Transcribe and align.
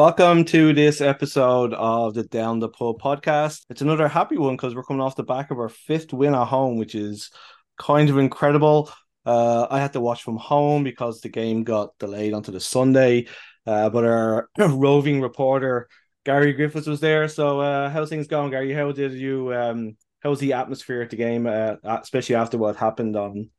Welcome 0.00 0.46
to 0.46 0.72
this 0.72 1.02
episode 1.02 1.74
of 1.74 2.14
the 2.14 2.22
Down 2.22 2.58
the 2.58 2.70
Pub 2.70 2.98
podcast. 2.98 3.66
It's 3.68 3.82
another 3.82 4.08
happy 4.08 4.38
one 4.38 4.56
because 4.56 4.74
we're 4.74 4.82
coming 4.82 5.02
off 5.02 5.14
the 5.14 5.22
back 5.22 5.50
of 5.50 5.58
our 5.58 5.68
fifth 5.68 6.14
win 6.14 6.34
at 6.34 6.46
home, 6.46 6.78
which 6.78 6.94
is 6.94 7.30
kind 7.78 8.08
of 8.08 8.16
incredible. 8.16 8.90
Uh, 9.26 9.66
I 9.70 9.78
had 9.78 9.92
to 9.92 10.00
watch 10.00 10.22
from 10.22 10.38
home 10.38 10.84
because 10.84 11.20
the 11.20 11.28
game 11.28 11.64
got 11.64 11.98
delayed 11.98 12.32
onto 12.32 12.50
the 12.50 12.60
Sunday. 12.60 13.26
Uh, 13.66 13.90
but 13.90 14.04
our 14.04 14.48
roving 14.58 15.20
reporter 15.20 15.86
Gary 16.24 16.54
Griffiths 16.54 16.86
was 16.86 17.00
there. 17.00 17.28
So 17.28 17.60
uh, 17.60 17.90
how's 17.90 18.08
things 18.08 18.26
going, 18.26 18.52
Gary? 18.52 18.72
How 18.72 18.92
did 18.92 19.12
you? 19.12 19.52
Um, 19.52 19.98
how 20.20 20.30
was 20.30 20.40
the 20.40 20.54
atmosphere 20.54 21.02
at 21.02 21.10
the 21.10 21.16
game, 21.16 21.46
uh, 21.46 21.74
especially 21.84 22.36
after 22.36 22.56
what 22.56 22.76
happened 22.76 23.16
on 23.16 23.50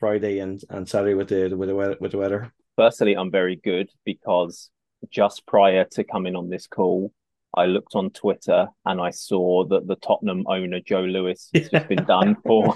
Friday 0.00 0.38
and, 0.38 0.62
and 0.70 0.88
Saturday 0.88 1.12
with 1.12 1.28
the 1.28 1.54
with 1.54 1.68
the 1.68 1.74
weather, 1.74 1.96
with 2.00 2.12
the 2.12 2.18
weather? 2.18 2.54
Firstly, 2.74 3.14
I'm 3.18 3.30
very 3.30 3.56
good 3.56 3.90
because 4.06 4.70
just 5.10 5.46
prior 5.46 5.84
to 5.92 6.04
coming 6.04 6.36
on 6.36 6.48
this 6.48 6.66
call, 6.66 7.12
I 7.56 7.66
looked 7.66 7.94
on 7.94 8.10
Twitter 8.10 8.68
and 8.84 9.00
I 9.00 9.10
saw 9.10 9.64
that 9.66 9.86
the 9.86 9.96
Tottenham 9.96 10.44
owner 10.46 10.80
Joe 10.80 11.02
Lewis 11.02 11.50
has 11.54 11.68
just 11.68 11.88
been 11.88 12.04
done 12.06 12.36
for 12.44 12.74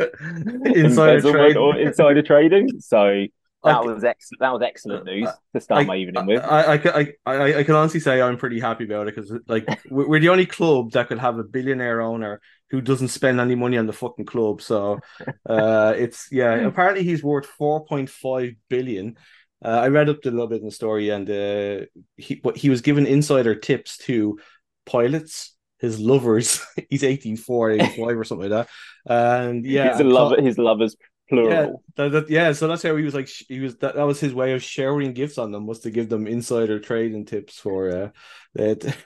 insider 0.64 1.20
trading. 1.20 1.56
or 1.56 1.76
insider 1.76 2.22
trading. 2.22 2.80
So 2.80 3.26
that 3.64 3.84
was 3.84 4.04
ex- 4.04 4.30
that 4.38 4.52
was 4.52 4.62
excellent 4.62 5.04
news 5.04 5.28
to 5.54 5.60
start 5.60 5.82
I, 5.82 5.84
my 5.84 5.96
evening 5.96 6.26
with. 6.26 6.42
I, 6.44 6.74
I, 6.74 7.14
I, 7.26 7.54
I 7.58 7.62
can 7.64 7.74
honestly 7.74 8.00
say 8.00 8.22
I'm 8.22 8.36
pretty 8.36 8.60
happy 8.60 8.84
about 8.84 9.08
it 9.08 9.16
because 9.16 9.32
like 9.48 9.66
we're 9.90 10.20
the 10.20 10.28
only 10.28 10.46
club 10.46 10.92
that 10.92 11.08
could 11.08 11.18
have 11.18 11.38
a 11.38 11.44
billionaire 11.44 12.00
owner 12.00 12.40
who 12.70 12.80
doesn't 12.80 13.08
spend 13.08 13.40
any 13.40 13.54
money 13.54 13.76
on 13.78 13.86
the 13.86 13.92
fucking 13.92 14.26
club. 14.26 14.62
So 14.62 15.00
uh, 15.48 15.94
it's 15.96 16.28
yeah. 16.30 16.54
Apparently 16.66 17.02
he's 17.02 17.22
worth 17.22 17.46
four 17.46 17.84
point 17.84 18.10
five 18.10 18.52
billion. 18.68 19.16
Uh, 19.64 19.68
I 19.68 19.88
read 19.88 20.08
up 20.08 20.24
a 20.24 20.30
little 20.30 20.46
bit 20.46 20.60
in 20.60 20.66
the 20.66 20.72
story, 20.72 21.10
and 21.10 21.28
uh, 21.28 21.86
he 22.16 22.40
he 22.54 22.70
was 22.70 22.80
given 22.80 23.06
insider 23.06 23.54
tips 23.54 23.98
to 23.98 24.38
pilots, 24.86 25.54
his 25.78 25.98
lovers. 25.98 26.64
he's 26.90 27.04
84, 27.04 27.72
85 27.72 28.18
or 28.18 28.24
something 28.24 28.50
like 28.50 28.66
that. 28.66 29.12
And 29.12 29.64
yeah, 29.64 29.96
his 29.96 30.06
lover, 30.06 30.40
his 30.40 30.58
lovers 30.58 30.96
plural. 31.28 31.50
Yeah, 31.50 31.68
that, 31.96 32.12
that, 32.12 32.30
yeah, 32.30 32.52
so 32.52 32.68
that's 32.68 32.82
how 32.82 32.96
he 32.96 33.04
was 33.04 33.14
like. 33.14 33.28
He 33.48 33.60
was 33.60 33.76
that, 33.78 33.94
that 33.94 34.06
was 34.06 34.20
his 34.20 34.34
way 34.34 34.52
of 34.52 34.62
sharing 34.62 35.12
gifts 35.12 35.38
on 35.38 35.52
them 35.52 35.66
was 35.66 35.80
to 35.80 35.90
give 35.90 36.08
them 36.08 36.26
insider 36.26 36.78
trading 36.80 37.24
tips 37.24 37.58
for 37.58 37.90
uh, 37.90 38.08
that. 38.54 38.96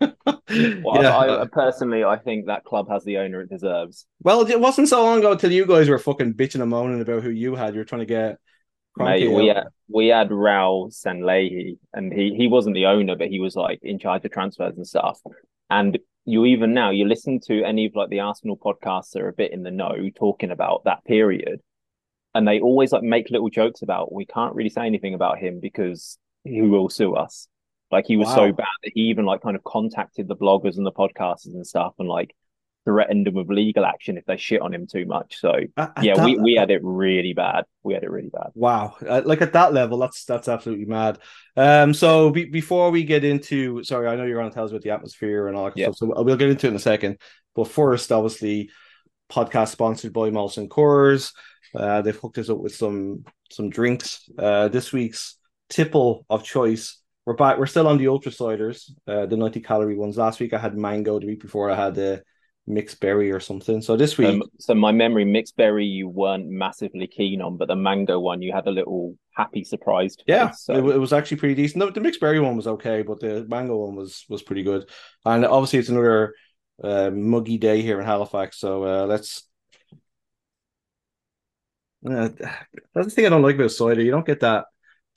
well, 0.00 1.02
yeah. 1.02 1.16
I, 1.16 1.42
I, 1.42 1.46
personally, 1.50 2.04
I 2.04 2.16
think 2.16 2.46
that 2.46 2.64
club 2.64 2.88
has 2.88 3.04
the 3.04 3.18
owner 3.18 3.42
it 3.42 3.50
deserves. 3.50 4.06
Well, 4.22 4.46
it 4.46 4.60
wasn't 4.60 4.88
so 4.88 5.02
long 5.02 5.18
ago 5.18 5.34
till 5.34 5.52
you 5.52 5.66
guys 5.66 5.88
were 5.88 5.98
fucking 5.98 6.34
bitching 6.34 6.62
and 6.62 6.70
moaning 6.70 7.00
about 7.00 7.22
who 7.22 7.30
you 7.30 7.54
had. 7.54 7.74
You 7.74 7.80
were 7.80 7.84
trying 7.84 8.00
to 8.00 8.06
get. 8.06 8.38
Mate, 8.98 9.30
we 9.30 9.46
had 9.48 9.64
we 9.88 10.08
had 10.08 10.30
Raul 10.30 10.92
Sanllehi, 10.92 11.78
and 11.92 12.12
he 12.12 12.34
he 12.34 12.48
wasn't 12.48 12.74
the 12.74 12.86
owner, 12.86 13.16
but 13.16 13.28
he 13.28 13.40
was 13.40 13.56
like 13.56 13.80
in 13.82 13.98
charge 13.98 14.24
of 14.24 14.32
transfers 14.32 14.76
and 14.76 14.86
stuff. 14.86 15.20
And 15.70 15.98
you 16.24 16.44
even 16.44 16.74
now 16.74 16.90
you 16.90 17.06
listen 17.06 17.40
to 17.46 17.62
any 17.62 17.86
of 17.86 17.94
like 17.94 18.10
the 18.10 18.20
Arsenal 18.20 18.56
podcasts 18.56 19.10
that 19.10 19.22
are 19.22 19.28
a 19.28 19.32
bit 19.32 19.52
in 19.52 19.62
the 19.62 19.70
know 19.70 20.10
talking 20.16 20.50
about 20.50 20.84
that 20.84 21.04
period, 21.04 21.60
and 22.34 22.46
they 22.46 22.60
always 22.60 22.92
like 22.92 23.02
make 23.02 23.30
little 23.30 23.50
jokes 23.50 23.82
about 23.82 24.12
we 24.12 24.26
can't 24.26 24.54
really 24.54 24.70
say 24.70 24.86
anything 24.86 25.14
about 25.14 25.38
him 25.38 25.60
because 25.60 26.18
he 26.44 26.62
will 26.62 26.88
sue 26.88 27.14
us. 27.14 27.48
Like 27.90 28.06
he 28.06 28.16
was 28.16 28.28
wow. 28.28 28.34
so 28.34 28.52
bad 28.52 28.66
that 28.82 28.92
he 28.94 29.02
even 29.02 29.24
like 29.24 29.40
kind 29.40 29.56
of 29.56 29.64
contacted 29.64 30.28
the 30.28 30.36
bloggers 30.36 30.76
and 30.76 30.84
the 30.84 30.92
podcasters 30.92 31.54
and 31.54 31.66
stuff 31.66 31.94
and 31.98 32.08
like 32.08 32.34
threatened 32.88 33.28
him 33.28 33.34
with 33.34 33.50
legal 33.50 33.84
action 33.84 34.16
if 34.16 34.24
they 34.24 34.38
shit 34.38 34.62
on 34.62 34.72
him 34.72 34.86
too 34.86 35.04
much. 35.04 35.38
So 35.40 35.52
at, 35.76 35.92
yeah, 36.02 36.18
at 36.18 36.24
we, 36.24 36.38
we 36.38 36.54
had 36.54 36.70
it 36.70 36.80
really 36.82 37.34
bad. 37.34 37.66
We 37.82 37.92
had 37.92 38.02
it 38.02 38.10
really 38.10 38.30
bad. 38.30 38.50
Wow, 38.54 38.96
like 39.02 39.42
at 39.42 39.52
that 39.52 39.74
level, 39.74 39.98
that's 39.98 40.24
that's 40.24 40.48
absolutely 40.48 40.86
mad. 40.86 41.18
Um, 41.54 41.92
so 41.92 42.30
be, 42.30 42.46
before 42.46 42.90
we 42.90 43.04
get 43.04 43.24
into, 43.24 43.84
sorry, 43.84 44.08
I 44.08 44.16
know 44.16 44.24
you're 44.24 44.38
going 44.38 44.48
to 44.48 44.54
tell 44.54 44.64
us 44.64 44.70
about 44.70 44.82
the 44.82 44.90
atmosphere 44.90 45.48
and 45.48 45.56
all 45.56 45.66
that 45.66 45.76
yeah. 45.76 45.86
stuff, 45.86 45.96
so 45.96 46.22
we'll 46.22 46.36
get 46.38 46.48
into 46.48 46.66
it 46.66 46.70
in 46.70 46.76
a 46.76 46.80
second. 46.80 47.18
But 47.54 47.68
first, 47.68 48.10
obviously, 48.10 48.70
podcast 49.30 49.68
sponsored 49.68 50.14
by 50.14 50.30
Molson 50.30 50.68
Coors. 50.68 51.34
Uh, 51.74 52.00
they've 52.00 52.16
hooked 52.16 52.38
us 52.38 52.48
up 52.48 52.58
with 52.58 52.74
some 52.74 53.24
some 53.50 53.68
drinks. 53.68 54.30
Uh, 54.38 54.68
this 54.68 54.94
week's 54.94 55.36
tipple 55.68 56.24
of 56.30 56.42
choice. 56.42 57.02
We're 57.26 57.34
back. 57.34 57.58
We're 57.58 57.66
still 57.66 57.86
on 57.86 57.98
the 57.98 58.08
ultra 58.08 58.32
ciders, 58.32 58.90
uh, 59.06 59.26
the 59.26 59.36
90 59.36 59.60
calorie 59.60 59.98
ones. 59.98 60.16
Last 60.16 60.40
week 60.40 60.54
I 60.54 60.58
had 60.58 60.74
mango. 60.74 61.20
The 61.20 61.26
week 61.26 61.42
before 61.42 61.70
I 61.70 61.76
had 61.76 61.94
the 61.94 62.22
mixed 62.68 63.00
berry 63.00 63.32
or 63.32 63.40
something. 63.40 63.80
So 63.80 63.96
this 63.96 64.18
week, 64.18 64.28
um, 64.28 64.42
so 64.58 64.74
my 64.74 64.92
memory 64.92 65.24
mixed 65.24 65.56
berry 65.56 65.86
you 65.86 66.08
weren't 66.08 66.46
massively 66.46 67.06
keen 67.06 67.40
on, 67.40 67.56
but 67.56 67.68
the 67.68 67.76
mango 67.76 68.20
one 68.20 68.42
you 68.42 68.52
had 68.52 68.66
a 68.66 68.70
little 68.70 69.16
happy 69.32 69.64
surprise. 69.64 70.16
Yeah, 70.26 70.50
so. 70.50 70.74
it, 70.74 70.94
it, 70.94 70.98
was 70.98 71.12
actually 71.12 71.38
pretty 71.38 71.54
decent. 71.54 71.80
The, 71.80 71.90
the, 71.92 72.00
mixed 72.00 72.20
berry 72.20 72.38
one 72.38 72.56
was 72.56 72.66
okay, 72.66 73.02
but 73.02 73.20
the 73.20 73.46
mango 73.48 73.76
one 73.76 73.96
was 73.96 74.24
was 74.28 74.42
pretty 74.42 74.62
good. 74.62 74.88
And 75.24 75.44
obviously, 75.44 75.78
it's 75.78 75.88
another 75.88 76.34
uh, 76.82 77.10
muggy 77.10 77.58
day 77.58 77.82
here 77.82 77.98
in 77.98 78.06
Halifax, 78.06 78.58
so 78.58 78.84
uh, 78.84 79.06
let's. 79.06 79.44
Uh, 82.08 82.28
that's 82.94 83.06
the 83.06 83.10
thing 83.10 83.26
I 83.26 83.30
don't 83.30 83.42
like 83.42 83.56
about 83.56 83.72
cider. 83.72 84.02
You 84.02 84.12
don't 84.12 84.26
get 84.26 84.40
that 84.40 84.66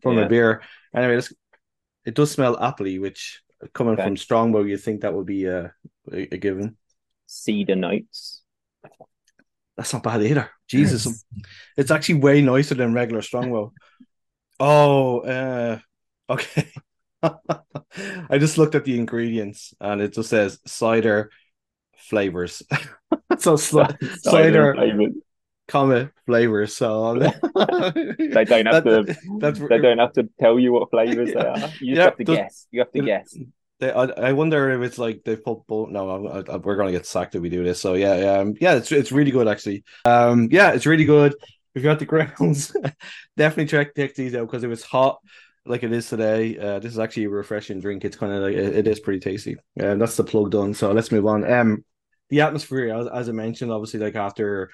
from 0.00 0.18
yeah. 0.18 0.24
a 0.24 0.28
beer. 0.28 0.62
Anyway, 0.94 1.22
it 2.04 2.14
does 2.14 2.30
smell 2.30 2.56
appley, 2.56 3.00
which 3.00 3.42
coming 3.72 3.94
okay. 3.94 4.04
from 4.04 4.16
Strongbow, 4.16 4.62
you 4.62 4.76
think 4.76 5.00
that 5.00 5.14
would 5.14 5.26
be 5.26 5.46
a, 5.46 5.72
a, 6.10 6.34
a 6.34 6.38
given. 6.38 6.76
Cedar 7.26 7.76
notes. 7.76 8.42
That's 9.76 9.92
not 9.92 10.02
bad 10.02 10.22
either. 10.22 10.50
Jesus, 10.68 11.24
it's 11.76 11.90
actually 11.90 12.16
way 12.16 12.40
nicer 12.42 12.74
than 12.74 12.94
regular 12.94 13.22
Strongbow. 13.22 13.72
oh, 14.60 15.20
uh, 15.20 15.78
okay. 16.30 16.70
I 17.22 18.38
just 18.38 18.58
looked 18.58 18.74
at 18.74 18.84
the 18.84 18.98
ingredients 18.98 19.74
and 19.80 20.00
it 20.00 20.12
just 20.12 20.30
says 20.30 20.58
cider 20.66 21.30
flavors. 21.96 22.62
so 23.38 23.56
sl- 23.56 23.82
cider, 24.20 24.74
cider 24.76 25.08
comma 25.68 26.10
flavors. 26.26 26.76
So 26.76 27.14
they 27.18 28.44
don't 28.44 28.66
have 28.66 28.84
that, 28.84 29.06
to. 29.06 29.16
That's, 29.38 29.58
they 29.58 29.78
don't 29.78 29.98
have 29.98 30.12
to 30.14 30.28
tell 30.40 30.58
you 30.58 30.72
what 30.72 30.90
flavors 30.90 31.32
they 31.32 31.40
are. 31.40 31.56
You 31.56 31.62
just 31.62 31.80
yeah, 31.82 32.04
have 32.04 32.16
to 32.16 32.24
guess. 32.24 32.66
You 32.70 32.80
have 32.80 32.92
to 32.92 33.00
guess. 33.00 33.36
They, 33.82 33.90
I, 33.90 34.04
I 34.04 34.32
wonder 34.32 34.70
if 34.70 34.80
it's 34.82 34.96
like 34.96 35.24
they 35.24 35.34
put 35.34 35.66
both. 35.66 35.90
No, 35.90 36.28
I, 36.28 36.52
I, 36.52 36.56
we're 36.58 36.76
gonna 36.76 36.92
get 36.92 37.04
sacked 37.04 37.34
if 37.34 37.42
we 37.42 37.48
do 37.48 37.64
this. 37.64 37.80
So 37.80 37.94
yeah, 37.94 38.16
yeah, 38.16 38.38
um, 38.38 38.54
yeah. 38.60 38.76
It's 38.76 38.92
it's 38.92 39.10
really 39.10 39.32
good 39.32 39.48
actually. 39.48 39.82
Um, 40.04 40.46
yeah, 40.52 40.70
it's 40.70 40.86
really 40.86 41.04
good. 41.04 41.34
If 41.74 41.82
you're 41.82 41.90
at 41.90 41.98
the 41.98 42.06
grounds, 42.06 42.76
definitely 43.36 43.66
check 43.66 43.96
check 43.96 44.14
these 44.14 44.36
out 44.36 44.46
because 44.46 44.62
it 44.62 44.68
was 44.68 44.84
hot 44.84 45.18
like 45.66 45.82
it 45.82 45.90
is 45.90 46.08
today. 46.08 46.56
Uh, 46.56 46.78
this 46.78 46.92
is 46.92 47.00
actually 47.00 47.24
a 47.24 47.30
refreshing 47.30 47.80
drink. 47.80 48.04
It's 48.04 48.16
kind 48.16 48.32
of 48.32 48.44
like 48.44 48.54
it, 48.54 48.76
it 48.76 48.86
is 48.86 49.00
pretty 49.00 49.18
tasty. 49.18 49.56
And 49.76 50.00
that's 50.00 50.16
the 50.16 50.22
plug 50.22 50.52
done. 50.52 50.74
So 50.74 50.92
let's 50.92 51.10
move 51.10 51.26
on. 51.26 51.50
Um, 51.50 51.84
the 52.28 52.42
atmosphere, 52.42 52.94
as, 52.94 53.08
as 53.08 53.28
I 53.28 53.32
mentioned, 53.32 53.72
obviously, 53.72 53.98
like 53.98 54.14
after 54.14 54.70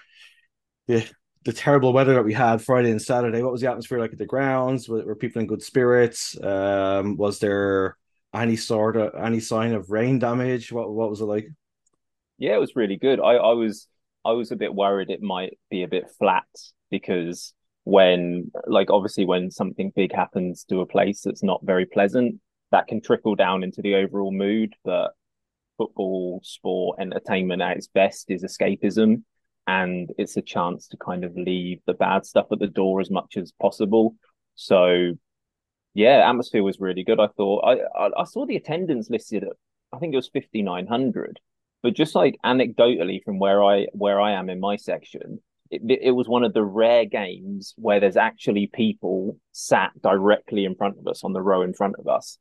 the 0.87 1.09
the 1.47 1.55
terrible 1.55 1.95
weather 1.95 2.13
that 2.13 2.27
we 2.27 2.35
had 2.35 2.61
Friday 2.61 2.91
and 2.91 3.01
Saturday. 3.01 3.43
What 3.43 3.53
was 3.53 3.63
the 3.63 3.71
atmosphere 3.71 4.01
like 4.01 4.13
at 4.13 4.19
the 4.19 4.27
grounds? 4.27 4.87
Were, 4.87 5.03
were 5.03 5.17
people 5.17 5.41
in 5.41 5.47
good 5.47 5.63
spirits? 5.63 6.39
Um, 6.43 7.17
was 7.17 7.39
there 7.39 7.97
any 8.35 8.57
sort 8.57 8.97
of 8.97 9.15
any 9.15 9.41
sign 9.41 9.73
of 9.73 9.91
rain 9.91 10.19
damage? 10.19 10.73
What 10.73 10.91
what 10.91 11.11
was 11.11 11.21
it 11.21 11.27
like? 11.27 11.49
Yeah, 12.39 12.55
it 12.55 12.61
was 12.61 12.77
really 12.77 12.97
good. 12.97 13.21
I, 13.21 13.35
I 13.35 13.53
was 13.53 13.87
I 14.25 14.33
was 14.33 14.53
a 14.53 14.57
bit 14.57 14.75
worried 14.75 15.11
it 15.11 15.23
might 15.23 15.59
be 15.71 15.83
a 15.83 15.89
bit 15.89 16.11
flat 16.19 16.47
because 16.91 17.55
when 17.85 18.51
like 18.67 18.91
obviously 18.91 19.25
when 19.25 19.51
something 19.51 19.93
big 19.95 20.15
happens 20.15 20.65
to 20.65 20.81
a 20.81 20.87
place 20.87 21.23
that's 21.23 21.43
not 21.43 21.61
very 21.65 21.87
pleasant, 21.87 22.41
that 22.71 22.87
can 22.87 23.01
trickle 23.01 23.35
down 23.35 23.63
into 23.63 23.83
the 23.83 23.95
overall 23.95 24.33
mood. 24.33 24.75
But 24.85 25.13
football, 25.79 26.41
sport, 26.43 26.99
entertainment 27.01 27.63
at 27.63 27.77
its 27.77 27.89
best 27.89 28.31
is 28.31 28.45
escapism 28.45 29.23
and 29.69 30.11
it's 30.17 30.37
a 30.39 30.43
chance 30.43 30.89
to 30.89 30.97
kind 30.97 31.25
of 31.25 31.37
leave 31.37 31.79
the 31.87 31.93
bad 31.93 32.25
stuff 32.25 32.47
at 32.51 32.59
the 32.59 32.67
door 32.67 33.01
as 33.03 33.11
much 33.11 33.37
as 33.37 33.53
possible. 33.61 34.17
So, 34.55 35.13
yeah, 35.95 36.29
atmosphere 36.29 36.63
was 36.63 36.81
really 36.81 37.05
good. 37.05 37.21
I 37.21 37.29
thought 37.29 37.65
I 37.65 38.07
I, 38.07 38.11
I 38.21 38.25
saw 38.25 38.47
the 38.47 38.57
attendance 38.57 39.11
listed 39.11 39.45
at 39.45 39.53
I 39.93 39.99
think 39.99 40.13
it 40.13 40.17
was 40.17 40.29
fifty 40.29 40.63
nine 40.63 40.87
hundred, 40.87 41.41
but 41.83 41.95
just 41.95 42.15
like 42.15 42.37
anecdotally 42.45 43.23
from 43.25 43.39
where 43.39 43.63
I 43.65 43.87
where 43.93 44.21
I 44.21 44.33
am 44.33 44.51
in 44.51 44.61
my 44.61 44.77
section, 44.77 45.41
it, 45.71 45.83
it 46.03 46.11
was 46.13 46.29
one 46.29 46.45
of 46.45 46.55
the 46.55 46.65
rare 46.65 47.05
games 47.05 47.75
where 47.77 48.01
there's 48.01 48.17
actually 48.17 48.71
people 48.73 49.39
sat 49.53 49.91
directly 50.03 50.65
in 50.65 50.75
front 50.75 50.99
of 50.99 51.07
us 51.07 51.25
on 51.25 51.33
the 51.33 51.43
row 51.43 51.63
in 51.63 51.75
front 51.75 51.97
of 51.99 52.09
us. 52.09 52.39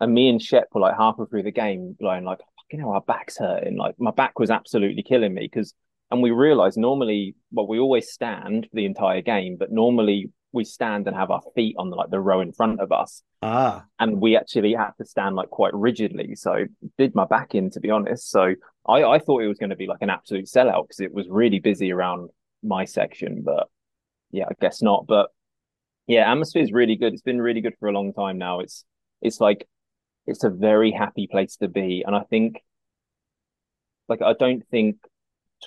And 0.00 0.12
me 0.14 0.28
and 0.28 0.42
Shep 0.42 0.68
were 0.72 0.80
like 0.80 0.96
halfway 0.96 1.26
through 1.26 1.44
the 1.44 1.52
game, 1.52 1.96
going 2.00 2.24
like, 2.24 2.40
oh, 2.42 2.52
fucking 2.64 2.80
hell, 2.80 2.90
our 2.90 3.00
back's 3.00 3.38
hurting. 3.38 3.76
Like 3.76 3.94
my 3.98 4.10
back 4.10 4.38
was 4.38 4.50
absolutely 4.50 5.04
killing 5.04 5.34
me 5.34 5.48
because 5.52 5.74
and 6.12 6.22
we 6.22 6.30
realized 6.30 6.76
normally 6.76 7.34
well 7.50 7.66
we 7.66 7.78
always 7.78 8.12
stand 8.12 8.66
for 8.70 8.76
the 8.76 8.84
entire 8.84 9.22
game 9.22 9.56
but 9.58 9.72
normally 9.72 10.30
we 10.52 10.64
stand 10.64 11.06
and 11.06 11.16
have 11.16 11.30
our 11.30 11.42
feet 11.54 11.76
on 11.78 11.90
the, 11.90 11.96
like 11.96 12.10
the 12.10 12.20
row 12.20 12.40
in 12.40 12.52
front 12.52 12.80
of 12.80 12.92
us. 12.92 13.22
Ah, 13.42 13.84
and 13.98 14.20
we 14.20 14.36
actually 14.36 14.74
had 14.74 14.92
to 14.98 15.04
stand 15.04 15.34
like 15.34 15.50
quite 15.50 15.74
rigidly. 15.74 16.34
So 16.34 16.66
did 16.98 17.14
my 17.14 17.24
back 17.24 17.54
in 17.54 17.70
to 17.70 17.80
be 17.80 17.90
honest. 17.90 18.30
So 18.30 18.54
I, 18.86 19.04
I 19.04 19.18
thought 19.18 19.42
it 19.42 19.48
was 19.48 19.58
going 19.58 19.70
to 19.70 19.76
be 19.76 19.86
like 19.86 20.02
an 20.02 20.10
absolute 20.10 20.46
sellout 20.46 20.84
because 20.84 21.00
it 21.00 21.12
was 21.12 21.26
really 21.28 21.58
busy 21.58 21.92
around 21.92 22.30
my 22.62 22.84
section, 22.84 23.42
but 23.42 23.68
yeah, 24.30 24.44
I 24.48 24.54
guess 24.60 24.82
not. 24.82 25.06
But 25.06 25.30
yeah, 26.06 26.30
atmosphere 26.30 26.62
is 26.62 26.72
really 26.72 26.96
good. 26.96 27.12
It's 27.12 27.22
been 27.22 27.40
really 27.40 27.60
good 27.60 27.76
for 27.78 27.88
a 27.88 27.92
long 27.92 28.12
time 28.12 28.38
now. 28.38 28.60
It's 28.60 28.84
it's 29.20 29.40
like 29.40 29.68
it's 30.26 30.44
a 30.44 30.50
very 30.50 30.90
happy 30.92 31.26
place 31.26 31.56
to 31.56 31.68
be, 31.68 32.04
and 32.06 32.14
I 32.14 32.22
think 32.22 32.62
like 34.08 34.22
I 34.22 34.34
don't 34.34 34.66
think 34.68 34.96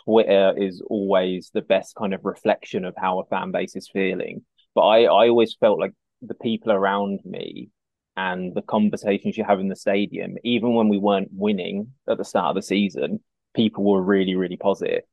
Twitter 0.03 0.53
is 0.57 0.81
always 0.85 1.51
the 1.53 1.61
best 1.61 1.95
kind 1.95 2.13
of 2.13 2.25
reflection 2.25 2.85
of 2.85 2.95
how 2.97 3.19
a 3.19 3.25
fan 3.25 3.51
base 3.51 3.75
is 3.75 3.87
feeling. 3.87 4.43
But 4.75 4.81
I 4.81 5.03
I 5.03 5.29
always 5.29 5.55
felt 5.55 5.79
like 5.79 5.93
the 6.21 6.35
people 6.35 6.71
around 6.71 7.21
me 7.25 7.69
and 8.17 8.53
the 8.53 8.61
conversations 8.61 9.37
you 9.37 9.43
have 9.43 9.59
in 9.59 9.67
the 9.67 9.75
stadium, 9.75 10.35
even 10.43 10.73
when 10.73 10.89
we 10.89 10.97
weren't 10.97 11.29
winning 11.33 11.93
at 12.07 12.17
the 12.17 12.25
start 12.25 12.49
of 12.49 12.55
the 12.55 12.61
season, 12.61 13.21
people 13.55 13.83
were 13.83 14.01
really, 14.01 14.35
really 14.35 14.57
positive. 14.57 15.03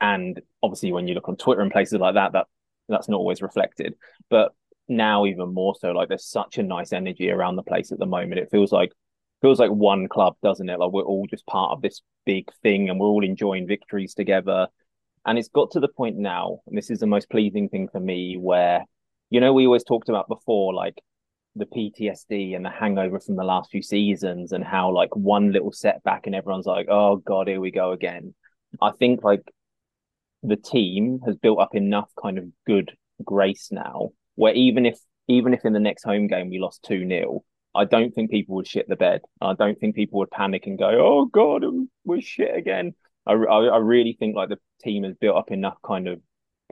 And 0.00 0.40
obviously, 0.62 0.92
when 0.92 1.06
you 1.06 1.14
look 1.14 1.28
on 1.28 1.36
Twitter 1.36 1.60
and 1.60 1.70
places 1.70 2.00
like 2.00 2.14
that, 2.14 2.32
that 2.32 2.46
that's 2.88 3.08
not 3.08 3.18
always 3.18 3.42
reflected. 3.42 3.94
But 4.28 4.52
now, 4.88 5.26
even 5.26 5.54
more 5.54 5.74
so, 5.80 5.92
like 5.92 6.08
there's 6.08 6.26
such 6.26 6.58
a 6.58 6.62
nice 6.62 6.92
energy 6.92 7.30
around 7.30 7.56
the 7.56 7.62
place 7.62 7.92
at 7.92 7.98
the 7.98 8.06
moment. 8.06 8.40
It 8.40 8.50
feels 8.50 8.72
like 8.72 8.92
feels 9.40 9.60
like 9.60 9.70
one 9.70 10.08
club, 10.08 10.36
doesn't 10.42 10.68
it? 10.68 10.78
Like 10.78 10.92
we're 10.92 11.02
all 11.02 11.26
just 11.28 11.46
part 11.46 11.72
of 11.72 11.82
this 11.82 12.00
big 12.26 12.52
thing, 12.62 12.90
and 12.90 12.98
we're 12.98 13.06
all 13.06 13.24
enjoying 13.24 13.68
victories 13.68 14.14
together. 14.14 14.66
And 15.24 15.38
it's 15.38 15.48
got 15.48 15.70
to 15.72 15.80
the 15.80 15.88
point 15.88 16.16
now, 16.16 16.60
and 16.66 16.76
this 16.76 16.90
is 16.90 17.00
the 17.00 17.06
most 17.06 17.30
pleasing 17.30 17.68
thing 17.68 17.88
for 17.88 18.00
me, 18.00 18.36
where 18.36 18.84
you 19.30 19.40
know 19.40 19.52
we 19.52 19.66
always 19.66 19.84
talked 19.84 20.08
about 20.08 20.28
before, 20.28 20.74
like 20.74 21.00
the 21.54 21.66
PTSD 21.66 22.56
and 22.56 22.64
the 22.64 22.70
hangover 22.70 23.20
from 23.20 23.36
the 23.36 23.44
last 23.44 23.70
few 23.70 23.82
seasons, 23.82 24.52
and 24.52 24.64
how 24.64 24.90
like 24.90 25.14
one 25.14 25.52
little 25.52 25.72
setback, 25.72 26.26
and 26.26 26.34
everyone's 26.34 26.66
like, 26.66 26.86
"Oh 26.88 27.16
God, 27.16 27.48
here 27.48 27.60
we 27.60 27.70
go 27.70 27.92
again." 27.92 28.34
I 28.80 28.90
think 28.90 29.22
like 29.22 29.42
the 30.42 30.56
team 30.56 31.20
has 31.26 31.36
built 31.36 31.60
up 31.60 31.74
enough 31.74 32.10
kind 32.20 32.38
of 32.38 32.46
good 32.66 32.92
grace 33.24 33.68
now 33.70 34.10
where 34.34 34.54
even 34.54 34.86
if 34.86 34.98
even 35.28 35.54
if 35.54 35.64
in 35.64 35.72
the 35.72 35.80
next 35.80 36.04
home 36.04 36.26
game 36.26 36.50
we 36.50 36.58
lost 36.58 36.82
2 36.84 37.06
0, 37.08 37.44
I 37.74 37.84
don't 37.84 38.12
think 38.12 38.30
people 38.30 38.56
would 38.56 38.66
shit 38.66 38.88
the 38.88 38.96
bed. 38.96 39.22
I 39.40 39.54
don't 39.54 39.78
think 39.78 39.94
people 39.94 40.18
would 40.18 40.30
panic 40.30 40.66
and 40.66 40.78
go, 40.78 40.88
oh 40.88 41.26
God, 41.26 41.64
we're 42.04 42.20
shit 42.20 42.54
again. 42.54 42.94
I, 43.26 43.32
I, 43.32 43.76
really 43.78 44.16
think 44.18 44.34
like 44.34 44.48
the 44.48 44.58
team 44.82 45.04
has 45.04 45.14
built 45.14 45.36
up 45.36 45.50
enough 45.50 45.76
kind 45.86 46.08
of 46.08 46.20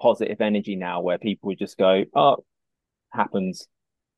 positive 0.01 0.41
energy 0.41 0.75
now 0.75 1.01
where 1.01 1.19
people 1.19 1.49
would 1.49 1.59
just 1.59 1.79
go, 1.79 2.05
oh, 2.15 2.45
happens, 3.13 3.69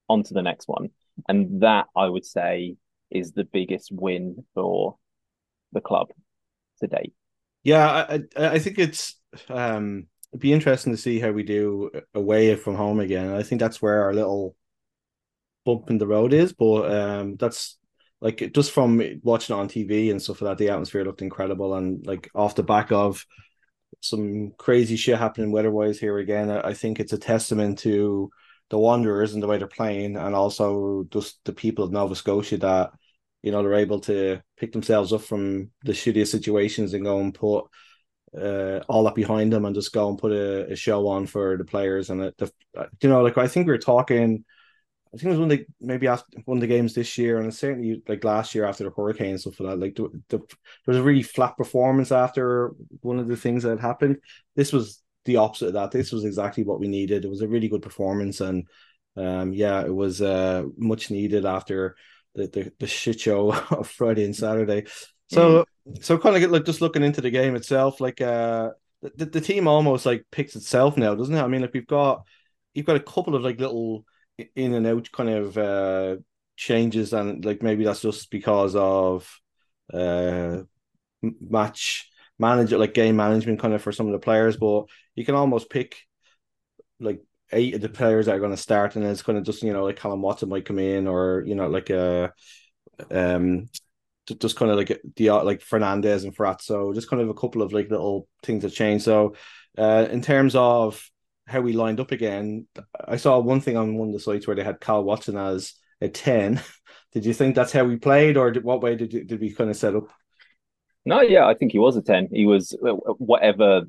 on 0.08 0.22
to 0.24 0.34
the 0.34 0.42
next 0.42 0.68
one. 0.68 0.90
And 1.28 1.62
that 1.62 1.86
I 1.96 2.06
would 2.06 2.24
say 2.24 2.76
is 3.10 3.32
the 3.32 3.44
biggest 3.44 3.90
win 3.92 4.44
for 4.54 4.96
the 5.72 5.80
club 5.80 6.08
to 6.80 6.86
date. 6.86 7.12
Yeah, 7.62 7.86
I 7.86 8.22
I 8.36 8.58
think 8.58 8.78
it's 8.78 9.16
um 9.48 10.06
it'd 10.32 10.40
be 10.40 10.52
interesting 10.52 10.92
to 10.92 11.00
see 11.00 11.20
how 11.20 11.30
we 11.30 11.42
do 11.42 11.90
away 12.14 12.54
from 12.56 12.74
home 12.74 13.00
again. 13.00 13.32
I 13.32 13.42
think 13.42 13.60
that's 13.60 13.80
where 13.80 14.02
our 14.02 14.14
little 14.14 14.56
bump 15.64 15.90
in 15.90 15.98
the 15.98 16.06
road 16.06 16.32
is, 16.32 16.52
but 16.52 16.90
um 16.90 17.36
that's 17.36 17.78
like 18.22 18.52
just 18.54 18.70
from 18.70 19.02
watching 19.24 19.56
on 19.56 19.68
TV 19.68 20.12
and 20.12 20.22
stuff 20.22 20.40
like 20.40 20.52
that, 20.52 20.58
the 20.58 20.70
atmosphere 20.70 21.04
looked 21.04 21.22
incredible 21.22 21.74
and 21.74 22.06
like 22.06 22.30
off 22.36 22.54
the 22.54 22.62
back 22.62 22.92
of 22.92 23.26
some 24.00 24.52
crazy 24.56 24.94
shit 24.94 25.18
happening 25.18 25.50
weather-wise 25.50 25.98
here 25.98 26.18
again. 26.18 26.48
I 26.48 26.72
think 26.72 27.00
it's 27.00 27.12
a 27.12 27.18
testament 27.18 27.80
to 27.80 28.30
the 28.70 28.78
Wanderers 28.78 29.34
and 29.34 29.42
the 29.42 29.48
way 29.48 29.58
they're 29.58 29.66
playing, 29.66 30.16
and 30.16 30.36
also 30.36 31.04
just 31.10 31.44
the 31.44 31.52
people 31.52 31.84
of 31.84 31.90
Nova 31.90 32.14
Scotia 32.14 32.58
that 32.58 32.92
you 33.42 33.50
know 33.50 33.60
they're 33.60 33.74
able 33.74 34.00
to 34.02 34.40
pick 34.56 34.70
themselves 34.72 35.12
up 35.12 35.22
from 35.22 35.72
the 35.84 35.92
shittiest 35.92 36.28
situations 36.28 36.94
and 36.94 37.04
go 37.04 37.18
and 37.18 37.34
put 37.34 37.64
uh, 38.40 38.78
all 38.88 39.02
that 39.04 39.16
behind 39.16 39.52
them 39.52 39.64
and 39.64 39.74
just 39.74 39.92
go 39.92 40.08
and 40.08 40.18
put 40.18 40.30
a, 40.30 40.70
a 40.70 40.76
show 40.76 41.08
on 41.08 41.26
for 41.26 41.56
the 41.56 41.64
players 41.64 42.08
and 42.08 42.20
the, 42.20 42.34
the, 42.38 42.88
you 43.02 43.08
know 43.08 43.20
like 43.20 43.36
I 43.36 43.48
think 43.48 43.66
we're 43.66 43.78
talking 43.78 44.44
I 45.14 45.18
think 45.18 45.26
it 45.26 45.30
was 45.30 45.40
one 45.40 45.50
of 45.50 45.58
the 45.58 45.66
maybe 45.80 46.08
after 46.08 46.38
one 46.46 46.58
of 46.58 46.62
the 46.62 46.66
games 46.66 46.94
this 46.94 47.18
year 47.18 47.38
and 47.38 47.54
certainly 47.54 48.02
like 48.08 48.24
last 48.24 48.54
year 48.54 48.64
after 48.64 48.84
the 48.84 48.90
hurricane 48.90 49.30
and 49.30 49.40
stuff 49.40 49.60
like 49.60 49.70
that 49.70 49.80
like 49.80 49.94
the, 49.94 50.08
the, 50.28 50.38
there 50.38 50.48
was 50.86 50.96
a 50.96 51.02
really 51.02 51.22
flat 51.22 51.56
performance 51.56 52.10
after 52.10 52.72
one 53.02 53.18
of 53.18 53.28
the 53.28 53.36
things 53.36 53.62
that 53.62 53.70
had 53.70 53.80
happened 53.80 54.16
this 54.56 54.72
was 54.72 55.02
the 55.26 55.36
opposite 55.36 55.68
of 55.68 55.72
that 55.74 55.90
this 55.90 56.12
was 56.12 56.24
exactly 56.24 56.64
what 56.64 56.80
we 56.80 56.88
needed 56.88 57.24
it 57.24 57.28
was 57.28 57.42
a 57.42 57.48
really 57.48 57.68
good 57.68 57.82
performance 57.82 58.40
and 58.40 58.66
um 59.16 59.52
yeah 59.52 59.82
it 59.82 59.94
was 59.94 60.22
uh 60.22 60.62
much 60.78 61.10
needed 61.10 61.44
after 61.44 61.94
the, 62.34 62.46
the, 62.46 62.72
the 62.80 62.86
shit 62.86 63.20
show 63.20 63.52
of 63.70 63.88
Friday 63.88 64.24
and 64.24 64.36
Saturday. 64.36 64.84
So 65.30 65.64
mm. 65.88 66.04
so 66.04 66.18
kind 66.18 66.36
of 66.36 66.40
get 66.40 66.50
like 66.50 66.64
just 66.64 66.80
looking 66.80 67.02
into 67.02 67.20
the 67.20 67.30
game 67.30 67.56
itself, 67.56 68.00
like 68.00 68.20
uh 68.20 68.70
the, 69.02 69.26
the 69.26 69.40
team 69.40 69.66
almost 69.66 70.06
like 70.06 70.26
picks 70.30 70.54
itself 70.54 70.96
now, 70.96 71.14
doesn't 71.14 71.34
it? 71.34 71.42
I 71.42 71.48
mean, 71.48 71.62
like 71.62 71.74
we've 71.74 71.86
got 71.86 72.24
you've 72.74 72.86
got 72.86 72.96
a 72.96 73.00
couple 73.00 73.34
of 73.34 73.42
like 73.42 73.60
little 73.60 74.04
in 74.56 74.74
and 74.74 74.86
out 74.86 75.10
kind 75.12 75.28
of 75.30 75.58
uh 75.58 76.16
changes, 76.56 77.12
and 77.12 77.44
like 77.44 77.62
maybe 77.62 77.84
that's 77.84 78.02
just 78.02 78.30
because 78.30 78.74
of 78.76 79.28
uh 79.92 80.58
match 81.22 82.10
manager 82.38 82.78
like 82.78 82.94
game 82.94 83.16
management 83.16 83.60
kind 83.60 83.74
of 83.74 83.82
for 83.82 83.92
some 83.92 84.06
of 84.06 84.12
the 84.12 84.18
players, 84.18 84.56
but 84.56 84.86
you 85.14 85.24
can 85.24 85.34
almost 85.34 85.70
pick 85.70 85.96
like 87.00 87.20
eight 87.52 87.74
of 87.74 87.80
the 87.80 87.88
players 87.88 88.26
that 88.26 88.34
are 88.34 88.40
going 88.40 88.50
to 88.50 88.56
start, 88.56 88.96
and 88.96 89.04
it's 89.04 89.22
kind 89.22 89.38
of 89.38 89.44
just 89.44 89.62
you 89.62 89.72
know 89.72 89.84
like 89.84 89.96
Callum 89.96 90.22
Watson 90.22 90.48
might 90.48 90.64
come 90.64 90.78
in, 90.78 91.06
or 91.06 91.42
you 91.46 91.54
know 91.54 91.68
like 91.68 91.90
a 91.90 92.32
uh, 93.10 93.36
um 93.36 93.68
just 94.40 94.56
kind 94.56 94.70
of 94.70 94.76
like 94.78 95.00
the 95.16 95.30
like 95.30 95.60
Fernandez 95.62 96.24
and 96.24 96.34
Frat. 96.36 96.62
So 96.62 96.92
just 96.92 97.10
kind 97.10 97.22
of 97.22 97.28
a 97.28 97.34
couple 97.34 97.62
of 97.62 97.72
like 97.72 97.90
little 97.90 98.28
things 98.44 98.62
that 98.62 98.70
change. 98.70 99.02
So 99.02 99.34
uh 99.78 100.06
in 100.10 100.22
terms 100.22 100.54
of 100.56 101.04
how 101.46 101.60
we 101.60 101.72
lined 101.72 102.00
up 102.00 102.12
again, 102.12 102.66
I 103.06 103.16
saw 103.16 103.38
one 103.38 103.60
thing 103.60 103.76
on 103.76 103.96
one 103.96 104.08
of 104.08 104.14
the 104.14 104.20
sites 104.20 104.46
where 104.46 104.56
they 104.56 104.64
had 104.64 104.80
Cal 104.80 105.02
Watson 105.04 105.36
as 105.36 105.74
a 106.00 106.08
10. 106.08 106.60
Did 107.12 107.26
you 107.26 107.34
think 107.34 107.54
that's 107.54 107.72
how 107.72 107.84
we 107.84 107.96
played, 107.96 108.38
or 108.38 108.50
did, 108.50 108.64
what 108.64 108.80
way 108.80 108.96
did, 108.96 109.10
did 109.10 109.38
we 109.38 109.52
kind 109.52 109.68
of 109.68 109.76
set 109.76 109.94
up? 109.94 110.04
No, 111.04 111.20
yeah, 111.20 111.46
I 111.46 111.52
think 111.52 111.72
he 111.72 111.78
was 111.78 111.94
a 111.94 112.00
10. 112.00 112.28
He 112.32 112.46
was 112.46 112.74
uh, 112.82 112.92
whatever 113.18 113.82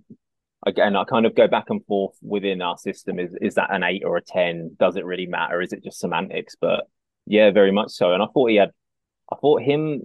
again, 0.66 0.96
I 0.96 1.04
kind 1.04 1.26
of 1.26 1.36
go 1.36 1.48
back 1.48 1.70
and 1.70 1.86
forth 1.86 2.16
within 2.22 2.62
our 2.62 2.78
system. 2.78 3.20
Is 3.20 3.36
is 3.42 3.56
that 3.56 3.74
an 3.74 3.84
eight 3.84 4.04
or 4.06 4.18
a 4.18 4.22
ten? 4.22 4.76
Does 4.80 4.96
it 4.96 5.06
really 5.06 5.26
matter? 5.26 5.62
Is 5.62 5.74
it 5.74 5.84
just 5.84 6.00
semantics? 6.00 6.56
But 6.60 6.88
yeah, 7.26 7.52
very 7.52 7.72
much 7.72 7.92
so. 7.92 8.14
And 8.14 8.24
I 8.24 8.28
thought 8.28 8.50
he 8.50 8.56
had, 8.58 8.72
I 9.32 9.36
thought 9.38 9.62
him. 9.62 10.04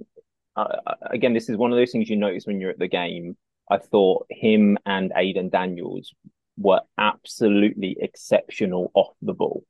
Uh, 0.57 0.77
again, 1.11 1.35
this 1.35 1.49
is 1.49 1.57
one 1.57 1.73
of 1.73 1.79
those 1.79 1.93
things 1.93 2.11
you 2.11 2.17
notice 2.17 2.47
when 2.47 2.61
you're 2.61 2.71
at 2.71 2.79
the 2.79 2.89
game. 2.89 3.37
I 3.71 3.79
thought 3.79 4.27
him 4.31 4.79
and 4.87 5.13
Aidan 5.15 5.51
Daniels 5.51 6.15
were 6.59 6.81
absolutely 6.99 7.97
exceptional 8.01 8.91
off 8.95 9.15
the 9.23 9.35
ball. 9.35 9.65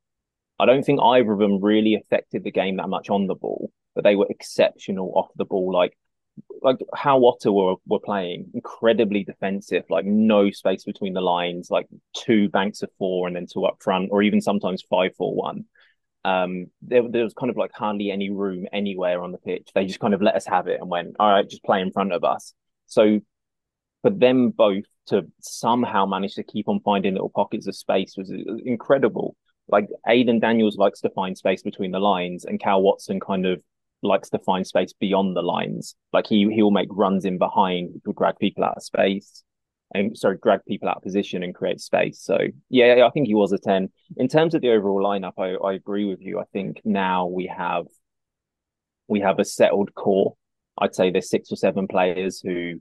I 0.58 0.66
don't 0.66 0.84
think 0.84 1.00
either 1.00 1.32
of 1.32 1.38
them 1.38 1.60
really 1.62 1.94
affected 1.94 2.42
the 2.42 2.50
game 2.50 2.76
that 2.76 2.88
much 2.88 3.10
on 3.10 3.26
the 3.26 3.34
ball, 3.34 3.70
but 3.94 4.04
they 4.04 4.16
were 4.16 4.26
exceptional 4.28 5.12
off 5.14 5.28
the 5.36 5.44
ball. 5.44 5.72
Like 5.72 5.96
like 6.62 6.78
how 6.94 7.24
Ottawa 7.24 7.72
were, 7.72 7.76
were 7.86 8.00
playing 8.00 8.50
incredibly 8.54 9.24
defensive, 9.24 9.84
like 9.90 10.04
no 10.04 10.50
space 10.50 10.84
between 10.84 11.12
the 11.12 11.20
lines, 11.20 11.70
like 11.70 11.88
two 12.16 12.48
banks 12.48 12.82
of 12.82 12.90
four 12.98 13.26
and 13.26 13.36
then 13.36 13.46
two 13.52 13.64
up 13.64 13.78
front, 13.80 14.08
or 14.10 14.22
even 14.22 14.40
sometimes 14.40 14.82
five 14.88 15.14
four 15.16 15.34
one. 15.34 15.64
Um, 16.24 16.66
there, 16.82 17.02
there 17.08 17.24
was 17.24 17.34
kind 17.34 17.50
of 17.50 17.56
like 17.56 17.70
hardly 17.72 18.10
any 18.10 18.30
room 18.30 18.66
anywhere 18.72 19.22
on 19.22 19.32
the 19.32 19.38
pitch. 19.38 19.70
They 19.74 19.86
just 19.86 20.00
kind 20.00 20.14
of 20.14 20.22
let 20.22 20.34
us 20.34 20.46
have 20.46 20.66
it 20.66 20.80
and 20.80 20.90
went, 20.90 21.16
all 21.18 21.30
right, 21.30 21.48
just 21.48 21.64
play 21.64 21.80
in 21.80 21.92
front 21.92 22.12
of 22.12 22.24
us. 22.24 22.52
So 22.86 23.20
for 24.02 24.10
them 24.10 24.50
both 24.50 24.84
to 25.08 25.26
somehow 25.40 26.06
manage 26.06 26.34
to 26.34 26.42
keep 26.42 26.68
on 26.68 26.80
finding 26.80 27.14
little 27.14 27.30
pockets 27.34 27.66
of 27.66 27.76
space 27.76 28.14
was 28.16 28.30
incredible. 28.64 29.36
Like 29.68 29.88
Aidan 30.06 30.40
Daniels 30.40 30.76
likes 30.76 31.00
to 31.00 31.10
find 31.10 31.36
space 31.36 31.62
between 31.62 31.90
the 31.90 31.98
lines, 31.98 32.44
and 32.44 32.60
Cal 32.60 32.82
Watson 32.82 33.20
kind 33.20 33.46
of 33.46 33.60
likes 34.02 34.30
to 34.30 34.38
find 34.38 34.66
space 34.66 34.92
beyond 34.92 35.36
the 35.36 35.42
lines. 35.42 35.94
Like 36.12 36.26
he 36.26 36.48
he'll 36.52 36.70
make 36.70 36.88
runs 36.90 37.24
in 37.24 37.38
behind, 37.38 37.90
which 37.92 38.02
will 38.06 38.14
drag 38.14 38.38
people 38.38 38.64
out 38.64 38.76
of 38.76 38.82
space, 38.82 39.44
and 39.94 40.16
sorry, 40.16 40.38
drag 40.42 40.64
people 40.66 40.88
out 40.88 40.96
of 40.98 41.02
position 41.02 41.42
and 41.42 41.54
create 41.54 41.80
space. 41.80 42.20
So 42.20 42.38
yeah, 42.70 43.06
I 43.06 43.10
think 43.10 43.26
he 43.26 43.34
was 43.34 43.52
a 43.52 43.58
ten. 43.58 43.90
In 44.16 44.28
terms 44.28 44.54
of 44.54 44.62
the 44.62 44.70
overall 44.70 45.02
lineup, 45.02 45.34
I, 45.38 45.54
I 45.66 45.74
agree 45.74 46.06
with 46.06 46.20
you. 46.20 46.38
I 46.38 46.44
think 46.52 46.80
now 46.84 47.26
we 47.26 47.46
have 47.46 47.86
we 49.08 49.20
have 49.20 49.38
a 49.38 49.44
settled 49.44 49.94
core. 49.94 50.36
I'd 50.80 50.94
say 50.94 51.10
there's 51.10 51.28
six 51.28 51.50
or 51.50 51.56
seven 51.56 51.88
players 51.88 52.40
who, 52.40 52.80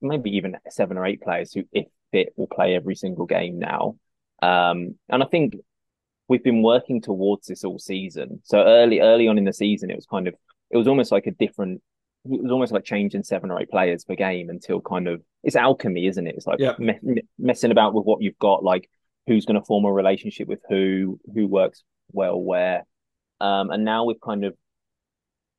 maybe 0.00 0.36
even 0.36 0.56
seven 0.68 0.96
or 0.96 1.06
eight 1.06 1.22
players 1.22 1.52
who, 1.52 1.64
if 1.72 1.86
fit, 2.12 2.32
will 2.36 2.46
play 2.46 2.74
every 2.74 2.94
single 2.94 3.26
game 3.26 3.58
now. 3.58 3.96
Um, 4.42 4.96
and 5.08 5.22
I 5.22 5.26
think 5.26 5.54
we've 6.28 6.42
been 6.42 6.62
working 6.62 7.00
towards 7.00 7.46
this 7.46 7.64
all 7.64 7.78
season. 7.78 8.40
So 8.44 8.58
early, 8.58 9.00
early 9.00 9.28
on 9.28 9.38
in 9.38 9.44
the 9.44 9.52
season, 9.52 9.90
it 9.90 9.96
was 9.96 10.06
kind 10.06 10.28
of, 10.28 10.34
it 10.70 10.76
was 10.76 10.88
almost 10.88 11.12
like 11.12 11.26
a 11.26 11.32
different, 11.32 11.82
it 12.24 12.42
was 12.42 12.52
almost 12.52 12.72
like 12.72 12.84
changing 12.84 13.22
seven 13.22 13.50
or 13.50 13.60
eight 13.60 13.70
players 13.70 14.04
per 14.04 14.14
game 14.14 14.50
until 14.50 14.80
kind 14.80 15.08
of, 15.08 15.22
it's 15.42 15.56
alchemy, 15.56 16.06
isn't 16.06 16.26
it? 16.26 16.34
It's 16.36 16.46
like 16.46 16.58
yeah. 16.58 16.74
me- 16.78 17.22
messing 17.38 17.70
about 17.70 17.94
with 17.94 18.04
what 18.04 18.22
you've 18.22 18.38
got. 18.38 18.64
Like 18.64 18.88
who's 19.26 19.46
going 19.46 19.60
to 19.60 19.66
form 19.66 19.84
a 19.84 19.92
relationship 19.92 20.48
with 20.48 20.60
who, 20.68 21.20
who 21.34 21.46
works 21.46 21.82
well 22.12 22.40
where. 22.40 22.86
Um, 23.40 23.70
and 23.70 23.84
now 23.84 24.04
we've 24.04 24.20
kind 24.20 24.44
of, 24.44 24.54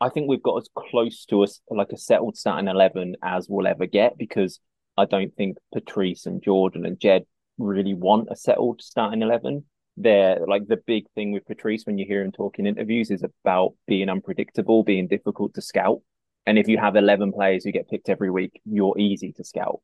I 0.02 0.10
think 0.10 0.28
we've 0.28 0.42
got 0.42 0.58
as 0.58 0.70
close 0.76 1.26
to 1.26 1.44
us 1.44 1.62
like 1.70 1.92
a 1.92 1.98
settled 1.98 2.36
starting 2.36 2.68
eleven 2.68 3.16
as 3.24 3.48
we'll 3.48 3.68
ever 3.68 3.86
get 3.86 4.18
because 4.18 4.60
I 4.98 5.06
don't 5.06 5.34
think 5.36 5.58
Patrice 5.72 6.26
and 6.26 6.44
Jordan 6.44 6.88
and 6.88 7.00
Jed 7.00 7.26
really 7.60 7.94
want 7.94 8.30
a 8.32 8.36
settled 8.36 8.82
starting 8.82 9.22
eleven. 9.22 9.66
They're 9.98 10.40
like 10.48 10.68
the 10.68 10.82
big 10.88 11.06
thing 11.14 11.32
with 11.32 11.46
Patrice 11.46 11.84
when 11.86 12.00
you 12.00 12.08
hear 12.08 12.24
him 12.24 12.32
talk 12.32 12.58
in 12.58 12.66
interviews 12.66 13.12
is 13.12 13.24
about 13.24 13.76
being 13.88 14.10
unpredictable, 14.10 14.84
being 14.84 15.08
difficult 15.08 15.54
to 15.54 15.62
scout. 15.62 16.02
And 16.48 16.58
if 16.58 16.68
you 16.68 16.80
have 16.80 16.96
eleven 16.96 17.32
players 17.32 17.64
who 17.64 17.72
get 17.72 17.88
picked 17.88 18.10
every 18.10 18.32
week, 18.32 18.60
you're 18.66 18.98
easy 18.98 19.34
to 19.34 19.44
scout. 19.44 19.82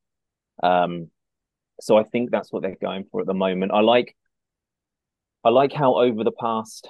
Um, 0.64 1.12
so 1.80 1.96
I 1.96 2.04
think 2.04 2.32
that's 2.32 2.52
what 2.52 2.64
they're 2.64 2.76
going 2.82 3.06
for 3.12 3.22
at 3.22 3.28
the 3.28 3.36
moment. 3.36 3.72
I 3.72 3.82
like 3.82 4.16
I 5.44 5.50
like 5.50 5.74
how 5.74 6.02
over 6.02 6.24
the 6.24 6.32
past 6.32 6.90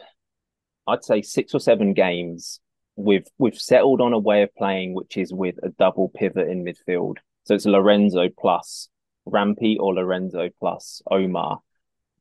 I'd 0.88 1.04
say 1.04 1.22
six 1.22 1.54
or 1.54 1.60
seven 1.60 1.94
games 1.94 2.62
we've 2.98 3.28
we've 3.38 3.58
settled 3.58 4.02
on 4.02 4.12
a 4.12 4.20
way 4.20 4.42
of 4.42 4.54
playing 4.56 4.94
which 4.94 5.16
is 5.16 5.32
with 5.32 5.56
a 5.64 5.70
double 5.70 6.10
pivot 6.10 6.50
in 6.50 6.66
midfield. 6.66 7.18
So 7.46 7.56
it's 7.56 7.66
Lorenzo 7.66 8.28
plus 8.38 8.90
Rampy 9.26 9.78
or 9.80 9.94
Lorenzo 9.94 10.50
plus 10.60 11.02
Omar. 11.10 11.60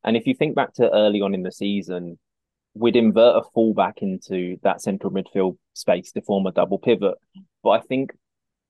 And 0.04 0.16
if 0.16 0.26
you 0.26 0.34
think 0.34 0.54
back 0.54 0.74
to 0.74 0.92
early 0.92 1.20
on 1.20 1.34
in 1.34 1.42
the 1.42 1.50
season, 1.50 2.18
we'd 2.74 2.94
invert 2.94 3.36
a 3.36 3.48
fullback 3.54 4.02
into 4.02 4.58
that 4.62 4.82
central 4.82 5.12
midfield 5.12 5.56
space 5.72 6.12
to 6.12 6.20
form 6.20 6.46
a 6.46 6.52
double 6.52 6.78
pivot. 6.78 7.14
But 7.64 7.70
I 7.70 7.80
think 7.80 8.12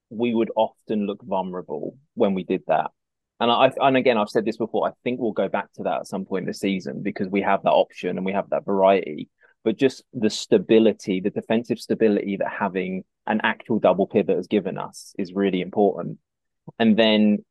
we 0.08 0.32
would 0.32 0.50
often 0.56 1.06
look 1.06 1.22
vulnerable 1.22 1.98
when 2.14 2.34
we 2.34 2.44
did 2.44 2.62
that. 2.68 2.92
And 3.40 3.50
I 3.50 3.70
and 3.80 3.96
again 3.96 4.16
I've 4.16 4.30
said 4.30 4.44
this 4.44 4.56
before, 4.56 4.88
I 4.88 4.92
think 5.02 5.20
we'll 5.20 5.32
go 5.32 5.48
back 5.48 5.72
to 5.74 5.82
that 5.82 6.00
at 6.00 6.06
some 6.06 6.24
point 6.24 6.46
this 6.46 6.60
season 6.60 7.02
because 7.02 7.28
we 7.28 7.42
have 7.42 7.64
that 7.64 7.70
option 7.70 8.16
and 8.16 8.24
we 8.24 8.32
have 8.32 8.48
that 8.50 8.64
variety. 8.64 9.28
But 9.66 9.78
just 9.78 10.04
the 10.12 10.30
stability, 10.30 11.18
the 11.18 11.30
defensive 11.30 11.80
stability 11.80 12.36
that 12.36 12.52
having 12.56 13.02
an 13.26 13.40
actual 13.42 13.80
double 13.80 14.06
pivot 14.06 14.36
has 14.36 14.46
given 14.46 14.78
us 14.78 15.12
is 15.18 15.32
really 15.32 15.60
important. 15.60 16.20
And 16.78 16.96
then 16.96 17.44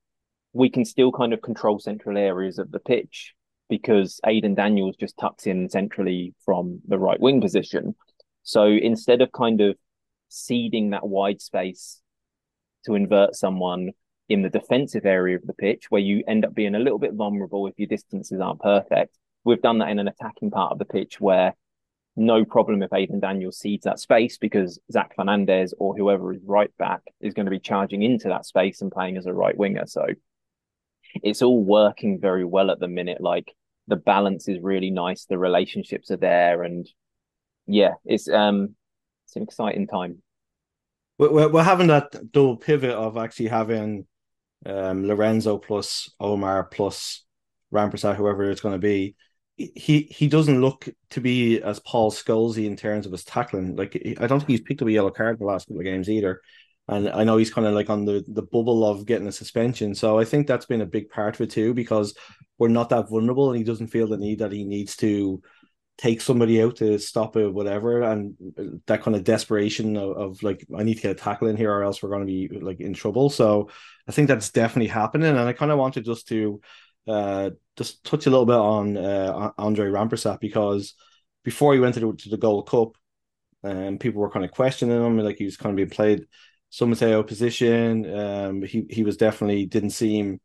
we 0.54 0.70
can 0.70 0.86
still 0.86 1.12
kind 1.12 1.34
of 1.34 1.42
control 1.42 1.78
central 1.78 2.18
areas 2.18 2.58
of 2.58 2.72
the 2.72 2.80
pitch 2.80 3.34
because 3.68 4.22
Aidan 4.26 4.56
Daniels 4.56 4.96
just 4.96 5.18
tucks 5.18 5.46
in 5.46 5.68
centrally 5.68 6.34
from 6.46 6.80
the 6.88 6.98
right 6.98 7.20
wing 7.20 7.42
position. 7.42 7.96
So 8.44 8.64
instead 8.64 9.22
of 9.22 9.34
kind 9.34 9.60
of 9.60 9.76
ceding 10.30 10.92
that 10.92 11.06
wide 11.06 11.42
space 11.42 12.00
to 12.86 12.96
invert 12.96 13.36
someone 13.36 13.90
in 14.30 14.42
the 14.42 14.50
defensive 14.50 15.06
area 15.06 15.36
of 15.36 15.46
the 15.46 15.54
pitch 15.54 15.88
where 15.90 16.02
you 16.02 16.24
end 16.30 16.46
up 16.46 16.56
being 16.56 16.76
a 16.76 16.80
little 16.80 16.98
bit 16.98 17.14
vulnerable 17.14 17.68
if 17.68 17.74
your 17.76 17.90
distances 17.90 18.40
aren't 18.40 18.62
perfect. 18.62 19.18
We've 19.44 19.62
done 19.62 19.80
that 19.80 19.90
in 19.90 20.00
an 20.00 20.08
attacking 20.08 20.52
part 20.52 20.72
of 20.72 20.80
the 20.80 20.86
pitch 20.86 21.20
where 21.20 21.54
no 22.16 22.46
problem 22.46 22.82
if 22.82 22.94
Aidan 22.94 23.20
Daniels 23.20 23.58
cedes 23.58 23.84
that 23.84 24.00
space 24.00 24.38
because 24.38 24.80
Zach 24.92 25.16
Fernandez 25.16 25.74
or 25.78 25.96
whoever 25.96 26.34
is 26.34 26.40
right 26.46 26.76
back 26.78 27.02
is 27.20 27.34
going 27.34 27.46
to 27.46 27.52
be 27.52 27.60
charging 27.60 28.04
into 28.04 28.30
that 28.30 28.46
space 28.46 28.82
and 28.82 28.92
playing 28.92 29.18
as 29.18 29.26
a 29.26 29.34
right 29.34 29.58
winger. 29.58 29.86
So 29.86 30.06
it's 31.24 31.42
all 31.42 31.64
working 31.64 32.20
very 32.20 32.46
well 32.46 32.72
at 32.72 32.80
the 32.80 32.88
minute. 32.88 33.22
Like 33.22 33.54
the 33.88 33.96
balance 33.96 34.48
is 34.48 34.60
really 34.62 34.92
nice, 34.92 35.26
the 35.26 35.38
relationships 35.38 36.10
are 36.12 36.18
there, 36.18 36.64
and 36.64 36.88
yeah, 37.68 37.94
it's 38.06 38.30
um 38.30 38.76
it's 39.26 39.36
an 39.36 39.44
exciting 39.44 39.88
time. 39.88 40.22
We're, 41.18 41.50
we're 41.50 41.64
having 41.64 41.88
that 41.88 42.32
double 42.32 42.58
pivot 42.58 42.92
of 42.92 43.18
actually 43.18 43.48
having 43.48 44.06
um, 44.66 45.08
Lorenzo 45.08 45.58
plus 45.58 46.12
Omar 46.20 46.66
plus 46.66 47.24
Rampersad, 47.74 48.16
whoever 48.16 48.50
it's 48.50 48.62
going 48.62 48.76
to 48.76 48.80
be, 48.80 49.16
he 49.58 50.08
he 50.12 50.28
doesn't 50.28 50.62
look 50.62 50.88
to 51.12 51.22
be 51.22 51.62
as 51.62 51.80
Paul 51.80 52.12
Scholesy 52.12 52.66
in 52.66 52.76
terms 52.76 53.06
of 53.06 53.12
his 53.12 53.24
tackling. 53.24 53.76
Like 53.76 53.96
I 54.20 54.28
don't 54.28 54.40
think 54.40 54.50
he's 54.50 54.62
picked 54.62 54.82
up 54.82 54.88
a 54.88 54.92
yellow 54.92 55.12
card 55.12 55.36
in 55.36 55.40
the 55.40 55.52
last 55.52 55.68
couple 55.68 55.80
of 55.80 55.86
games 55.86 56.10
either. 56.10 56.42
And 56.88 57.10
I 57.10 57.24
know 57.24 57.38
he's 57.38 57.54
kind 57.54 57.66
of 57.66 57.74
like 57.74 57.90
on 57.90 58.06
the, 58.06 58.24
the 58.28 58.44
bubble 58.44 58.86
of 58.86 59.06
getting 59.06 59.28
a 59.28 59.32
suspension. 59.32 59.96
So 59.96 60.20
I 60.20 60.26
think 60.26 60.46
that's 60.46 60.68
been 60.68 60.82
a 60.82 60.86
big 60.86 61.10
part 61.10 61.36
of 61.36 61.42
it 61.42 61.50
too, 61.50 61.74
because 61.74 62.16
we're 62.60 62.68
not 62.68 62.90
that 62.90 63.10
vulnerable 63.10 63.50
and 63.50 63.58
he 63.58 63.64
doesn't 63.64 63.88
feel 63.88 64.08
the 64.08 64.18
need 64.18 64.40
that 64.40 64.52
he 64.52 64.64
needs 64.64 64.96
to 64.98 65.42
take 65.98 66.22
somebody 66.22 66.62
out 66.62 66.76
to 66.76 67.00
stop 67.00 67.38
it, 67.38 67.52
whatever. 67.52 68.04
And 68.04 68.36
that 68.86 69.02
kind 69.02 69.16
of 69.16 69.24
desperation 69.24 69.98
of, 69.98 70.18
of 70.18 70.44
like, 70.44 70.64
I 70.78 70.84
need 70.84 70.96
to 70.96 71.02
get 71.02 71.12
a 71.12 71.16
tackle 71.16 71.48
in 71.48 71.58
here 71.58 71.72
or 71.72 71.84
else 71.84 72.04
we're 72.04 72.10
going 72.10 72.28
to 72.28 72.28
be 72.28 72.60
like 72.60 72.82
in 72.82 72.94
trouble. 72.94 73.32
So 73.32 73.70
I 74.08 74.12
think 74.12 74.28
that's 74.28 74.52
definitely 74.52 74.90
happening. 74.90 75.30
And 75.30 75.40
I 75.40 75.54
kind 75.54 75.72
of 75.72 75.80
wanted 75.80 76.06
just 76.06 76.28
to 76.28 76.62
uh, 77.08 77.52
just 77.78 78.04
touch 78.04 78.26
a 78.26 78.30
little 78.30 78.46
bit 78.46 78.56
on 78.56 78.98
uh, 78.98 79.52
Andre 79.58 79.88
Rampersad 79.90 80.40
because 80.40 80.94
before 81.44 81.74
he 81.74 81.80
went 81.80 81.96
to 81.96 82.00
the, 82.00 82.14
to 82.14 82.30
the 82.30 82.38
Gold 82.38 82.68
Cup, 82.68 82.98
um, 83.64 83.98
people 83.98 84.22
were 84.22 84.30
kind 84.30 84.46
of 84.46 84.52
questioning 84.52 85.04
him, 85.04 85.18
like 85.20 85.38
he 85.38 85.46
was 85.46 85.58
kind 85.58 85.72
of 85.72 85.78
being 85.78 85.90
played 85.90 86.28
some 86.76 86.90
would 86.90 86.98
say 86.98 87.14
opposition. 87.14 88.06
Um, 88.14 88.62
he 88.62 88.86
he 88.90 89.04
was 89.04 89.16
definitely 89.16 89.66
didn't 89.66 89.92
seem 89.92 90.42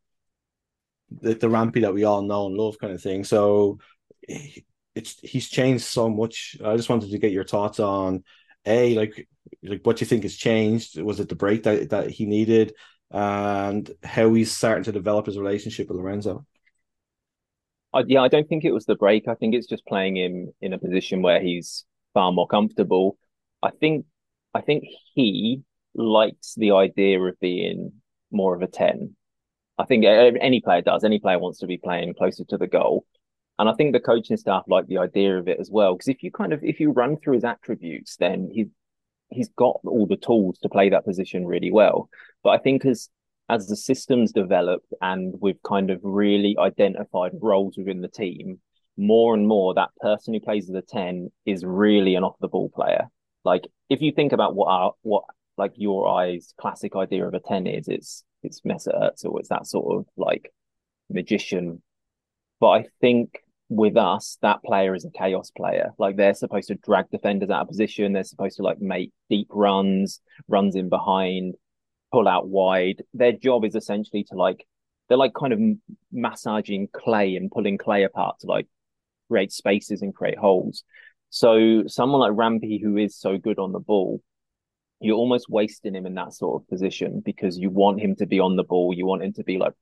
the, 1.09 1.33
the 1.35 1.49
rampy 1.49 1.81
that 1.81 1.93
we 1.93 2.03
all 2.03 2.21
know 2.21 2.47
and 2.47 2.55
love 2.55 2.77
kind 2.79 2.93
of 2.93 3.01
thing. 3.01 3.23
So 3.23 3.79
it's 4.21 5.19
he's 5.21 5.49
changed 5.49 5.83
so 5.83 6.09
much. 6.09 6.55
I 6.63 6.75
just 6.75 6.89
wanted 6.89 7.11
to 7.11 7.17
get 7.19 7.31
your 7.31 7.43
thoughts 7.43 7.79
on 7.79 8.23
a 8.65 8.95
like 8.95 9.27
like 9.63 9.81
what 9.83 10.01
you 10.01 10.07
think 10.07 10.23
has 10.23 10.35
changed. 10.35 10.99
Was 11.01 11.19
it 11.19 11.29
the 11.29 11.35
break 11.35 11.63
that 11.63 11.89
that 11.89 12.09
he 12.09 12.25
needed, 12.25 12.73
and 13.09 13.89
how 14.03 14.33
he's 14.33 14.55
starting 14.55 14.85
to 14.85 14.91
develop 14.91 15.25
his 15.25 15.37
relationship 15.37 15.87
with 15.89 15.97
Lorenzo? 15.97 16.45
Uh, 17.93 18.03
yeah, 18.07 18.21
I 18.21 18.27
don't 18.29 18.47
think 18.47 18.63
it 18.63 18.71
was 18.71 18.85
the 18.85 18.95
break. 18.95 19.27
I 19.27 19.35
think 19.35 19.53
it's 19.53 19.67
just 19.67 19.85
playing 19.85 20.17
him 20.17 20.53
in 20.61 20.73
a 20.73 20.79
position 20.79 21.21
where 21.21 21.41
he's 21.41 21.85
far 22.13 22.31
more 22.31 22.47
comfortable. 22.47 23.17
I 23.61 23.71
think 23.71 24.05
I 24.53 24.61
think 24.61 24.85
he 25.13 25.63
likes 25.93 26.55
the 26.55 26.71
idea 26.71 27.19
of 27.19 27.39
being 27.39 27.93
more 28.31 28.55
of 28.55 28.61
a 28.61 28.67
10. 28.67 29.15
I 29.77 29.85
think 29.85 30.05
any 30.05 30.61
player 30.61 30.81
does. 30.81 31.03
Any 31.03 31.19
player 31.19 31.39
wants 31.39 31.59
to 31.59 31.67
be 31.67 31.77
playing 31.77 32.13
closer 32.13 32.45
to 32.45 32.57
the 32.57 32.67
goal. 32.67 33.05
And 33.59 33.69
I 33.69 33.73
think 33.73 33.93
the 33.93 33.99
coaching 33.99 34.37
staff 34.37 34.63
like 34.67 34.87
the 34.87 34.97
idea 34.99 35.37
of 35.37 35.47
it 35.47 35.59
as 35.59 35.69
well. 35.69 35.93
Because 35.93 36.07
if 36.07 36.23
you 36.23 36.31
kind 36.31 36.53
of 36.53 36.63
if 36.63 36.79
you 36.79 36.91
run 36.91 37.17
through 37.17 37.35
his 37.35 37.43
attributes, 37.43 38.15
then 38.17 38.49
he's 38.51 38.67
he's 39.29 39.49
got 39.49 39.79
all 39.85 40.07
the 40.07 40.17
tools 40.17 40.59
to 40.59 40.69
play 40.69 40.89
that 40.89 41.05
position 41.05 41.45
really 41.45 41.71
well. 41.71 42.09
But 42.43 42.51
I 42.51 42.57
think 42.57 42.85
as 42.85 43.09
as 43.49 43.67
the 43.67 43.75
systems 43.75 44.31
developed 44.31 44.93
and 45.01 45.33
we've 45.41 45.61
kind 45.63 45.89
of 45.89 45.99
really 46.03 46.55
identified 46.57 47.31
roles 47.41 47.77
within 47.77 48.01
the 48.01 48.07
team, 48.07 48.59
more 48.97 49.33
and 49.33 49.47
more 49.47 49.73
that 49.73 49.89
person 49.99 50.33
who 50.33 50.39
plays 50.39 50.69
as 50.69 50.75
a 50.75 50.81
10 50.81 51.29
is 51.45 51.65
really 51.65 52.15
an 52.15 52.23
off 52.23 52.35
the 52.39 52.47
ball 52.47 52.69
player. 52.69 53.07
Like 53.43 53.67
if 53.89 54.01
you 54.01 54.11
think 54.11 54.31
about 54.31 54.55
what 54.55 54.67
our 54.67 54.93
what 55.01 55.23
like 55.57 55.73
your 55.75 56.07
eyes 56.07 56.53
classic 56.59 56.95
idea 56.95 57.27
of 57.27 57.33
a 57.33 57.39
10 57.39 57.67
is 57.67 57.87
it's 57.87 58.23
it's 58.43 58.61
Mesut 58.61 58.93
Ozil, 58.93 59.39
it's 59.39 59.49
that 59.49 59.67
sort 59.67 59.97
of 59.97 60.05
like 60.17 60.51
magician. 61.09 61.81
But 62.59 62.69
I 62.69 62.85
think 62.99 63.39
with 63.69 63.95
us, 63.95 64.37
that 64.41 64.61
player 64.63 64.93
is 64.93 65.05
a 65.05 65.11
chaos 65.11 65.49
player. 65.51 65.93
Like 65.97 66.17
they're 66.17 66.33
supposed 66.33 66.67
to 66.67 66.75
drag 66.75 67.09
defenders 67.09 67.49
out 67.49 67.61
of 67.61 67.67
position. 67.69 68.13
They're 68.13 68.23
supposed 68.23 68.57
to 68.57 68.63
like 68.63 68.81
make 68.81 69.11
deep 69.29 69.47
runs, 69.49 70.19
runs 70.47 70.75
in 70.75 70.89
behind, 70.89 71.55
pull 72.11 72.27
out 72.27 72.47
wide. 72.47 73.03
Their 73.13 73.31
job 73.31 73.65
is 73.65 73.75
essentially 73.75 74.23
to 74.25 74.35
like 74.35 74.65
they're 75.07 75.17
like 75.17 75.33
kind 75.33 75.53
of 75.53 75.59
massaging 76.11 76.87
clay 76.93 77.35
and 77.35 77.51
pulling 77.51 77.77
clay 77.77 78.03
apart 78.03 78.39
to 78.39 78.47
like 78.47 78.67
create 79.29 79.51
spaces 79.51 80.01
and 80.01 80.15
create 80.15 80.37
holes. 80.37 80.83
So 81.29 81.83
someone 81.87 82.21
like 82.21 82.31
Rampy, 82.33 82.79
who 82.81 82.97
is 82.97 83.17
so 83.17 83.37
good 83.37 83.59
on 83.59 83.71
the 83.71 83.79
ball, 83.79 84.21
you're 84.99 85.17
almost 85.17 85.49
wasting 85.49 85.95
him 85.95 86.05
in 86.05 86.13
that 86.15 86.33
sort 86.33 86.61
of 86.61 86.67
position 86.67 87.21
because 87.25 87.57
you 87.57 87.69
want 87.69 88.01
him 88.01 88.15
to 88.17 88.25
be 88.25 88.39
on 88.39 88.55
the 88.55 88.63
ball. 88.63 88.93
You 88.93 89.05
want 89.05 89.23
him 89.23 89.33
to 89.33 89.43
be 89.43 89.57
like 89.57 89.73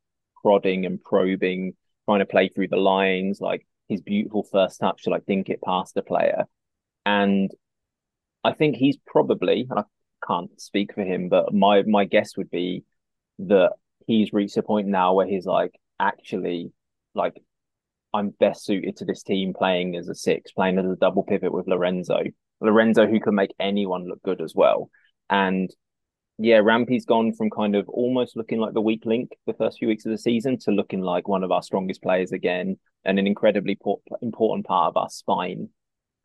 prodding 0.41 0.85
and 0.85 1.03
probing, 1.03 1.73
trying 2.05 2.19
to 2.19 2.25
play 2.25 2.49
through 2.49 2.69
the 2.69 2.77
lines, 2.77 3.41
like 3.41 3.67
his 3.87 4.01
beautiful 4.01 4.43
first 4.43 4.79
touch 4.79 5.03
to 5.03 5.09
like 5.09 5.25
dink 5.25 5.49
it 5.49 5.61
past 5.61 5.93
the 5.93 6.01
player. 6.01 6.45
And 7.05 7.51
I 8.43 8.53
think 8.53 8.75
he's 8.77 8.97
probably, 9.05 9.67
and 9.69 9.79
I 9.79 9.83
can't 10.25 10.59
speak 10.59 10.93
for 10.93 11.03
him, 11.03 11.29
but 11.29 11.53
my 11.53 11.83
my 11.83 12.05
guess 12.05 12.37
would 12.37 12.49
be 12.49 12.83
that 13.39 13.71
he's 14.05 14.33
reached 14.33 14.57
a 14.57 14.63
point 14.63 14.87
now 14.87 15.13
where 15.13 15.27
he's 15.27 15.45
like, 15.45 15.71
actually, 15.99 16.71
like 17.13 17.41
I'm 18.13 18.29
best 18.29 18.65
suited 18.65 18.97
to 18.97 19.05
this 19.05 19.23
team 19.23 19.53
playing 19.53 19.95
as 19.95 20.09
a 20.09 20.15
six, 20.15 20.51
playing 20.51 20.79
as 20.79 20.85
a 20.85 20.95
double 20.95 21.23
pivot 21.23 21.53
with 21.53 21.67
Lorenzo. 21.67 22.23
Lorenzo, 22.61 23.07
who 23.07 23.19
can 23.19 23.35
make 23.35 23.53
anyone 23.59 24.07
look 24.07 24.21
good 24.23 24.41
as 24.41 24.53
well. 24.55 24.89
And 25.29 25.69
yeah, 26.39 26.57
Rampy's 26.57 27.05
gone 27.05 27.33
from 27.33 27.49
kind 27.49 27.75
of 27.75 27.87
almost 27.89 28.35
looking 28.35 28.59
like 28.59 28.73
the 28.73 28.81
weak 28.81 29.05
link 29.05 29.31
the 29.45 29.53
first 29.53 29.77
few 29.77 29.87
weeks 29.87 30.05
of 30.05 30.11
the 30.11 30.17
season 30.17 30.57
to 30.59 30.71
looking 30.71 31.01
like 31.01 31.27
one 31.27 31.43
of 31.43 31.51
our 31.51 31.61
strongest 31.61 32.01
players 32.01 32.31
again 32.31 32.77
and 33.05 33.19
an 33.19 33.27
incredibly 33.27 33.77
important 34.21 34.65
part 34.65 34.89
of 34.89 34.97
our 34.97 35.09
spine. 35.09 35.69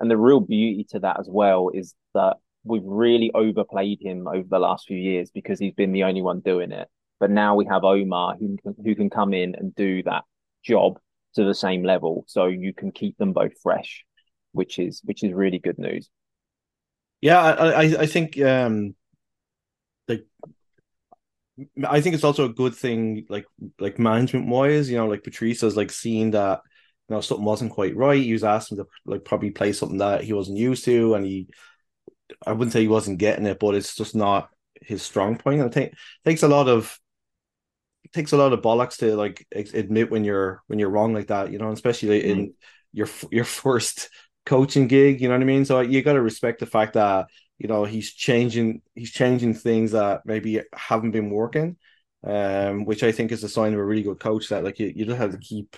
And 0.00 0.10
the 0.10 0.16
real 0.16 0.40
beauty 0.40 0.86
to 0.90 1.00
that 1.00 1.20
as 1.20 1.28
well 1.28 1.70
is 1.72 1.94
that 2.14 2.36
we've 2.64 2.82
really 2.84 3.30
overplayed 3.34 3.98
him 4.00 4.26
over 4.26 4.46
the 4.48 4.58
last 4.58 4.86
few 4.86 4.96
years 4.96 5.30
because 5.30 5.58
he's 5.58 5.74
been 5.74 5.92
the 5.92 6.04
only 6.04 6.22
one 6.22 6.40
doing 6.40 6.72
it. 6.72 6.88
But 7.20 7.30
now 7.30 7.54
we 7.54 7.66
have 7.66 7.84
Omar 7.84 8.36
who 8.38 8.56
who 8.82 8.94
can 8.94 9.10
come 9.10 9.32
in 9.32 9.54
and 9.54 9.74
do 9.74 10.02
that 10.04 10.24
job 10.64 10.98
to 11.34 11.44
the 11.44 11.54
same 11.54 11.82
level, 11.84 12.24
so 12.26 12.46
you 12.46 12.72
can 12.72 12.90
keep 12.90 13.16
them 13.18 13.32
both 13.32 13.52
fresh, 13.62 14.04
which 14.52 14.78
is 14.78 15.00
which 15.04 15.22
is 15.22 15.32
really 15.32 15.58
good 15.58 15.78
news. 15.78 16.10
Yeah, 17.20 17.40
I 17.40 17.70
I, 17.70 17.82
I 18.00 18.06
think 18.06 18.40
um 18.40 18.94
like 20.08 20.24
I 21.86 22.00
think 22.00 22.14
it's 22.14 22.24
also 22.24 22.46
a 22.46 22.52
good 22.52 22.74
thing, 22.74 23.26
like 23.28 23.46
like 23.78 23.98
management 23.98 24.48
wise, 24.48 24.90
you 24.90 24.96
know, 24.96 25.06
like 25.06 25.22
Patrice 25.22 25.60
has 25.60 25.76
like 25.76 25.90
seen 25.92 26.32
that 26.32 26.60
you 27.08 27.14
know 27.14 27.20
something 27.20 27.44
wasn't 27.44 27.72
quite 27.72 27.96
right. 27.96 28.22
He 28.22 28.32
was 28.32 28.44
asking 28.44 28.78
to 28.78 28.86
like 29.06 29.24
probably 29.24 29.50
play 29.50 29.72
something 29.72 29.98
that 29.98 30.24
he 30.24 30.32
wasn't 30.32 30.58
used 30.58 30.84
to, 30.86 31.14
and 31.14 31.24
he 31.24 31.48
I 32.46 32.52
wouldn't 32.52 32.72
say 32.72 32.80
he 32.80 32.88
wasn't 32.88 33.18
getting 33.18 33.46
it, 33.46 33.58
but 33.58 33.74
it's 33.74 33.94
just 33.94 34.14
not 34.14 34.48
his 34.80 35.02
strong 35.02 35.36
point. 35.36 35.60
And 35.60 35.70
I 35.70 35.72
think 35.72 35.94
takes 36.24 36.42
a 36.42 36.48
lot 36.48 36.68
of 36.68 36.98
it 38.04 38.12
takes 38.12 38.32
a 38.32 38.36
lot 38.36 38.52
of 38.52 38.62
bollocks 38.62 38.98
to 38.98 39.16
like 39.16 39.46
admit 39.52 40.10
when 40.10 40.24
you're 40.24 40.62
when 40.66 40.78
you're 40.78 40.90
wrong 40.90 41.14
like 41.14 41.28
that, 41.28 41.50
you 41.52 41.58
know, 41.58 41.72
especially 41.72 42.20
mm. 42.20 42.24
in 42.24 42.54
your 42.92 43.08
your 43.30 43.44
first 43.44 44.10
coaching 44.46 44.88
gig, 44.88 45.20
you 45.20 45.28
know 45.28 45.34
what 45.34 45.42
I 45.42 45.46
mean? 45.46 45.64
So 45.64 45.80
you 45.80 46.02
got 46.02 46.14
to 46.14 46.22
respect 46.22 46.60
the 46.60 46.66
fact 46.66 46.94
that 46.94 47.28
you 47.58 47.68
know 47.68 47.84
he's 47.84 48.12
changing 48.12 48.82
he's 48.94 49.10
changing 49.10 49.54
things 49.54 49.92
that 49.92 50.22
maybe 50.24 50.60
haven't 50.74 51.12
been 51.12 51.30
working, 51.30 51.76
um, 52.24 52.84
which 52.84 53.02
I 53.02 53.12
think 53.12 53.32
is 53.32 53.44
a 53.44 53.48
sign 53.48 53.72
of 53.72 53.80
a 53.80 53.84
really 53.84 54.02
good 54.02 54.20
coach. 54.20 54.48
That 54.48 54.64
like 54.64 54.78
you, 54.78 54.92
you 54.94 55.04
just 55.04 55.18
have 55.18 55.32
to 55.32 55.38
keep 55.38 55.76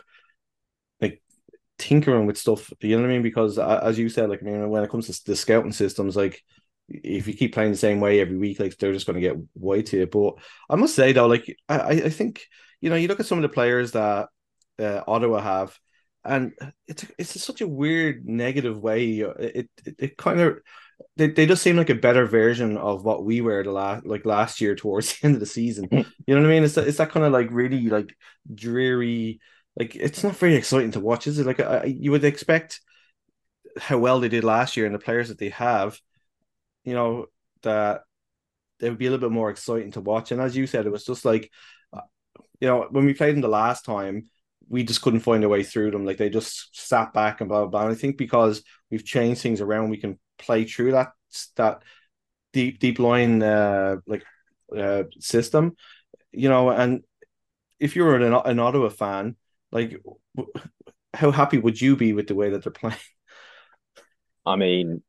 tinkering 1.78 2.26
with 2.26 2.38
stuff. 2.38 2.72
You 2.80 2.96
know 2.96 3.02
what 3.02 3.10
I 3.10 3.12
mean? 3.12 3.22
Because 3.22 3.58
as 3.58 3.98
you 3.98 4.08
said, 4.08 4.30
like 4.30 4.42
I 4.42 4.46
mean, 4.46 4.68
when 4.68 4.84
it 4.84 4.90
comes 4.90 5.06
to 5.06 5.24
the 5.24 5.36
scouting 5.36 5.72
systems, 5.72 6.16
like 6.16 6.42
if 6.88 7.26
you 7.26 7.34
keep 7.34 7.54
playing 7.54 7.72
the 7.72 7.76
same 7.76 8.00
way 8.00 8.20
every 8.20 8.36
week, 8.36 8.60
like 8.60 8.76
they're 8.76 8.92
just 8.92 9.06
going 9.06 9.20
to 9.20 9.20
get 9.20 9.36
way 9.54 9.82
to 9.82 10.02
it. 10.02 10.10
But 10.10 10.34
I 10.70 10.76
must 10.76 10.94
say 10.94 11.12
though, 11.12 11.26
like 11.26 11.56
I, 11.68 11.78
I 11.78 12.10
think 12.10 12.46
you 12.80 12.90
know, 12.90 12.96
you 12.96 13.08
look 13.08 13.20
at 13.20 13.26
some 13.26 13.38
of 13.38 13.42
the 13.42 13.48
players 13.48 13.92
that 13.92 14.28
uh, 14.78 15.02
Ottawa 15.06 15.40
have, 15.40 15.78
and 16.24 16.52
it's 16.86 17.04
it's 17.18 17.42
such 17.42 17.60
a 17.60 17.68
weird 17.68 18.26
negative 18.26 18.80
way. 18.80 19.20
It 19.20 19.70
it, 19.84 19.94
it 19.98 20.16
kind 20.16 20.40
of 20.40 20.58
they, 21.16 21.28
they 21.28 21.46
just 21.46 21.62
seem 21.62 21.76
like 21.76 21.90
a 21.90 21.94
better 21.94 22.26
version 22.26 22.76
of 22.76 23.04
what 23.04 23.24
we 23.24 23.40
were 23.40 23.62
the 23.62 23.72
last 23.72 24.06
like 24.06 24.24
last 24.24 24.60
year 24.60 24.74
towards 24.74 25.18
the 25.20 25.26
end 25.26 25.34
of 25.34 25.40
the 25.40 25.46
season. 25.46 25.88
Mm. 25.88 26.06
You 26.26 26.34
know 26.34 26.42
what 26.42 26.48
I 26.48 26.52
mean? 26.52 26.64
It's 26.64 26.74
that, 26.74 26.86
it's 26.86 26.98
that 26.98 27.10
kind 27.10 27.26
of 27.26 27.32
like 27.32 27.48
really 27.50 27.88
like 27.88 28.14
dreary. 28.52 29.40
Like 29.78 29.94
it's 29.94 30.24
not 30.24 30.36
very 30.36 30.54
exciting 30.54 30.92
to 30.92 31.00
watch, 31.00 31.26
is 31.26 31.38
it? 31.38 31.46
Like 31.46 31.60
I, 31.60 31.84
you 31.84 32.10
would 32.10 32.24
expect 32.24 32.80
how 33.78 33.98
well 33.98 34.20
they 34.20 34.28
did 34.28 34.44
last 34.44 34.76
year 34.76 34.86
and 34.86 34.94
the 34.94 34.98
players 34.98 35.28
that 35.28 35.38
they 35.38 35.50
have, 35.50 35.98
you 36.84 36.94
know, 36.94 37.26
that 37.62 38.02
they 38.80 38.88
would 38.88 38.98
be 38.98 39.06
a 39.06 39.10
little 39.10 39.28
bit 39.28 39.34
more 39.34 39.50
exciting 39.50 39.92
to 39.92 40.00
watch. 40.00 40.32
And 40.32 40.40
as 40.40 40.56
you 40.56 40.66
said, 40.66 40.86
it 40.86 40.92
was 40.92 41.04
just 41.04 41.24
like, 41.24 41.50
uh, 41.92 42.02
you 42.60 42.68
know, 42.68 42.86
when 42.90 43.04
we 43.04 43.14
played 43.14 43.34
them 43.34 43.42
the 43.42 43.48
last 43.48 43.84
time, 43.84 44.24
we 44.68 44.82
just 44.82 45.02
couldn't 45.02 45.20
find 45.20 45.44
a 45.44 45.48
way 45.48 45.62
through 45.62 45.90
them. 45.90 46.04
Like 46.04 46.16
they 46.16 46.30
just 46.30 46.76
sat 46.76 47.12
back 47.12 47.40
and 47.40 47.48
blah 47.48 47.60
blah. 47.60 47.68
blah. 47.68 47.82
And 47.82 47.92
I 47.92 47.94
think 47.94 48.16
because 48.16 48.62
we've 48.90 49.04
changed 49.04 49.42
things 49.42 49.60
around, 49.60 49.90
we 49.90 49.98
can 49.98 50.18
play 50.38 50.64
through 50.64 50.92
that 50.92 51.12
that 51.56 51.82
deep 52.52 52.78
deep 52.78 52.98
line 52.98 53.42
uh, 53.42 53.96
like 54.06 54.24
uh, 54.76 55.04
system, 55.20 55.76
you 56.32 56.48
know. 56.48 56.70
And 56.70 57.02
if 57.78 57.96
you 57.96 58.04
were 58.04 58.16
an, 58.16 58.32
an 58.32 58.58
Ottawa 58.58 58.88
fan, 58.88 59.36
like 59.76 60.00
how 61.14 61.30
happy 61.30 61.58
would 61.58 61.80
you 61.80 61.96
be 61.96 62.12
with 62.12 62.28
the 62.28 62.34
way 62.34 62.50
that 62.50 62.62
they're 62.62 62.72
playing? 62.72 62.96
I 64.44 64.56
mean, 64.56 65.02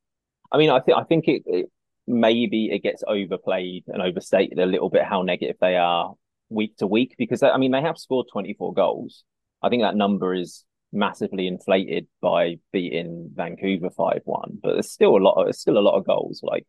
I 0.52 0.58
mean, 0.58 0.70
I 0.70 0.80
think 0.80 0.98
I 0.98 1.04
think 1.04 1.28
it, 1.28 1.44
it 1.46 1.72
maybe 2.08 2.70
it 2.72 2.84
gets 2.84 3.04
overplayed 3.08 3.84
and 3.88 4.02
overstated 4.02 4.60
a 4.60 4.66
little 4.66 4.90
bit 4.90 5.04
how 5.04 5.22
negative 5.22 5.58
they 5.60 5.76
are 5.76 6.14
week 6.50 6.78
to 6.78 6.88
week 6.88 7.16
because 7.18 7.44
I 7.44 7.58
mean 7.58 7.72
they 7.72 7.82
have 7.82 7.98
scored 7.98 8.28
24 8.32 8.74
goals. 8.74 9.24
I 9.62 9.70
think 9.70 9.84
that 9.84 9.96
number 9.96 10.34
is 10.34 10.64
massively 10.94 11.48
inflated 11.48 12.08
by 12.22 12.58
beating 12.72 13.32
Vancouver 13.34 13.90
five 13.90 14.22
one, 14.26 14.58
but 14.62 14.74
there's 14.74 14.92
still 14.92 15.18
a 15.18 15.20
lot. 15.20 15.34
Of, 15.34 15.46
there's 15.46 15.60
still 15.60 15.78
a 15.78 15.80
lot 15.80 15.98
of 15.98 16.06
goals. 16.06 16.42
Like, 16.44 16.66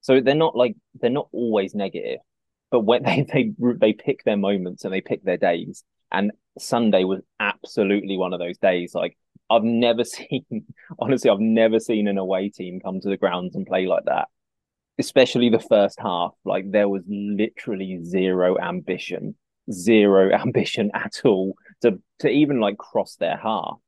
so 0.00 0.20
they're 0.20 0.34
not 0.34 0.56
like 0.56 0.74
they're 1.00 1.10
not 1.10 1.28
always 1.32 1.74
negative, 1.74 2.18
but 2.70 2.80
when 2.80 3.02
they 3.04 3.24
they 3.32 3.52
they 3.80 3.92
pick 3.92 4.24
their 4.24 4.36
moments 4.36 4.84
and 4.84 4.92
they 4.92 5.00
pick 5.00 5.22
their 5.24 5.36
days, 5.36 5.84
and 6.12 6.32
Sunday 6.58 7.04
was 7.04 7.20
absolutely 7.40 8.16
one 8.16 8.32
of 8.32 8.38
those 8.38 8.58
days. 8.58 8.94
Like 8.94 9.16
I've 9.50 9.64
never 9.64 10.04
seen, 10.04 10.44
honestly, 10.98 11.30
I've 11.30 11.40
never 11.40 11.80
seen 11.80 12.08
an 12.08 12.18
away 12.18 12.50
team 12.50 12.80
come 12.80 13.00
to 13.00 13.08
the 13.08 13.16
grounds 13.16 13.54
and 13.54 13.66
play 13.66 13.86
like 13.86 14.04
that. 14.04 14.28
Especially 14.98 15.48
the 15.48 15.58
first 15.58 15.98
half, 15.98 16.32
like 16.44 16.70
there 16.70 16.88
was 16.88 17.02
literally 17.08 18.04
zero 18.04 18.58
ambition, 18.58 19.34
zero 19.70 20.30
ambition 20.38 20.90
at 20.94 21.22
all 21.24 21.54
to 21.80 22.00
to 22.20 22.28
even 22.28 22.60
like 22.60 22.76
cross 22.76 23.16
their 23.16 23.36
half. 23.36 23.78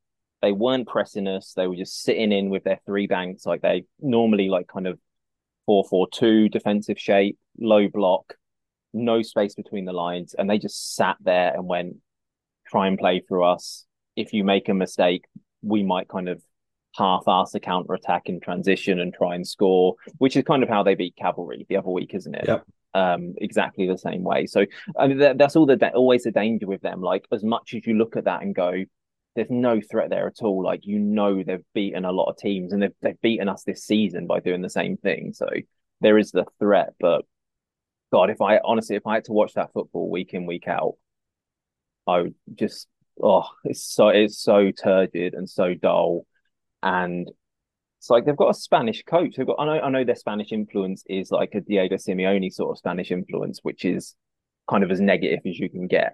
They 0.41 0.53
weren't 0.53 0.89
pressing 0.89 1.27
us. 1.27 1.53
They 1.55 1.67
were 1.67 1.77
just 1.77 2.03
sitting 2.03 2.33
in 2.33 2.51
with 2.51 2.65
their 2.65 2.81
three 2.85 3.07
banks, 3.07 3.47
like 3.47 3.63
they 3.63 3.85
normally 4.01 4.49
like 4.49 4.67
kind 4.67 4.87
of 4.87 4.99
four 5.67 5.85
four 5.85 6.09
two 6.11 6.49
defensive 6.49 6.99
shape, 6.99 7.39
low 7.59 7.89
block, 7.89 8.35
no 8.95 9.23
space 9.23 9.55
between 9.55 9.85
the 9.85 9.93
lines, 9.93 10.35
and 10.35 10.49
they 10.49 10.59
just 10.59 10.95
sat 10.95 11.17
there 11.21 11.55
and 11.55 11.67
went, 11.67 11.97
try 12.75 12.87
and 12.89 12.99
play 12.99 13.21
through 13.21 13.45
us. 13.45 13.85
If 14.17 14.33
you 14.33 14.45
make 14.45 14.69
a 14.69 14.75
mistake, 14.75 15.25
we 15.63 15.83
might 15.83 16.09
kind 16.09 16.29
of 16.29 16.43
half-ass 16.97 17.55
a 17.55 17.61
counter 17.61 17.95
attack 17.95 18.29
in 18.29 18.41
transition 18.41 19.01
and 19.01 19.13
try 19.13 19.35
and 19.35 19.47
score, 19.47 19.95
which 20.19 20.37
is 20.37 20.45
kind 20.45 20.63
of 20.63 20.69
how 20.69 20.83
they 20.83 20.95
beat 20.95 21.17
Cavalry 21.17 21.67
the 21.69 21.77
other 21.77 21.91
week, 21.91 22.15
isn't 22.15 22.35
it? 22.35 22.45
Yep 22.47 22.65
um, 22.95 23.35
exactly 23.39 23.87
the 23.87 23.99
same 23.99 24.23
way. 24.23 24.47
So 24.47 24.65
I 24.97 25.09
mean, 25.09 25.19
that, 25.19 25.39
that's 25.39 25.57
all 25.57 25.67
the 25.67 25.93
always 25.95 26.23
the 26.23 26.31
danger 26.31 26.67
with 26.67 26.81
them. 26.81 27.03
Like 27.03 27.27
as 27.33 27.45
much 27.45 27.75
as 27.75 27.87
you 27.87 27.95
look 27.95 28.17
at 28.17 28.25
that 28.25 28.43
and 28.43 28.55
go, 28.55 28.85
there's 29.35 29.51
no 29.51 29.81
threat 29.81 30.11
there 30.11 30.27
at 30.27 30.43
all. 30.43 30.63
Like 30.63 30.87
you 30.87 30.99
know 30.99 31.43
they've 31.43 31.65
beaten 31.75 32.05
a 32.05 32.13
lot 32.13 32.31
of 32.31 32.37
teams 32.37 32.73
and 32.73 32.83
they've 32.83 32.95
they've 33.03 33.21
beaten 33.21 33.49
us 33.49 33.65
this 33.65 33.85
season 33.85 34.27
by 34.27 34.41
doing 34.41 34.63
the 34.63 34.71
same 34.71 34.97
thing. 34.97 35.33
So 35.35 35.49
there 36.01 36.19
is 36.19 36.31
the 36.31 36.47
threat, 36.59 36.95
but 37.01 37.25
God, 38.13 38.31
if 38.31 38.41
I 38.41 38.61
honestly 38.65 38.97
if 38.97 39.07
I 39.07 39.15
had 39.15 39.25
to 39.25 39.33
watch 39.33 39.55
that 39.55 39.73
football 39.73 40.09
week 40.09 40.33
in 40.33 40.47
week 40.47 40.69
out, 40.69 40.95
I 42.07 42.23
would 42.23 42.35
just 42.55 42.89
oh 43.23 43.49
it's 43.65 43.85
so 43.85 44.09
it's 44.09 44.39
so 44.39 44.71
turgid 44.71 45.35
and 45.35 45.49
so 45.49 45.75
dull 45.75 46.27
and 46.83 47.31
it's 48.05 48.11
like 48.11 48.27
they've 48.27 48.37
got 48.37 48.51
a 48.51 48.55
Spanish 48.55 49.03
coach. 49.05 49.37
They've 49.37 49.47
got 49.47 49.59
I 49.59 49.65
know 49.65 49.81
I 49.81 49.89
know 49.89 50.05
their 50.05 50.15
Spanish 50.15 50.53
influence 50.53 51.05
is 51.09 51.31
like 51.31 51.55
a 51.55 51.63
Diego 51.63 51.97
Simeone 51.97 52.53
sort 52.53 52.73
of 52.73 52.77
Spanish 52.77 53.11
influence, 53.11 53.61
which 53.63 53.87
is 53.87 54.15
kind 54.69 54.85
of 54.85 54.91
as 54.91 55.01
negative 55.01 55.41
as 55.47 55.59
you 55.59 55.71
can 55.71 55.87
get. 55.87 56.13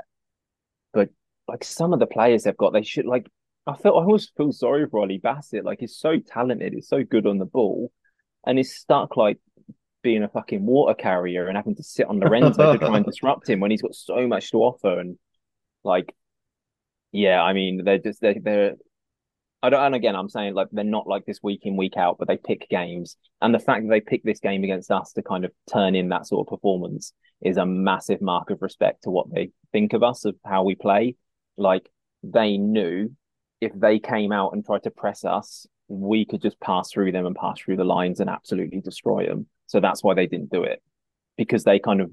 But 0.94 1.08
like 1.48 1.64
some 1.64 1.92
of 1.92 1.98
the 1.98 2.06
players 2.06 2.44
they've 2.44 2.56
got, 2.56 2.72
they 2.72 2.84
should 2.84 3.06
like 3.06 3.28
I 3.66 3.74
felt 3.74 3.96
I 3.96 4.04
almost 4.04 4.30
feel 4.36 4.52
sorry 4.52 4.86
for 4.88 5.00
Ollie 5.00 5.18
Bassett. 5.18 5.64
Like 5.64 5.80
he's 5.80 5.96
so 5.96 6.20
talented, 6.20 6.74
he's 6.74 6.86
so 6.86 7.02
good 7.02 7.26
on 7.26 7.38
the 7.38 7.44
ball, 7.44 7.90
and 8.46 8.56
he's 8.56 8.76
stuck 8.76 9.16
like 9.16 9.38
being 10.00 10.22
a 10.22 10.28
fucking 10.28 10.64
water 10.64 10.94
carrier 10.94 11.48
and 11.48 11.56
having 11.56 11.74
to 11.74 11.82
sit 11.82 12.06
on 12.06 12.20
Lorenzo 12.20 12.72
to 12.72 12.78
try 12.78 12.98
and 12.98 13.04
disrupt 13.10 13.48
him 13.48 13.58
when 13.58 13.72
he's 13.72 13.82
got 13.82 13.96
so 13.96 14.28
much 14.28 14.52
to 14.52 14.58
offer. 14.58 15.00
And 15.00 15.18
like, 15.84 16.14
yeah, 17.12 17.42
I 17.42 17.52
mean, 17.52 17.82
they're 17.84 17.98
just 17.98 18.20
they're 18.20 18.36
they're 18.40 18.74
I 19.62 19.68
don't, 19.68 19.84
and 19.84 19.94
again, 19.94 20.16
I'm 20.16 20.30
saying 20.30 20.54
like 20.54 20.68
they're 20.72 20.84
not 20.84 21.06
like 21.06 21.26
this 21.26 21.40
week 21.42 21.60
in 21.64 21.76
week 21.76 21.96
out, 21.96 22.16
but 22.18 22.28
they 22.28 22.38
pick 22.38 22.68
games, 22.70 23.16
and 23.42 23.54
the 23.54 23.58
fact 23.58 23.82
that 23.84 23.90
they 23.90 24.00
pick 24.00 24.22
this 24.22 24.40
game 24.40 24.64
against 24.64 24.90
us 24.90 25.12
to 25.12 25.22
kind 25.22 25.44
of 25.44 25.52
turn 25.70 25.94
in 25.94 26.08
that 26.08 26.26
sort 26.26 26.46
of 26.46 26.50
performance 26.50 27.12
is 27.42 27.56
a 27.56 27.66
massive 27.66 28.20
mark 28.22 28.50
of 28.50 28.62
respect 28.62 29.02
to 29.04 29.10
what 29.10 29.32
they 29.32 29.50
think 29.72 29.92
of 29.92 30.02
us 30.02 30.24
of 30.24 30.34
how 30.44 30.62
we 30.62 30.74
play. 30.74 31.16
Like 31.56 31.90
they 32.22 32.56
knew 32.56 33.14
if 33.60 33.72
they 33.74 33.98
came 33.98 34.32
out 34.32 34.52
and 34.52 34.64
tried 34.64 34.84
to 34.84 34.90
press 34.90 35.24
us, 35.24 35.66
we 35.88 36.24
could 36.24 36.40
just 36.40 36.58
pass 36.60 36.90
through 36.90 37.12
them 37.12 37.26
and 37.26 37.36
pass 37.36 37.60
through 37.60 37.76
the 37.76 37.84
lines 37.84 38.20
and 38.20 38.30
absolutely 38.30 38.80
destroy 38.80 39.26
them. 39.26 39.46
So 39.66 39.80
that's 39.80 40.02
why 40.02 40.14
they 40.14 40.26
didn't 40.26 40.50
do 40.50 40.62
it 40.62 40.82
because 41.36 41.64
they 41.64 41.78
kind 41.78 42.00
of 42.00 42.10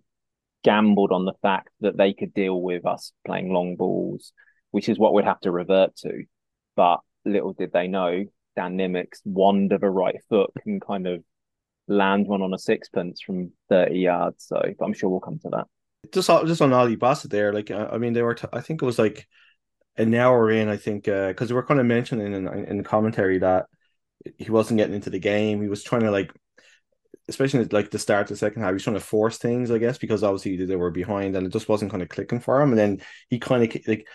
gambled 0.63 1.11
on 1.11 1.25
the 1.25 1.33
fact 1.41 1.69
that 1.81 1.97
they 1.97 2.13
could 2.13 2.33
deal 2.33 2.59
with 2.61 2.85
us 2.85 3.11
playing 3.25 3.53
long 3.53 3.75
balls, 3.75 4.33
which 4.71 4.89
is 4.89 4.99
what 4.99 5.13
we'd 5.13 5.25
have 5.25 5.39
to 5.41 5.51
revert 5.51 5.95
to. 5.97 6.23
But 6.75 6.99
little 7.25 7.53
did 7.53 7.71
they 7.73 7.87
know 7.87 8.25
Dan 8.55 8.77
Nimick's 8.77 9.21
wand 9.23 9.71
of 9.71 9.83
a 9.83 9.89
right 9.89 10.17
foot 10.29 10.51
can 10.63 10.79
kind 10.79 11.07
of 11.07 11.23
land 11.87 12.27
one 12.27 12.41
on 12.41 12.53
a 12.53 12.57
sixpence 12.57 13.21
from 13.21 13.51
30 13.69 13.99
yards. 13.99 14.45
So, 14.47 14.61
I'm 14.81 14.93
sure 14.93 15.09
we'll 15.09 15.19
come 15.19 15.39
to 15.39 15.49
that. 15.49 15.65
Just, 16.11 16.27
just 16.27 16.61
on 16.61 16.73
Ollie 16.73 16.95
Bassett 16.95 17.31
there, 17.31 17.53
like, 17.53 17.71
I 17.71 17.97
mean, 17.97 18.13
they 18.13 18.21
were, 18.21 18.33
t- 18.33 18.47
I 18.53 18.61
think 18.61 18.81
it 18.81 18.85
was 18.85 18.99
like 18.99 19.27
an 19.97 20.13
hour 20.13 20.51
in, 20.51 20.69
I 20.69 20.77
think, 20.77 21.05
because 21.05 21.35
uh, 21.41 21.45
they 21.45 21.53
were 21.53 21.65
kind 21.65 21.79
of 21.79 21.85
mentioning 21.85 22.33
in, 22.33 22.47
in 22.47 22.77
the 22.77 22.83
commentary 22.83 23.39
that 23.39 23.65
he 24.37 24.49
wasn't 24.49 24.77
getting 24.77 24.95
into 24.95 25.09
the 25.09 25.19
game. 25.19 25.61
He 25.61 25.69
was 25.69 25.83
trying 25.83 26.01
to, 26.01 26.11
like, 26.11 26.33
especially 27.27 27.65
like 27.65 27.91
the 27.91 27.99
start 27.99 28.23
of 28.23 28.29
the 28.29 28.35
second 28.37 28.61
half, 28.61 28.69
he 28.69 28.73
was 28.73 28.83
trying 28.83 28.95
to 28.95 29.01
force 29.01 29.37
things, 29.37 29.71
I 29.71 29.77
guess, 29.77 29.97
because 29.97 30.23
obviously 30.23 30.65
they 30.65 30.75
were 30.75 30.91
behind 30.91 31.35
and 31.35 31.45
it 31.45 31.53
just 31.53 31.69
wasn't 31.69 31.91
kind 31.91 32.03
of 32.03 32.09
clicking 32.09 32.39
for 32.39 32.61
him. 32.61 32.69
And 32.69 32.79
then 32.79 33.01
he 33.29 33.39
kind 33.39 33.63
of, 33.63 33.81
like, 33.87 34.07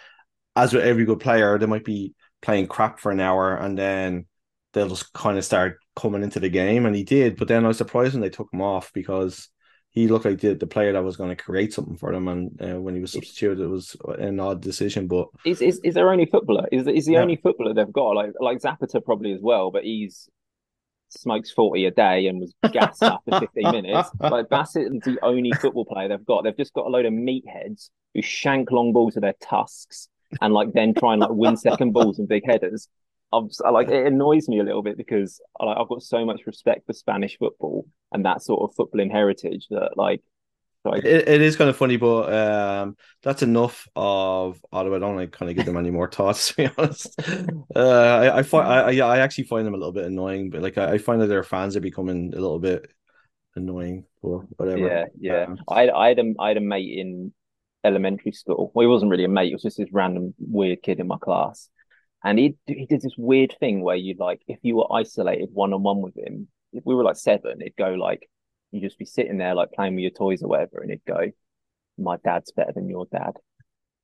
as 0.56 0.72
with 0.72 0.84
every 0.84 1.04
good 1.04 1.20
player, 1.20 1.58
they 1.58 1.66
might 1.66 1.84
be 1.84 2.14
playing 2.40 2.66
crap 2.66 2.98
for 2.98 3.12
an 3.12 3.20
hour 3.20 3.54
and 3.56 3.78
then 3.78 4.26
they'll 4.72 4.88
just 4.88 5.12
kind 5.12 5.38
of 5.38 5.44
start 5.44 5.78
coming 5.94 6.22
into 6.22 6.40
the 6.40 6.48
game 6.48 6.86
and 6.86 6.96
he 6.96 7.04
did 7.04 7.36
but 7.36 7.46
then 7.46 7.62
I 7.64 7.68
was 7.68 7.76
surprised 7.76 8.14
when 8.14 8.22
they 8.22 8.30
took 8.30 8.48
him 8.50 8.62
off 8.62 8.90
because 8.94 9.50
he 9.92 10.08
looked 10.08 10.24
like 10.24 10.40
the, 10.40 10.54
the 10.54 10.66
player 10.66 10.92
that 10.92 11.04
was 11.04 11.16
going 11.16 11.28
to 11.28 11.42
create 11.42 11.72
something 11.72 11.98
for 11.98 12.12
them. 12.12 12.26
And 12.26 12.62
uh, 12.62 12.80
when 12.80 12.94
he 12.94 13.02
was 13.02 13.12
substituted, 13.12 13.62
it 13.62 13.68
was 13.68 13.94
an 14.18 14.40
odd 14.40 14.62
decision. 14.62 15.06
But 15.06 15.28
is 15.44 15.60
is, 15.60 15.80
is 15.84 15.94
their 15.94 16.10
only 16.10 16.24
footballer? 16.24 16.66
Is 16.72 16.86
is 16.86 17.04
the 17.04 17.12
yeah. 17.12 17.20
only 17.20 17.36
footballer 17.36 17.74
they've 17.74 17.92
got? 17.92 18.16
Like 18.16 18.32
like 18.40 18.60
Zapata 18.60 19.02
probably 19.02 19.32
as 19.32 19.42
well, 19.42 19.70
but 19.70 19.84
he's 19.84 20.30
smokes 21.12 21.50
40 21.50 21.86
a 21.86 21.90
day 21.90 22.26
and 22.26 22.40
was 22.40 22.54
gassed 22.72 23.02
after 23.02 23.40
15 23.40 23.70
minutes. 23.72 24.10
Like 24.20 24.48
Bassett 24.48 24.92
is 24.92 25.00
the 25.02 25.18
only 25.22 25.52
football 25.52 25.84
player 25.84 26.08
they've 26.08 26.24
got. 26.24 26.44
They've 26.44 26.56
just 26.56 26.72
got 26.72 26.86
a 26.86 26.88
load 26.88 27.06
of 27.06 27.12
meatheads 27.12 27.90
who 28.14 28.22
shank 28.22 28.70
long 28.70 28.92
balls 28.92 29.14
with 29.14 29.22
their 29.22 29.34
tusks 29.40 30.08
and 30.40 30.54
like 30.54 30.72
then 30.72 30.94
try 30.94 31.12
and 31.12 31.20
like 31.20 31.30
win 31.30 31.56
second 31.56 31.92
balls 31.92 32.18
and 32.18 32.28
big 32.28 32.44
headers. 32.44 32.88
I'm 33.32 33.48
like 33.72 33.88
it 33.88 34.06
annoys 34.06 34.48
me 34.48 34.60
a 34.60 34.64
little 34.64 34.82
bit 34.82 34.96
because 34.96 35.40
like, 35.58 35.76
I've 35.78 35.88
got 35.88 36.02
so 36.02 36.24
much 36.24 36.46
respect 36.46 36.86
for 36.86 36.92
Spanish 36.92 37.38
football 37.38 37.86
and 38.12 38.24
that 38.26 38.42
sort 38.42 38.62
of 38.62 38.76
footballing 38.76 39.10
heritage 39.10 39.68
that 39.70 39.96
like 39.96 40.22
it, 40.84 41.28
it 41.28 41.40
is 41.40 41.56
kind 41.56 41.70
of 41.70 41.76
funny, 41.76 41.96
but 41.96 42.32
um, 42.32 42.96
that's 43.22 43.42
enough 43.42 43.86
of 43.94 44.60
Ottawa. 44.72 44.96
I 44.96 44.98
don't 44.98 45.16
like 45.16 45.32
kind 45.32 45.50
of 45.50 45.56
give 45.56 45.66
them 45.66 45.76
any 45.76 45.90
more 45.90 46.10
thoughts. 46.10 46.48
To 46.52 46.56
be 46.56 46.70
honest, 46.76 47.20
uh, 47.74 47.78
I, 47.78 48.38
I 48.38 48.42
find 48.42 48.68
I, 48.68 49.06
I 49.06 49.18
actually 49.18 49.44
find 49.44 49.66
them 49.66 49.74
a 49.74 49.76
little 49.76 49.92
bit 49.92 50.06
annoying, 50.06 50.50
but 50.50 50.62
like 50.62 50.78
I, 50.78 50.92
I 50.92 50.98
find 50.98 51.20
that 51.22 51.28
their 51.28 51.44
fans 51.44 51.76
are 51.76 51.80
becoming 51.80 52.32
a 52.34 52.40
little 52.40 52.58
bit 52.58 52.90
annoying 53.54 54.04
or 54.22 54.46
whatever. 54.56 54.78
Yeah, 54.88 55.04
yeah. 55.18 55.44
Um, 55.44 55.58
I 55.68 55.88
I 55.90 56.08
had 56.08 56.18
a 56.18 56.34
I 56.40 56.48
had 56.48 56.56
a 56.56 56.60
mate 56.60 56.98
in 56.98 57.32
elementary 57.84 58.32
school. 58.32 58.72
Well, 58.74 58.82
he 58.82 58.88
wasn't 58.88 59.10
really 59.10 59.24
a 59.24 59.28
mate. 59.28 59.50
It 59.50 59.54
was 59.54 59.62
just 59.62 59.78
this 59.78 59.92
random 59.92 60.34
weird 60.38 60.82
kid 60.82 60.98
in 61.00 61.06
my 61.06 61.18
class, 61.18 61.68
and 62.24 62.38
he 62.38 62.56
he 62.66 62.86
did 62.86 63.02
this 63.02 63.14
weird 63.16 63.54
thing 63.60 63.82
where 63.82 63.96
you 63.96 64.16
like 64.18 64.42
if 64.48 64.58
you 64.62 64.76
were 64.76 64.92
isolated 64.92 65.50
one 65.52 65.72
on 65.72 65.82
one 65.82 66.00
with 66.00 66.16
him, 66.16 66.48
if 66.72 66.82
we 66.84 66.94
were 66.94 67.04
like 67.04 67.16
seven, 67.16 67.60
it'd 67.60 67.76
go 67.76 67.90
like 67.90 68.28
you 68.72 68.80
just 68.80 68.98
be 68.98 69.04
sitting 69.04 69.38
there 69.38 69.54
like 69.54 69.72
playing 69.72 69.94
with 69.94 70.02
your 70.02 70.10
toys 70.10 70.42
or 70.42 70.48
whatever, 70.48 70.80
and 70.80 70.90
he'd 70.90 71.04
go, 71.06 71.30
"My 71.98 72.16
dad's 72.24 72.50
better 72.50 72.72
than 72.72 72.88
your 72.88 73.06
dad," 73.06 73.36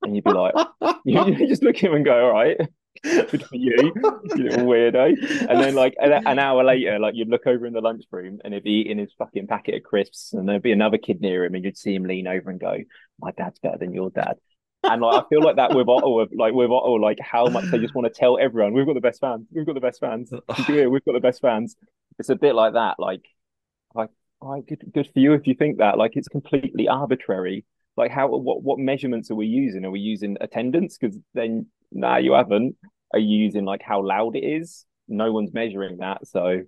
and 0.03 0.15
you'd 0.15 0.23
be 0.23 0.31
like, 0.31 0.53
you, 1.05 1.25
you 1.25 1.47
just 1.49 1.63
look 1.63 1.75
at 1.75 1.81
him 1.81 1.93
and 1.93 2.05
go, 2.05 2.25
"All 2.25 2.31
right." 2.31 2.57
Good 3.03 3.43
for 3.45 3.55
you, 3.55 3.93
you 4.35 4.43
little 4.43 4.65
weirdo. 4.65 5.47
And 5.47 5.61
then, 5.61 5.75
like 5.75 5.95
an, 5.99 6.39
hour 6.39 6.63
later, 6.65 6.99
like 6.99 7.15
you'd 7.15 7.29
look 7.29 7.47
over 7.47 7.65
in 7.65 7.71
the 7.71 7.79
lunchroom 7.79 8.39
and 8.43 8.53
he'd 8.53 8.63
be 8.63 8.71
eating 8.71 8.97
his 8.97 9.13
fucking 9.17 9.47
packet 9.47 9.75
of 9.75 9.83
crisps, 9.83 10.33
and 10.33 10.49
there'd 10.49 10.63
be 10.63 10.71
another 10.71 10.97
kid 10.97 11.21
near 11.21 11.45
him, 11.45 11.55
and 11.55 11.63
you'd 11.63 11.77
see 11.77 11.95
him 11.95 12.03
lean 12.03 12.27
over 12.27 12.49
and 12.49 12.59
go, 12.59 12.77
"My 13.19 13.31
dad's 13.31 13.59
better 13.59 13.77
than 13.77 13.93
your 13.93 14.09
dad." 14.09 14.37
And 14.83 15.01
like 15.01 15.23
I 15.23 15.27
feel 15.29 15.41
like 15.41 15.57
that 15.57 15.75
with 15.75 15.87
Ottawa, 15.87 16.25
like 16.33 16.53
with 16.53 16.71
Ottawa, 16.71 16.97
like 16.97 17.19
how 17.21 17.45
much 17.47 17.65
they 17.65 17.79
just 17.79 17.95
want 17.95 18.11
to 18.11 18.19
tell 18.19 18.37
everyone, 18.37 18.73
"We've 18.73 18.85
got 18.85 18.95
the 18.95 19.01
best 19.01 19.21
fans. 19.21 19.47
We've 19.51 19.65
got 19.65 19.75
the 19.75 19.81
best 19.81 19.99
fans. 19.99 20.31
We've 20.67 21.05
got 21.05 21.13
the 21.13 21.19
best 21.21 21.41
fans." 21.41 21.75
It's 22.17 22.29
a 22.29 22.35
bit 22.35 22.53
like 22.53 22.73
that. 22.73 22.99
Like, 22.99 23.21
like 24.41 24.63
oh, 24.63 24.65
good, 24.67 24.93
good 24.93 25.09
for 25.13 25.19
you 25.19 25.33
if 25.33 25.47
you 25.47 25.55
think 25.55 25.77
that. 25.77 25.97
Like 25.97 26.15
it's 26.15 26.27
completely 26.27 26.87
arbitrary. 26.87 27.65
Like 27.97 28.11
how 28.11 28.27
what 28.29 28.63
what 28.63 28.79
measurements 28.79 29.29
are 29.31 29.35
we 29.35 29.47
using? 29.47 29.85
Are 29.85 29.91
we 29.91 29.99
using 29.99 30.37
attendance? 30.41 30.97
Because 30.97 31.17
then 31.33 31.67
nah, 31.91 32.17
you 32.17 32.33
haven't. 32.33 32.75
Are 33.13 33.19
you 33.19 33.37
using 33.37 33.65
like 33.65 33.81
how 33.81 34.05
loud 34.05 34.35
it 34.35 34.43
is? 34.43 34.85
No 35.07 35.31
one's 35.31 35.53
measuring 35.53 35.97
that. 35.97 36.27
So 36.27 36.63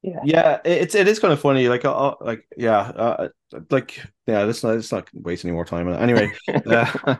yeah, 0.00 0.20
yeah, 0.24 0.58
it's 0.64 0.94
it 0.94 1.08
is 1.08 1.18
kind 1.18 1.32
of 1.32 1.40
funny. 1.40 1.68
Like, 1.68 1.84
uh 1.84 2.14
like 2.20 2.46
yeah, 2.56 2.78
uh, 2.78 3.28
like 3.70 4.00
yeah. 4.26 4.44
Let's 4.44 4.62
not 4.62 4.76
let's 4.76 4.92
not 4.92 5.08
waste 5.12 5.44
any 5.44 5.52
more 5.52 5.64
time 5.64 5.88
on 5.88 5.94
it. 5.94 6.00
Anyway, 6.00 6.32
uh, 6.66 7.16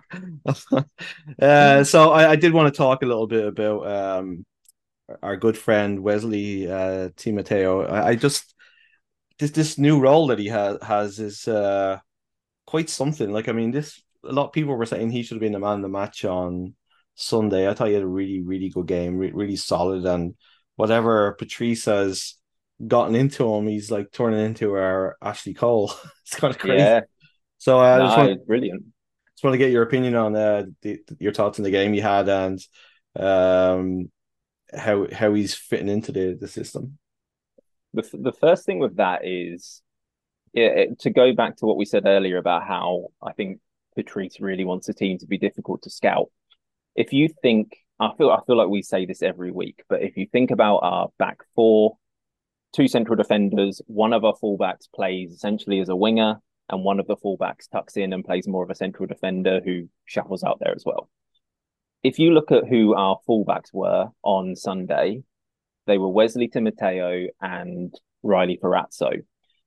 uh, 1.43 1.85
so 1.85 2.13
I, 2.13 2.31
I 2.31 2.37
did 2.37 2.53
want 2.53 2.73
to 2.73 2.77
talk 2.77 3.03
a 3.03 3.07
little 3.07 3.27
bit 3.27 3.47
about 3.47 3.87
um 3.87 4.47
our 5.23 5.37
good 5.37 5.59
friend 5.59 6.01
Wesley 6.01 6.71
uh 6.71 7.11
Timoteo. 7.17 7.85
I, 7.85 8.09
I 8.11 8.15
just 8.15 8.55
this 9.39 9.51
this 9.53 9.79
new 9.79 10.01
role 10.01 10.27
that 10.29 10.39
he 10.39 10.47
has 10.49 10.79
has 10.83 11.19
is 11.19 11.49
uh 11.49 11.99
quite 12.67 12.91
something. 12.91 13.31
Like 13.31 13.49
I 13.49 13.53
mean, 13.53 13.71
this 13.71 14.03
a 14.25 14.33
lot 14.33 14.47
of 14.47 14.53
people 14.53 14.75
were 14.75 14.87
saying 14.87 15.11
he 15.11 15.23
should 15.23 15.37
have 15.37 15.41
been 15.41 15.53
the 15.53 15.59
man 15.59 15.77
of 15.77 15.83
the 15.83 15.89
match 15.89 16.25
on 16.25 16.75
Sunday. 17.15 17.69
I 17.69 17.75
thought 17.75 17.89
he 17.89 17.95
had 17.95 18.03
a 18.03 18.07
really 18.07 18.41
really 18.43 18.69
good 18.69 18.87
game, 18.87 19.17
re- 19.17 19.33
really 19.33 19.57
solid, 19.57 20.05
and 20.05 20.35
whatever 20.77 21.33
Patrice 21.33 21.87
has 21.87 22.35
gotten 22.87 23.15
into 23.15 23.53
him, 23.55 23.67
he's 23.67 23.91
like 23.91 24.13
turning 24.13 24.45
into 24.45 24.75
our 24.75 25.17
Ashley 25.23 25.55
Cole. 25.55 25.93
it's 26.23 26.35
kind 26.35 26.55
of 26.55 26.61
crazy. 26.61 26.79
Yeah. 26.79 27.01
So 27.59 27.81
uh, 27.81 27.99
no, 27.99 28.05
just 28.07 28.19
want, 28.19 28.47
brilliant. 28.47 28.85
Just 29.35 29.45
want 29.45 29.55
to 29.55 29.59
get 29.59 29.73
your 29.73 29.83
opinion 29.83 30.15
on 30.15 30.37
uh, 30.37 30.67
the, 30.83 31.01
your 31.19 31.33
thoughts 31.33 31.59
on 31.59 31.63
the 31.65 31.71
game 31.71 31.95
you 31.95 32.03
had 32.03 32.29
and 32.29 32.61
um 33.19 34.11
how 34.73 35.07
how 35.13 35.33
he's 35.33 35.55
fitting 35.55 35.89
into 35.89 36.13
the 36.13 36.37
the 36.39 36.47
system 36.47 36.99
the 37.95 38.09
the 38.13 38.33
first 38.33 38.67
thing 38.67 38.79
with 38.79 38.97
that 38.97 39.21
is 39.25 39.83
yeah, 40.53 40.87
to 41.01 41.11
go 41.11 41.35
back 41.35 41.57
to 41.57 41.67
what 41.67 41.77
we 41.77 41.85
said 41.85 42.07
earlier 42.07 42.39
about 42.39 42.67
how 42.67 43.09
I 43.23 43.33
think 43.33 43.61
Patrice 43.97 44.41
really 44.41 44.65
wants 44.65 44.89
a 44.89 44.95
team 44.95 45.19
to 45.19 45.27
be 45.27 45.39
difficult 45.39 45.83
to 45.83 45.91
scout. 45.91 46.31
If 46.95 47.13
you 47.13 47.29
think, 47.43 47.77
I 48.01 48.11
feel 48.17 48.31
I 48.31 48.41
feel 48.47 48.57
like 48.57 48.69
we 48.69 48.83
say 48.83 49.07
this 49.07 49.23
every 49.23 49.51
week, 49.51 49.83
but 49.89 50.03
if 50.03 50.17
you 50.17 50.27
think 50.31 50.51
about 50.51 50.79
our 50.79 51.09
back 51.19 51.39
four, 51.55 51.99
two 52.75 52.89
central 52.89 53.17
defenders, 53.17 53.81
one 53.87 54.13
of 54.13 54.25
our 54.25 54.35
fullbacks 54.35 54.91
plays 54.95 55.33
essentially 55.33 55.81
as 55.81 55.89
a 55.89 55.97
winger, 55.97 56.41
and 56.71 56.85
one 56.85 57.01
of 57.01 57.07
the 57.07 57.17
fullbacks 57.17 57.69
tucks 57.71 57.97
in 57.97 58.13
and 58.13 58.25
plays 58.25 58.47
more 58.47 58.63
of 58.63 58.71
a 58.71 58.75
central 58.75 59.07
defender 59.07 59.61
who 59.65 59.89
shuffles 60.05 60.45
out 60.45 60.59
there 60.61 60.75
as 60.75 60.85
well. 60.85 61.09
If 62.03 62.19
you 62.19 62.31
look 62.31 62.53
at 62.53 62.69
who 62.69 62.95
our 62.95 63.19
fullbacks 63.29 63.73
were 63.73 64.09
on 64.23 64.55
Sunday, 64.55 65.25
they 65.89 65.99
were 65.99 66.09
Wesley 66.09 66.47
Timoteo 66.47 67.27
and 67.41 67.93
Riley 68.23 68.61
Ferrazzo. 68.63 69.23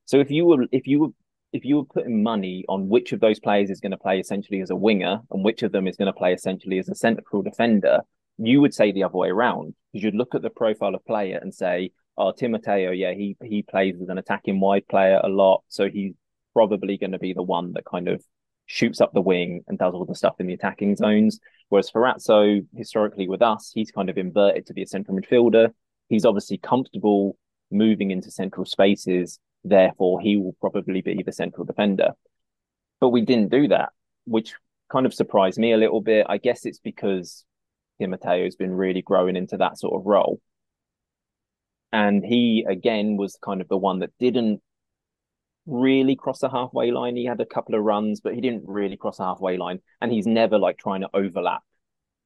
So 0.06 0.18
if 0.18 0.30
you 0.30 0.46
were 0.46 0.66
if 0.72 0.86
you 0.86 1.00
were 1.00 1.08
if 1.52 1.64
you 1.66 1.76
were 1.76 1.84
putting 1.84 2.22
money 2.22 2.64
on 2.68 2.88
which 2.88 3.12
of 3.12 3.20
those 3.20 3.38
players 3.38 3.68
is 3.68 3.80
going 3.80 3.90
to 3.90 3.98
play 3.98 4.18
essentially 4.18 4.62
as 4.62 4.70
a 4.70 4.76
winger 4.76 5.20
and 5.30 5.44
which 5.44 5.62
of 5.62 5.72
them 5.72 5.86
is 5.86 5.96
going 5.96 6.06
to 6.06 6.18
play 6.18 6.32
essentially 6.32 6.78
as 6.78 6.88
a 6.88 6.94
central 6.94 7.42
defender, 7.42 8.00
you 8.38 8.60
would 8.62 8.72
say 8.72 8.90
the 8.90 9.04
other 9.04 9.18
way 9.18 9.28
around 9.28 9.74
because 9.92 10.02
you'd 10.02 10.14
look 10.14 10.34
at 10.34 10.40
the 10.40 10.48
profile 10.48 10.94
of 10.94 11.04
player 11.04 11.38
and 11.42 11.52
say, 11.52 11.90
"Oh, 12.16 12.32
Timoteo, 12.32 12.92
yeah, 12.92 13.12
he 13.12 13.36
he 13.44 13.62
plays 13.62 14.00
as 14.00 14.08
an 14.08 14.18
attacking 14.18 14.60
wide 14.60 14.88
player 14.88 15.20
a 15.22 15.28
lot, 15.28 15.62
so 15.68 15.90
he's 15.90 16.14
probably 16.54 16.96
going 16.96 17.12
to 17.12 17.18
be 17.18 17.32
the 17.32 17.42
one 17.42 17.72
that 17.72 17.84
kind 17.84 18.08
of 18.08 18.24
shoots 18.66 19.00
up 19.00 19.12
the 19.12 19.20
wing 19.20 19.62
and 19.66 19.78
does 19.78 19.92
all 19.92 20.04
the 20.06 20.14
stuff 20.14 20.36
in 20.38 20.46
the 20.46 20.54
attacking 20.54 20.96
zones." 20.96 21.40
Whereas 21.68 21.90
Ferrazzo, 21.90 22.66
historically 22.74 23.28
with 23.28 23.40
us, 23.40 23.72
he's 23.74 23.90
kind 23.90 24.10
of 24.10 24.18
inverted 24.18 24.66
to 24.66 24.74
be 24.74 24.82
a 24.82 24.86
central 24.86 25.16
midfielder 25.16 25.72
he's 26.12 26.26
obviously 26.26 26.58
comfortable 26.58 27.38
moving 27.70 28.10
into 28.10 28.30
central 28.30 28.66
spaces. 28.66 29.38
Therefore, 29.64 30.20
he 30.20 30.36
will 30.36 30.54
probably 30.60 31.00
be 31.00 31.22
the 31.24 31.32
central 31.32 31.64
defender. 31.64 32.10
But 33.00 33.08
we 33.08 33.22
didn't 33.22 33.50
do 33.50 33.68
that, 33.68 33.90
which 34.26 34.54
kind 34.90 35.06
of 35.06 35.14
surprised 35.14 35.58
me 35.58 35.72
a 35.72 35.78
little 35.78 36.02
bit. 36.02 36.26
I 36.28 36.36
guess 36.36 36.66
it's 36.66 36.80
because 36.80 37.46
Timoteo 37.98 38.44
has 38.44 38.56
been 38.56 38.72
really 38.72 39.00
growing 39.00 39.36
into 39.36 39.56
that 39.56 39.78
sort 39.78 39.98
of 39.98 40.06
role. 40.06 40.38
And 41.94 42.22
he, 42.22 42.66
again, 42.68 43.16
was 43.16 43.38
kind 43.42 43.62
of 43.62 43.68
the 43.68 43.78
one 43.78 44.00
that 44.00 44.10
didn't 44.20 44.60
really 45.64 46.14
cross 46.14 46.40
the 46.40 46.50
halfway 46.50 46.90
line. 46.90 47.16
He 47.16 47.24
had 47.24 47.40
a 47.40 47.46
couple 47.46 47.74
of 47.74 47.84
runs, 47.84 48.20
but 48.20 48.34
he 48.34 48.42
didn't 48.42 48.64
really 48.66 48.98
cross 48.98 49.16
the 49.16 49.24
halfway 49.24 49.56
line. 49.56 49.78
And 50.02 50.12
he's 50.12 50.26
never 50.26 50.58
like 50.58 50.76
trying 50.76 51.00
to 51.00 51.10
overlap 51.14 51.62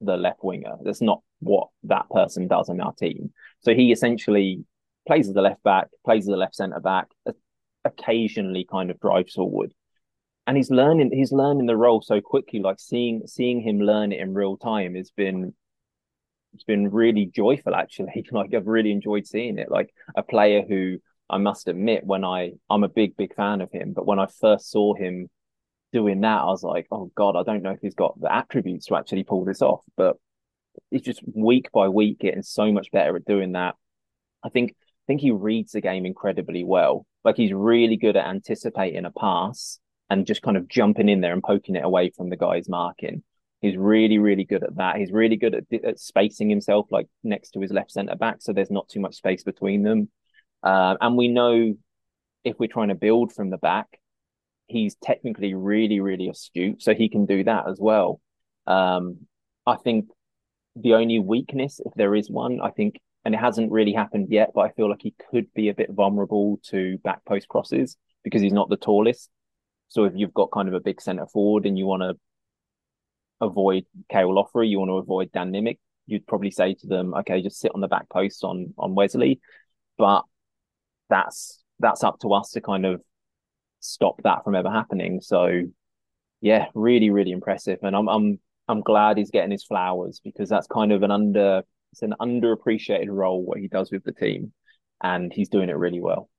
the 0.01 0.17
left 0.17 0.43
winger. 0.43 0.75
That's 0.83 1.01
not 1.01 1.21
what 1.39 1.69
that 1.83 2.09
person 2.09 2.47
does 2.47 2.69
in 2.69 2.81
our 2.81 2.93
team. 2.93 3.31
So 3.59 3.73
he 3.73 3.91
essentially 3.91 4.63
plays 5.07 5.27
as 5.27 5.33
the 5.33 5.41
left 5.41 5.63
back, 5.63 5.87
plays 6.05 6.23
as 6.23 6.31
the 6.31 6.37
left 6.37 6.55
centre 6.55 6.79
back, 6.79 7.07
occasionally 7.85 8.67
kind 8.69 8.91
of 8.91 8.99
drives 8.99 9.33
forward. 9.33 9.73
And 10.45 10.55
he's 10.55 10.71
learning 10.71 11.11
he's 11.11 11.31
learning 11.31 11.65
the 11.65 11.75
role 11.75 12.01
so 12.01 12.21
quickly, 12.21 12.59
like 12.59 12.79
seeing 12.79 13.23
seeing 13.25 13.61
him 13.61 13.79
learn 13.79 14.11
it 14.11 14.21
in 14.21 14.33
real 14.33 14.55
time 14.57 14.95
has 14.95 15.11
been 15.11 15.53
it's 16.53 16.63
been 16.63 16.89
really 16.89 17.25
joyful 17.25 17.75
actually. 17.75 18.25
Like 18.31 18.53
I've 18.53 18.67
really 18.67 18.91
enjoyed 18.91 19.27
seeing 19.27 19.57
it. 19.57 19.69
Like 19.69 19.93
a 20.15 20.23
player 20.23 20.63
who 20.67 20.97
I 21.29 21.37
must 21.37 21.67
admit, 21.67 22.05
when 22.05 22.23
I 22.23 22.53
I'm 22.69 22.83
a 22.83 22.89
big, 22.89 23.17
big 23.17 23.35
fan 23.35 23.61
of 23.61 23.71
him, 23.71 23.93
but 23.93 24.05
when 24.05 24.19
I 24.19 24.27
first 24.27 24.71
saw 24.71 24.93
him 24.93 25.29
doing 25.93 26.21
that, 26.21 26.41
I 26.41 26.45
was 26.45 26.63
like, 26.63 26.87
oh 26.91 27.11
God, 27.15 27.35
I 27.35 27.43
don't 27.43 27.63
know 27.63 27.71
if 27.71 27.79
he's 27.81 27.95
got 27.95 28.19
the 28.19 28.33
attributes 28.33 28.87
to 28.87 28.95
actually 28.95 29.23
pull 29.23 29.45
this 29.45 29.61
off. 29.61 29.83
But 29.95 30.17
he's 30.91 31.01
just 31.01 31.21
week 31.33 31.71
by 31.71 31.87
week 31.87 32.19
getting 32.19 32.43
so 32.43 32.71
much 32.71 32.91
better 32.91 33.15
at 33.15 33.25
doing 33.25 33.53
that. 33.53 33.75
I 34.43 34.49
think 34.49 34.71
I 34.71 35.03
think 35.07 35.21
he 35.21 35.31
reads 35.31 35.71
the 35.71 35.81
game 35.81 36.05
incredibly 36.05 36.63
well. 36.63 37.05
Like 37.23 37.37
he's 37.37 37.53
really 37.53 37.97
good 37.97 38.17
at 38.17 38.27
anticipating 38.27 39.05
a 39.05 39.11
pass 39.11 39.79
and 40.09 40.25
just 40.25 40.41
kind 40.41 40.57
of 40.57 40.67
jumping 40.67 41.09
in 41.09 41.21
there 41.21 41.33
and 41.33 41.43
poking 41.43 41.75
it 41.75 41.83
away 41.83 42.11
from 42.15 42.29
the 42.29 42.37
guy's 42.37 42.69
marking. 42.69 43.23
He's 43.61 43.75
really, 43.75 44.19
really 44.19 44.43
good 44.43 44.63
at 44.63 44.75
that. 44.75 44.97
He's 44.97 45.11
really 45.11 45.35
good 45.35 45.55
at, 45.55 45.83
at 45.83 45.99
spacing 45.99 46.49
himself 46.49 46.87
like 46.91 47.07
next 47.23 47.51
to 47.51 47.59
his 47.59 47.71
left 47.71 47.91
centre 47.91 48.15
back, 48.15 48.37
so 48.39 48.53
there's 48.53 48.71
not 48.71 48.87
too 48.87 48.99
much 48.99 49.15
space 49.15 49.43
between 49.43 49.83
them. 49.83 50.09
Uh, 50.61 50.95
and 51.01 51.17
we 51.17 51.27
know 51.27 51.73
if 52.43 52.55
we're 52.59 52.67
trying 52.67 52.89
to 52.89 52.95
build 52.95 53.33
from 53.33 53.49
the 53.49 53.57
back, 53.57 53.87
he's 54.67 54.95
technically 54.95 55.53
really, 55.53 55.99
really 55.99 56.29
astute, 56.29 56.81
so 56.81 56.93
he 56.93 57.09
can 57.09 57.25
do 57.25 57.43
that 57.43 57.67
as 57.67 57.79
well. 57.79 58.21
Um, 58.65 59.27
I 59.65 59.75
think 59.75 60.07
the 60.75 60.93
only 60.93 61.19
weakness, 61.19 61.81
if 61.83 61.93
there 61.95 62.15
is 62.15 62.29
one, 62.29 62.59
I 62.61 62.69
think, 62.69 62.99
and 63.25 63.33
it 63.33 63.39
hasn't 63.39 63.71
really 63.71 63.93
happened 63.93 64.27
yet, 64.29 64.51
but 64.53 64.61
I 64.61 64.71
feel 64.71 64.89
like 64.89 65.01
he 65.01 65.13
could 65.31 65.53
be 65.53 65.69
a 65.69 65.73
bit 65.73 65.89
vulnerable 65.91 66.59
to 66.67 66.97
back 66.99 67.25
post 67.25 67.47
crosses 67.47 67.97
because 68.23 68.41
he's 68.41 68.53
not 68.53 68.69
the 68.69 68.77
tallest. 68.77 69.29
So 69.89 70.05
if 70.05 70.13
you've 70.15 70.33
got 70.33 70.51
kind 70.51 70.67
of 70.67 70.73
a 70.73 70.79
big 70.79 71.01
centre 71.01 71.27
forward 71.27 71.65
and 71.65 71.77
you 71.77 71.85
want 71.85 72.03
to 72.03 72.15
avoid 73.41 73.85
Cale 74.09 74.29
Loughrey, 74.29 74.69
you 74.69 74.79
want 74.79 74.89
to 74.89 74.97
avoid 74.97 75.31
Dan 75.31 75.51
Nimick, 75.51 75.79
you'd 76.05 76.27
probably 76.27 76.51
say 76.51 76.73
to 76.75 76.87
them, 76.87 77.13
okay, 77.13 77.41
just 77.41 77.59
sit 77.59 77.71
on 77.73 77.81
the 77.81 77.87
back 77.87 78.09
post 78.09 78.43
on 78.43 78.73
on 78.77 78.95
Wesley. 78.95 79.39
But 79.97 80.23
that's 81.09 81.61
that's 81.79 82.03
up 82.03 82.19
to 82.21 82.33
us 82.33 82.51
to 82.51 82.61
kind 82.61 82.85
of 82.85 83.01
stop 83.79 84.21
that 84.23 84.43
from 84.43 84.55
ever 84.55 84.69
happening. 84.69 85.21
So 85.21 85.63
yeah, 86.41 86.65
really, 86.73 87.09
really 87.09 87.31
impressive. 87.31 87.79
And 87.81 87.95
I'm 87.95 88.07
I'm 88.07 88.39
I'm 88.67 88.81
glad 88.81 89.17
he's 89.17 89.31
getting 89.31 89.51
his 89.51 89.63
flowers 89.63 90.21
because 90.23 90.49
that's 90.49 90.67
kind 90.67 90.91
of 90.91 91.03
an 91.03 91.11
under 91.11 91.63
it's 91.91 92.01
an 92.01 92.15
underappreciated 92.19 93.07
role 93.09 93.43
what 93.43 93.59
he 93.59 93.67
does 93.67 93.91
with 93.91 94.03
the 94.03 94.11
team, 94.11 94.53
and 95.01 95.31
he's 95.33 95.49
doing 95.49 95.69
it 95.69 95.77
really 95.77 96.01
well. 96.01 96.29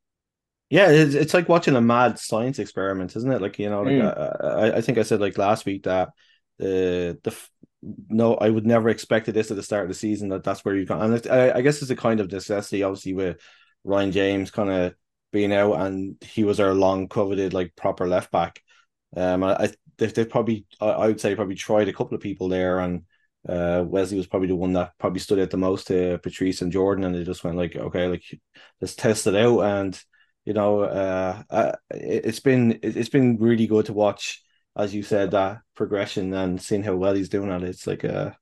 Yeah, 0.71 0.91
it's, 0.91 1.15
it's 1.15 1.35
like 1.35 1.49
watching 1.49 1.77
a 1.77 1.81
mad 1.81 2.19
science 2.19 2.59
experiment, 2.59 3.17
isn't 3.17 3.33
it? 3.33 3.41
Like 3.41 3.59
you 3.59 3.71
know, 3.71 3.83
like 3.83 3.95
mm. 3.95 4.45
I, 4.45 4.77
I 4.77 4.81
think 4.83 4.99
I 4.99 5.03
said 5.03 5.21
like 5.21 5.39
last 5.39 5.65
week 5.65 5.85
that 5.85 6.11
the 6.59 7.19
the 7.23 7.35
no, 8.09 8.35
I 8.35 8.51
would 8.51 8.67
never 8.67 8.89
expected 8.89 9.35
this 9.35 9.51
at 9.51 9.57
the 9.57 9.63
start 9.63 9.85
of 9.85 9.89
the 9.89 9.95
season 9.95 10.29
that 10.31 10.45
that's 10.45 10.65
where 10.65 10.75
you 10.75 10.85
go. 10.85 10.99
And 10.99 11.27
I, 11.31 11.59
I 11.59 11.61
guess 11.61 11.81
it's 11.81 11.91
a 11.91 11.97
kind 11.97 12.21
of 12.21 12.31
necessity, 12.31 12.83
obviously, 12.83 13.15
with 13.15 13.39
Ryan 13.85 14.13
James 14.13 14.51
kind 14.51 14.71
of 14.71 14.95
being 15.33 15.53
out, 15.53 15.75
and 15.75 16.17
he 16.23 16.45
was 16.45 16.61
our 16.61 16.75
long 16.75 17.09
coveted 17.09 17.53
like 17.53 17.77
proper 17.77 18.07
left 18.07 18.31
back. 18.31 18.61
Um, 19.17 19.45
I 19.45 19.73
they've, 19.99 20.13
they've 20.13 20.29
probably 20.29 20.67
I 20.81 21.07
would 21.07 21.21
say 21.21 21.35
probably 21.35 21.55
tried 21.55 21.89
a 21.89 21.93
couple 21.93 22.15
of 22.15 22.23
people 22.23 22.49
there, 22.49 22.81
and 22.81 23.03
uh, 23.49 23.85
Wesley 23.87 24.17
was 24.17 24.27
probably 24.27 24.49
the 24.49 24.57
one 24.57 24.73
that 24.75 24.93
probably 24.99 25.21
stood 25.21 25.39
out 25.39 25.51
the 25.51 25.57
most 25.57 25.89
to 25.89 26.19
Patrice 26.19 26.63
and 26.63 26.73
Jordan, 26.73 27.05
and 27.05 27.15
they 27.15 27.25
just 27.25 27.45
went 27.45 27.57
like, 27.57 27.77
okay, 27.77 28.09
like 28.09 28.25
let's 28.81 28.95
test 28.95 29.27
it 29.27 29.37
out, 29.37 29.61
and 29.61 30.01
you 30.45 30.55
know, 30.55 30.81
uh, 30.81 31.43
uh 31.51 31.73
it's 31.91 32.41
been 32.41 32.79
it's 32.83 33.11
been 33.11 33.39
really 33.39 33.67
good 33.67 33.87
to 33.87 33.93
watch, 33.93 34.43
as 34.77 34.95
you 34.95 35.03
said, 35.03 35.33
that 35.33 35.61
progression 35.75 36.33
and 36.35 36.61
seeing 36.61 36.83
how 36.83 36.97
well 36.97 37.15
he's 37.15 37.29
doing 37.29 37.51
at 37.51 37.63
it. 37.63 37.71
It's 37.71 37.87
like, 37.87 38.05
uh, 38.05 38.33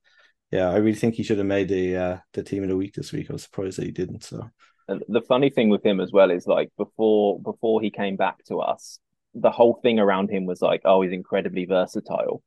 yeah, 0.51 0.70
I 0.70 0.77
really 0.77 0.94
think 0.94 1.14
he 1.14 1.22
should 1.25 1.38
have 1.38 1.46
made 1.46 1.68
the 1.68 1.96
uh, 1.96 2.18
the 2.33 2.42
team 2.42 2.62
of 2.62 2.68
the 2.68 2.77
week 2.77 2.94
this 2.94 3.12
week. 3.12 3.31
I 3.31 3.35
was 3.35 3.42
surprised 3.44 3.79
that 3.79 3.87
he 3.87 3.92
didn't. 3.92 4.25
So. 4.25 4.51
And 4.88 5.03
the 5.09 5.20
funny 5.20 5.51
thing 5.51 5.68
with 5.68 5.85
him 5.85 6.01
as 6.01 6.12
well 6.12 6.31
is 6.31 6.46
like 6.46 6.70
before 6.77 7.40
before 7.40 7.81
he 7.81 7.90
came 7.90 8.16
back 8.16 8.44
to 8.44 8.59
us, 8.59 9.01
the 9.35 9.51
whole 9.51 9.81
thing 9.83 9.99
around 9.99 10.31
him 10.31 10.46
was 10.46 10.62
like, 10.62 10.83
oh, 10.85 11.03
he's 11.03 11.12
incredibly 11.12 11.64
versatile. 11.64 12.42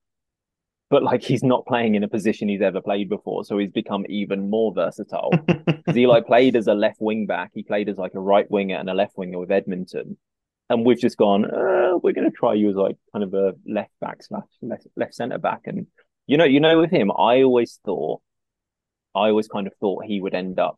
But 0.89 1.03
like 1.03 1.21
he's 1.21 1.43
not 1.43 1.67
playing 1.67 1.95
in 1.95 2.03
a 2.03 2.07
position 2.07 2.49
he's 2.49 2.61
ever 2.61 2.81
played 2.81 3.09
before, 3.09 3.43
so 3.43 3.57
he's 3.57 3.71
become 3.71 4.05
even 4.09 4.49
more 4.49 4.73
versatile. 4.73 5.31
Because 5.89 5.95
he 5.95 6.07
like 6.07 6.27
played 6.27 6.55
as 6.55 6.67
a 6.67 6.73
left 6.73 6.99
wing 6.99 7.25
back, 7.25 7.51
he 7.55 7.63
played 7.63 7.89
as 7.89 7.97
like 7.97 8.13
a 8.13 8.19
right 8.19 8.49
winger 8.51 8.75
and 8.75 8.89
a 8.89 8.93
left 8.93 9.17
winger 9.17 9.39
with 9.39 9.49
Edmonton, 9.49 10.17
and 10.69 10.85
we've 10.85 10.99
just 10.99 11.17
gone, 11.17 11.45
uh, 11.45 11.97
we're 12.03 12.13
going 12.13 12.29
to 12.29 12.35
try 12.35 12.53
you 12.53 12.69
as 12.69 12.75
like 12.75 12.95
kind 13.11 13.23
of 13.23 13.33
a 13.33 13.53
left 13.65 13.91
back 13.99 14.21
slash 14.21 14.43
left, 14.61 14.85
left 14.95 15.15
centre 15.15 15.39
back, 15.39 15.61
and 15.65 15.87
you 16.27 16.37
know, 16.37 16.45
you 16.45 16.59
know, 16.59 16.79
with 16.79 16.91
him, 16.91 17.11
I 17.11 17.41
always 17.41 17.79
thought, 17.83 18.21
I 19.15 19.29
always 19.29 19.47
kind 19.47 19.65
of 19.65 19.73
thought 19.79 20.05
he 20.05 20.21
would 20.21 20.35
end 20.35 20.59
up 20.59 20.77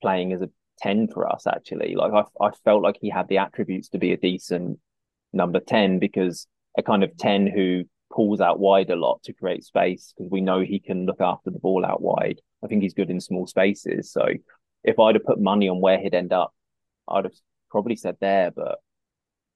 playing 0.00 0.32
as 0.32 0.42
a 0.42 0.50
10 0.80 1.08
for 1.08 1.30
us 1.30 1.46
actually 1.46 1.94
like 1.94 2.12
I, 2.12 2.44
I 2.44 2.50
felt 2.64 2.82
like 2.82 2.96
he 3.00 3.10
had 3.10 3.28
the 3.28 3.38
attributes 3.38 3.88
to 3.90 3.98
be 3.98 4.12
a 4.12 4.16
decent 4.16 4.78
number 5.32 5.60
10 5.60 5.98
because 5.98 6.46
a 6.76 6.82
kind 6.82 7.04
of 7.04 7.16
10 7.16 7.46
who 7.46 7.84
pulls 8.12 8.40
out 8.40 8.58
wide 8.58 8.90
a 8.90 8.96
lot 8.96 9.22
to 9.22 9.32
create 9.32 9.64
space 9.64 10.12
because 10.16 10.30
we 10.30 10.40
know 10.40 10.60
he 10.60 10.80
can 10.80 11.06
look 11.06 11.20
after 11.20 11.50
the 11.50 11.58
ball 11.58 11.84
out 11.84 12.02
wide. 12.02 12.40
I 12.62 12.66
think 12.66 12.82
he's 12.82 12.94
good 12.94 13.10
in 13.10 13.20
small 13.20 13.46
spaces. 13.46 14.12
So 14.12 14.26
if 14.82 14.98
I'd 14.98 15.14
have 15.14 15.24
put 15.24 15.40
money 15.40 15.68
on 15.68 15.80
where 15.80 15.98
he'd 15.98 16.14
end 16.14 16.32
up, 16.32 16.52
I'd 17.08 17.24
have 17.24 17.34
probably 17.70 17.96
said 17.96 18.16
there, 18.20 18.50
but 18.50 18.78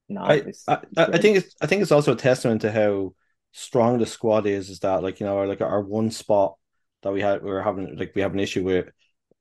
no. 0.08 0.22
I, 0.22 0.34
it's, 0.34 0.64
I, 0.68 0.74
it's 0.82 0.98
I 0.98 1.18
think 1.18 1.38
it's 1.38 1.54
I 1.60 1.66
think 1.66 1.82
it's 1.82 1.92
also 1.92 2.12
a 2.12 2.16
testament 2.16 2.62
to 2.62 2.72
how 2.72 3.14
strong 3.52 3.98
the 3.98 4.06
squad 4.06 4.46
is, 4.46 4.70
is 4.70 4.80
that 4.80 5.02
like, 5.02 5.20
you 5.20 5.26
know, 5.26 5.36
our, 5.38 5.46
like 5.46 5.60
our 5.60 5.80
one 5.80 6.10
spot 6.10 6.56
that 7.02 7.12
we 7.12 7.20
had 7.20 7.42
we 7.42 7.50
are 7.50 7.62
having 7.62 7.96
like 7.98 8.12
we 8.14 8.22
have 8.22 8.32
an 8.32 8.40
issue 8.40 8.64
with 8.64 8.88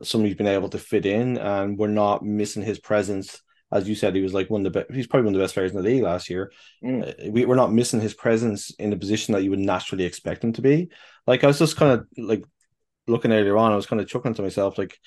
somebody's 0.05 0.35
been 0.35 0.47
able 0.47 0.69
to 0.69 0.79
fit 0.79 1.05
in 1.05 1.37
and 1.37 1.77
we're 1.77 1.87
not 1.87 2.25
missing 2.25 2.63
his 2.63 2.79
presence 2.79 3.41
as 3.73 3.89
you 3.89 3.95
said, 3.95 4.15
he 4.15 4.21
was 4.21 4.35
like 4.35 4.49
one 4.51 4.65
of 4.65 4.71
the 4.71 4.79
best. 4.79 4.93
He's 4.93 5.07
probably 5.07 5.25
one 5.25 5.33
of 5.33 5.39
the 5.39 5.43
best 5.43 5.55
players 5.55 5.71
in 5.71 5.77
the 5.77 5.83
league 5.83 6.03
last 6.03 6.29
year. 6.29 6.51
Mm. 6.83 7.09
Uh, 7.09 7.31
we, 7.31 7.45
we're 7.45 7.55
not 7.55 7.73
missing 7.73 7.99
his 7.99 8.13
presence 8.13 8.69
in 8.75 8.93
a 8.93 8.97
position 8.97 9.33
that 9.33 9.43
you 9.43 9.49
would 9.49 9.59
naturally 9.59 10.03
expect 10.03 10.43
him 10.43 10.53
to 10.53 10.61
be. 10.61 10.89
Like 11.25 11.43
I 11.43 11.47
was 11.47 11.57
just 11.57 11.75
kind 11.75 11.91
of 11.91 12.07
like 12.15 12.43
looking 13.07 13.31
earlier 13.31 13.57
on, 13.57 13.71
I 13.71 13.75
was 13.75 13.87
kind 13.87 13.99
of 13.99 14.07
chuckling 14.07 14.35
to 14.35 14.43
myself, 14.43 14.77
like 14.77 14.99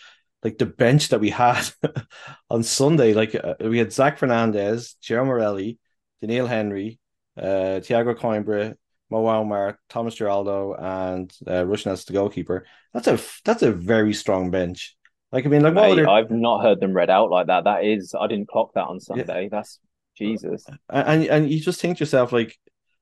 like 0.43 0.59
the 0.59 0.67
bench 0.67 1.11
that 1.11 1.21
we 1.21 1.31
had 1.31 1.65
on 2.51 2.65
Sunday. 2.65 3.15
Like 3.15 3.37
uh, 3.37 3.55
we 3.61 3.79
had 3.79 3.93
Zach 3.93 4.19
Fernandez, 4.19 4.97
Joe 5.01 5.25
Morelli, 5.25 5.79
Daniil 6.21 6.49
Henry, 6.49 6.99
uh, 7.41 7.79
Tiago 7.81 8.15
Coimbra, 8.15 8.75
Mo 9.11 9.27
Omar, 9.29 9.79
Thomas 9.89 10.15
Giraldo, 10.15 10.75
and 10.75 11.33
uh, 11.47 11.71
as 11.71 12.05
the 12.05 12.13
goalkeeper. 12.13 12.67
That's 12.93 13.07
a 13.07 13.19
that's 13.45 13.63
a 13.63 13.73
very 13.73 14.13
strong 14.13 14.51
bench. 14.51 14.97
Like 15.33 15.47
I 15.47 15.49
mean, 15.49 15.63
like 15.63 15.75
Mate, 15.75 15.93
other... 15.93 16.09
I've 16.09 16.31
not 16.31 16.63
heard 16.63 16.81
them 16.81 16.93
read 16.93 17.11
out 17.11 17.31
like 17.31 17.49
that. 17.49 17.65
That 17.65 17.85
is, 17.85 18.15
I 18.19 18.27
didn't 18.27 18.49
clock 18.49 18.73
that 18.75 18.87
on 18.87 19.01
Sunday. 19.01 19.45
Yeah. 19.45 19.49
That's 19.51 19.79
Jesus. 20.17 20.65
And 20.89 21.25
and 21.27 21.51
you 21.51 21.61
just 21.61 21.81
think 21.81 21.99
to 21.99 22.03
yourself 22.03 22.33
like, 22.33 22.57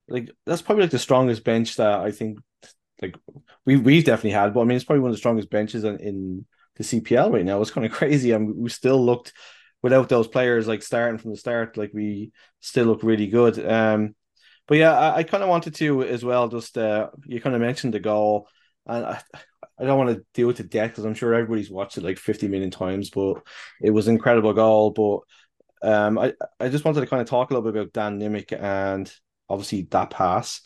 like 0.09 0.31
that's 0.45 0.63
probably 0.63 0.85
like 0.85 0.91
the 0.91 0.99
strongest 0.99 1.45
bench 1.45 1.77
that 1.77 2.01
I 2.01 2.11
think 2.11 2.39
like 3.01 3.17
we 3.65 3.77
we've 3.77 4.05
definitely 4.05 4.31
had. 4.31 4.53
But 4.55 4.61
I 4.61 4.65
mean, 4.65 4.77
it's 4.77 4.85
probably 4.85 5.01
one 5.01 5.11
of 5.11 5.15
the 5.15 5.19
strongest 5.19 5.51
benches 5.51 5.85
in, 5.85 5.99
in 6.01 6.47
the 6.77 6.85
CPL 6.85 7.33
right 7.33 7.45
now. 7.45 7.61
It's 7.61 7.71
kind 7.71 7.87
of 7.87 7.93
crazy, 7.93 8.33
and 8.33 8.55
we 8.57 8.69
still 8.69 9.05
looked 9.05 9.33
without 9.83 10.09
those 10.09 10.29
players 10.29 10.67
like 10.67 10.83
starting 10.83 11.19
from 11.19 11.31
the 11.31 11.37
start. 11.37 11.77
Like 11.77 11.93
we 11.93 12.33
still 12.61 12.87
look 12.87 13.03
really 13.03 13.27
good. 13.27 13.65
Um, 13.65 14.15
but 14.67 14.79
yeah, 14.79 14.93
I, 14.99 15.17
I 15.19 15.23
kind 15.23 15.43
of 15.43 15.49
wanted 15.49 15.75
to 15.77 16.03
as 16.03 16.25
well. 16.25 16.49
Just 16.49 16.79
uh, 16.79 17.11
you 17.27 17.41
kind 17.41 17.55
of 17.55 17.61
mentioned 17.61 17.95
the 17.95 18.01
goal, 18.01 18.49
and 18.87 19.05
I, 19.05 19.21
I 19.79 19.85
don't 19.85 19.99
want 19.99 20.17
to 20.17 20.25
deal 20.35 20.47
with 20.47 20.61
it 20.61 20.71
death 20.71 20.91
because 20.91 21.05
I'm 21.05 21.15
sure 21.15 21.35
everybody's 21.35 21.71
watched 21.71 21.99
it 21.99 22.05
like 22.05 22.19
50 22.19 22.49
million 22.49 22.71
times, 22.71 23.11
but 23.11 23.43
it 23.83 23.91
was 23.91 24.09
an 24.09 24.15
incredible 24.15 24.53
goal. 24.53 24.91
But 24.91 25.89
um, 25.89 26.19
I, 26.19 26.33
I 26.61 26.69
just 26.69 26.85
wanted 26.85 27.01
to 27.01 27.07
kind 27.07 27.21
of 27.23 27.29
talk 27.29 27.51
a 27.51 27.55
little 27.55 27.71
bit 27.71 27.79
about 27.79 27.93
Dan 27.93 28.19
Nimick 28.19 28.53
and 28.59 29.13
obviously 29.49 29.83
that 29.91 30.11
pass, 30.11 30.61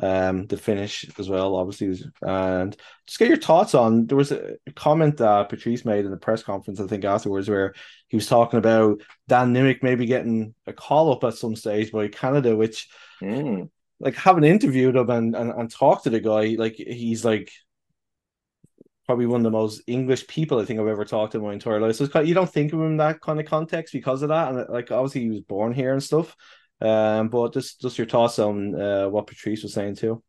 um, 0.00 0.46
the 0.46 0.56
finish 0.56 1.06
as 1.18 1.28
well, 1.28 1.56
obviously, 1.56 2.04
and 2.22 2.76
just 3.06 3.18
get 3.18 3.28
your 3.28 3.36
thoughts 3.36 3.74
on. 3.74 4.06
There 4.06 4.16
was 4.16 4.32
a 4.32 4.56
comment 4.74 5.16
that 5.18 5.48
Patrice 5.48 5.84
made 5.84 6.04
in 6.04 6.10
the 6.10 6.16
press 6.16 6.42
conference, 6.42 6.80
I 6.80 6.86
think 6.86 7.04
afterwards, 7.04 7.48
where 7.48 7.74
he 8.08 8.16
was 8.16 8.26
talking 8.26 8.58
about 8.58 9.00
Dan 9.28 9.54
Nimick 9.54 9.82
maybe 9.82 10.06
getting 10.06 10.54
a 10.66 10.72
call 10.72 11.12
up 11.12 11.24
at 11.24 11.34
some 11.34 11.56
stage 11.56 11.92
by 11.92 12.08
Canada, 12.08 12.56
which. 12.56 12.88
Mm. 13.22 13.70
Like 14.02 14.14
having 14.14 14.44
interviewed 14.44 14.96
him 14.96 15.10
and, 15.10 15.36
and, 15.36 15.50
and 15.50 15.70
talked 15.70 16.04
to 16.04 16.10
the 16.10 16.20
guy, 16.20 16.56
like 16.58 16.72
he's 16.76 17.22
like 17.22 17.52
probably 19.04 19.26
one 19.26 19.40
of 19.40 19.44
the 19.44 19.50
most 19.50 19.82
English 19.86 20.26
people 20.26 20.58
I 20.58 20.64
think 20.64 20.80
I've 20.80 20.86
ever 20.86 21.04
talked 21.04 21.32
to 21.32 21.38
in 21.38 21.44
my 21.44 21.52
entire 21.52 21.78
life. 21.78 21.96
So 21.96 22.08
kind 22.08 22.22
of, 22.22 22.28
you 22.28 22.34
don't 22.34 22.50
think 22.50 22.72
of 22.72 22.80
him 22.80 22.86
in 22.86 22.96
that 22.96 23.20
kind 23.20 23.38
of 23.38 23.44
context 23.44 23.92
because 23.92 24.22
of 24.22 24.30
that, 24.30 24.54
and 24.54 24.66
like 24.70 24.90
obviously 24.90 25.20
he 25.20 25.28
was 25.28 25.42
born 25.42 25.74
here 25.74 25.92
and 25.92 26.02
stuff. 26.02 26.34
Um, 26.80 27.28
but 27.28 27.52
just 27.52 27.80
just 27.80 27.98
your 27.98 28.06
thoughts 28.06 28.38
on 28.38 28.80
uh, 28.80 29.08
what 29.08 29.26
Patrice 29.26 29.62
was 29.62 29.74
saying 29.74 29.96
too. 29.96 30.22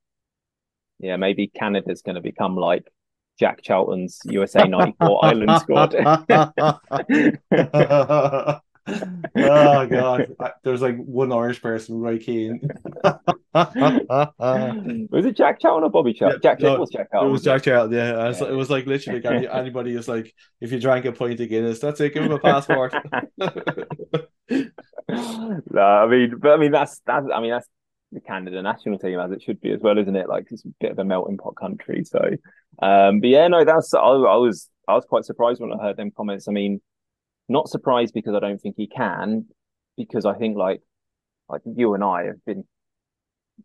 Yeah, 0.99 1.15
maybe 1.17 1.47
Canada's 1.47 2.01
going 2.01 2.15
to 2.15 2.21
become 2.21 2.55
like 2.55 2.87
Jack 3.39 3.61
Charlton's 3.63 4.19
USA 4.25 4.67
'94 4.67 5.25
Ireland 5.25 5.61
squad. 5.61 5.95
oh 9.35 9.87
god, 9.87 10.35
there's 10.63 10.81
like 10.81 10.97
one 10.97 11.31
Irish 11.31 11.61
person 11.61 11.99
right 11.99 12.21
keen. 12.21 12.61
was 13.53 15.25
it 15.25 15.37
Jack 15.37 15.59
Charlton 15.59 15.83
or 15.85 15.89
Bobby 15.89 16.13
Charlton? 16.13 16.39
Yeah, 16.43 16.51
Jack 16.51 16.61
no, 16.61 16.77
was 16.77 16.89
Jack 16.89 17.11
Charlton. 17.11 17.29
It 17.29 17.31
was 17.31 17.43
Jack 17.43 17.63
Charlton. 17.63 17.97
Yeah, 17.97 18.29
yeah. 18.29 18.47
it 18.47 18.55
was 18.55 18.69
like 18.69 18.85
literally 18.85 19.21
like 19.21 19.49
anybody 19.51 19.95
is 19.95 20.07
like, 20.07 20.33
if 20.59 20.71
you 20.71 20.79
drank 20.79 21.05
a 21.05 21.11
pint 21.11 21.39
of 21.39 21.49
Guinness, 21.49 21.79
that's 21.79 21.99
it. 22.01 22.13
Give 22.13 22.23
him 22.23 22.31
a 22.31 22.39
passport. 22.39 22.93
no, 25.71 25.81
I 25.81 26.07
mean, 26.07 26.35
but 26.37 26.51
I 26.51 26.57
mean 26.57 26.71
that's 26.71 27.01
that's 27.05 27.25
I 27.33 27.39
mean 27.39 27.51
that's 27.51 27.67
the 28.11 28.21
Canada 28.21 28.61
national 28.61 28.99
team 28.99 29.19
as 29.19 29.31
it 29.31 29.41
should 29.41 29.61
be 29.61 29.71
as 29.71 29.81
well, 29.81 29.97
isn't 29.97 30.15
it? 30.15 30.27
Like 30.27 30.47
it's 30.51 30.65
a 30.65 30.69
bit 30.79 30.91
of 30.91 30.99
a 30.99 31.05
melting 31.05 31.37
pot 31.37 31.55
country. 31.55 32.03
So, 32.03 32.19
um, 32.81 33.19
but 33.19 33.29
yeah, 33.29 33.47
no, 33.47 33.63
that's 33.63 33.93
I, 33.93 33.99
I 33.99 34.35
was 34.37 34.69
I 34.87 34.95
was 34.95 35.05
quite 35.05 35.25
surprised 35.25 35.61
when 35.61 35.71
I 35.73 35.81
heard 35.81 35.97
them 35.97 36.11
comments. 36.15 36.47
I 36.47 36.51
mean 36.51 36.81
not 37.49 37.69
surprised 37.69 38.13
because 38.13 38.33
I 38.33 38.39
don't 38.39 38.59
think 38.59 38.75
he 38.77 38.87
can, 38.87 39.45
because 39.97 40.25
I 40.25 40.33
think 40.35 40.57
like 40.57 40.81
like 41.49 41.61
you 41.65 41.93
and 41.93 42.03
I 42.03 42.25
have 42.25 42.43
been 42.45 42.63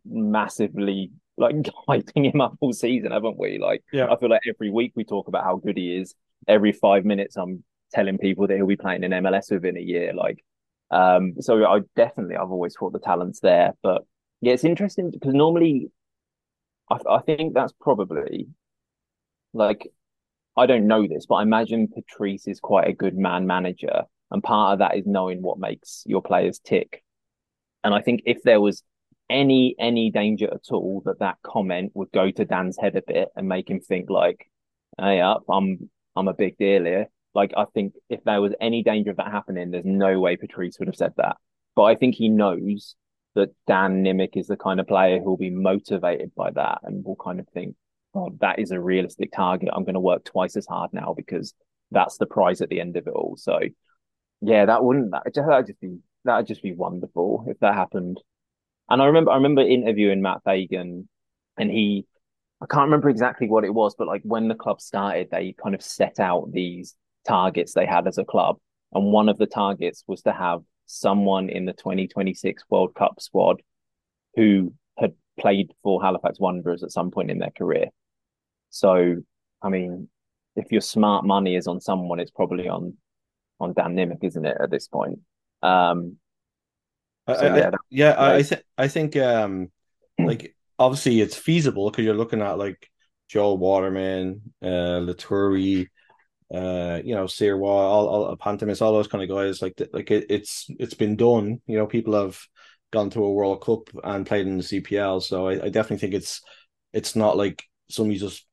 massively 0.05 1.11
like 1.37 1.55
hyping 1.89 2.31
him 2.31 2.41
up 2.41 2.55
all 2.59 2.73
season, 2.73 3.11
haven't 3.11 3.37
we? 3.37 3.57
Like 3.59 3.83
yeah. 3.91 4.11
I 4.11 4.17
feel 4.17 4.29
like 4.29 4.41
every 4.47 4.69
week 4.69 4.93
we 4.95 5.03
talk 5.03 5.27
about 5.27 5.43
how 5.43 5.57
good 5.57 5.77
he 5.77 5.97
is. 5.97 6.15
Every 6.47 6.71
five 6.71 7.05
minutes 7.05 7.35
I'm 7.35 7.63
telling 7.93 8.17
people 8.17 8.47
that 8.47 8.55
he'll 8.55 8.67
be 8.67 8.75
playing 8.75 9.03
in 9.03 9.11
MLS 9.11 9.51
within 9.51 9.77
a 9.77 9.81
year. 9.81 10.13
Like 10.13 10.43
um 10.91 11.33
so 11.41 11.65
I 11.65 11.81
definitely 11.95 12.35
I've 12.35 12.51
always 12.51 12.75
thought 12.75 12.93
the 12.93 12.99
talent's 12.99 13.39
there. 13.41 13.73
But 13.83 14.03
yeah, 14.41 14.53
it's 14.53 14.63
interesting 14.63 15.11
because 15.11 15.33
normally 15.33 15.91
I 16.89 16.97
I 17.09 17.19
think 17.21 17.53
that's 17.53 17.73
probably 17.79 18.47
like 19.53 19.87
I 20.57 20.65
don't 20.65 20.87
know 20.87 21.07
this, 21.07 21.25
but 21.27 21.35
I 21.35 21.43
imagine 21.43 21.87
Patrice 21.87 22.47
is 22.47 22.59
quite 22.59 22.87
a 22.87 22.93
good 22.93 23.17
man 23.17 23.47
manager. 23.47 24.03
And 24.31 24.43
part 24.43 24.73
of 24.73 24.79
that 24.79 24.97
is 24.97 25.05
knowing 25.05 25.41
what 25.41 25.59
makes 25.59 26.03
your 26.05 26.21
players 26.21 26.59
tick. 26.59 27.03
And 27.83 27.93
I 27.93 28.01
think 28.01 28.23
if 28.25 28.43
there 28.43 28.59
was 28.61 28.83
any 29.29 29.75
any 29.79 30.09
danger 30.11 30.47
at 30.53 30.71
all 30.71 31.01
that 31.05 31.19
that 31.19 31.37
comment 31.43 31.91
would 31.95 32.11
go 32.11 32.31
to 32.31 32.45
Dan's 32.45 32.77
head 32.77 32.95
a 32.95 33.01
bit 33.05 33.29
and 33.35 33.47
make 33.47 33.69
him 33.69 33.79
think 33.81 34.09
like, 34.09 34.49
"Hey, 34.99 35.21
up, 35.21 35.43
I'm 35.49 35.89
I'm 36.15 36.27
a 36.27 36.33
big 36.33 36.57
deal 36.57 36.85
here." 36.85 37.09
Like 37.37 37.53
I 37.55 37.65
think 37.71 37.93
if 38.09 38.23
there 38.23 38.41
was 38.41 38.55
any 38.59 38.81
danger 38.81 39.11
of 39.11 39.17
that 39.17 39.31
happening, 39.31 39.69
there's 39.69 39.85
no 39.85 40.19
way 40.19 40.37
Patrice 40.37 40.79
would 40.79 40.87
have 40.87 40.95
said 40.95 41.13
that. 41.17 41.37
But 41.75 41.83
I 41.83 41.93
think 41.93 42.15
he 42.15 42.29
knows 42.29 42.95
that 43.35 43.51
Dan 43.67 44.03
Nimick 44.03 44.35
is 44.35 44.47
the 44.47 44.57
kind 44.57 44.79
of 44.79 44.87
player 44.87 45.19
who 45.19 45.25
will 45.25 45.37
be 45.37 45.51
motivated 45.51 46.31
by 46.35 46.49
that 46.49 46.79
and 46.81 47.05
will 47.05 47.15
kind 47.15 47.39
of 47.39 47.47
think, 47.49 47.75
"Oh, 48.15 48.31
that 48.41 48.57
is 48.57 48.71
a 48.71 48.79
realistic 48.79 49.31
target. 49.31 49.69
I'm 49.71 49.83
going 49.83 49.93
to 49.93 49.99
work 49.99 50.25
twice 50.25 50.57
as 50.57 50.65
hard 50.65 50.91
now 50.93 51.13
because 51.15 51.53
that's 51.91 52.17
the 52.17 52.25
prize 52.25 52.61
at 52.61 52.69
the 52.69 52.81
end 52.81 52.97
of 52.97 53.05
it 53.05 53.13
all." 53.13 53.35
So, 53.37 53.59
yeah, 54.41 54.65
that 54.65 54.83
wouldn't 54.83 55.11
that 55.11 55.31
that'd 55.35 55.67
just 55.67 55.79
be 55.79 55.99
that'd 56.25 56.47
just 56.47 56.63
be 56.63 56.73
wonderful 56.73 57.45
if 57.47 57.59
that 57.59 57.75
happened. 57.75 58.19
And 58.89 58.99
I 58.99 59.05
remember 59.05 59.29
I 59.29 59.35
remember 59.35 59.61
interviewing 59.61 60.23
Matt 60.23 60.41
Fagan, 60.43 61.07
and 61.55 61.69
he 61.69 62.07
I 62.61 62.65
can't 62.65 62.85
remember 62.85 63.09
exactly 63.09 63.47
what 63.47 63.63
it 63.63 63.75
was, 63.75 63.93
but 63.95 64.07
like 64.07 64.23
when 64.23 64.47
the 64.47 64.55
club 64.55 64.81
started, 64.81 65.29
they 65.29 65.53
kind 65.53 65.75
of 65.75 65.83
set 65.83 66.19
out 66.19 66.51
these 66.51 66.95
targets 67.27 67.73
they 67.73 67.85
had 67.85 68.07
as 68.07 68.17
a 68.17 68.25
club, 68.25 68.57
and 68.93 69.11
one 69.11 69.29
of 69.29 69.37
the 69.37 69.45
targets 69.45 70.03
was 70.07 70.21
to 70.23 70.33
have 70.33 70.61
someone 70.85 71.49
in 71.49 71.65
the 71.65 71.73
2026 71.73 72.63
World 72.69 72.95
Cup 72.95 73.19
squad 73.19 73.61
who 74.35 74.73
had 74.97 75.13
played 75.39 75.71
for 75.83 76.01
Halifax 76.01 76.39
Wanderers 76.39 76.83
at 76.83 76.91
some 76.91 77.11
point 77.11 77.29
in 77.29 77.39
their 77.39 77.51
career. 77.51 77.87
So, 78.69 79.17
I 79.61 79.69
mean, 79.69 80.09
if 80.55 80.71
your 80.71 80.81
smart 80.81 81.25
money 81.25 81.55
is 81.55 81.67
on 81.67 81.81
someone, 81.81 82.19
it's 82.19 82.31
probably 82.31 82.67
on 82.67 82.95
on 83.59 83.73
Dan 83.73 83.95
Nimick, 83.95 84.23
isn't 84.23 84.45
it? 84.45 84.57
At 84.59 84.69
this 84.69 84.87
point, 84.87 85.19
um, 85.63 86.17
so, 87.27 87.33
I, 87.33 87.57
yeah, 87.57 87.69
I, 87.73 87.77
yeah, 87.89 88.15
I, 88.17 88.43
think 88.43 88.63
I 88.77 88.87
think 88.87 89.17
um, 89.17 89.69
like 90.17 90.55
obviously 90.79 91.19
it's 91.19 91.35
feasible 91.35 91.89
because 91.89 92.05
you're 92.05 92.15
looking 92.15 92.41
at 92.41 92.57
like 92.57 92.89
Joel 93.27 93.57
Waterman, 93.57 94.53
uh, 94.61 95.01
Laturi, 95.03 95.87
uh, 96.53 97.01
you 97.03 97.13
know, 97.13 97.25
Sirwa, 97.25 97.63
all, 97.63 98.07
all 98.07 98.37
Pantemis, 98.37 98.81
all 98.81 98.93
those 98.93 99.07
kind 99.07 99.23
of 99.23 99.29
guys. 99.29 99.61
Like, 99.61 99.81
like 99.93 100.11
it, 100.11 100.27
it's 100.29 100.67
it's 100.79 100.93
been 100.93 101.15
done. 101.15 101.61
You 101.67 101.77
know, 101.77 101.87
people 101.87 102.13
have 102.13 102.39
gone 102.91 103.09
to 103.11 103.23
a 103.23 103.31
World 103.31 103.63
Cup 103.63 103.89
and 104.03 104.25
played 104.25 104.47
in 104.47 104.57
the 104.57 104.63
CPL. 104.63 105.21
So 105.21 105.47
I, 105.47 105.65
I 105.65 105.69
definitely 105.69 105.97
think 105.97 106.13
it's 106.13 106.41
it's 106.93 107.15
not 107.15 107.37
like 107.37 107.63
somebody 107.89 108.19
just 108.19 108.45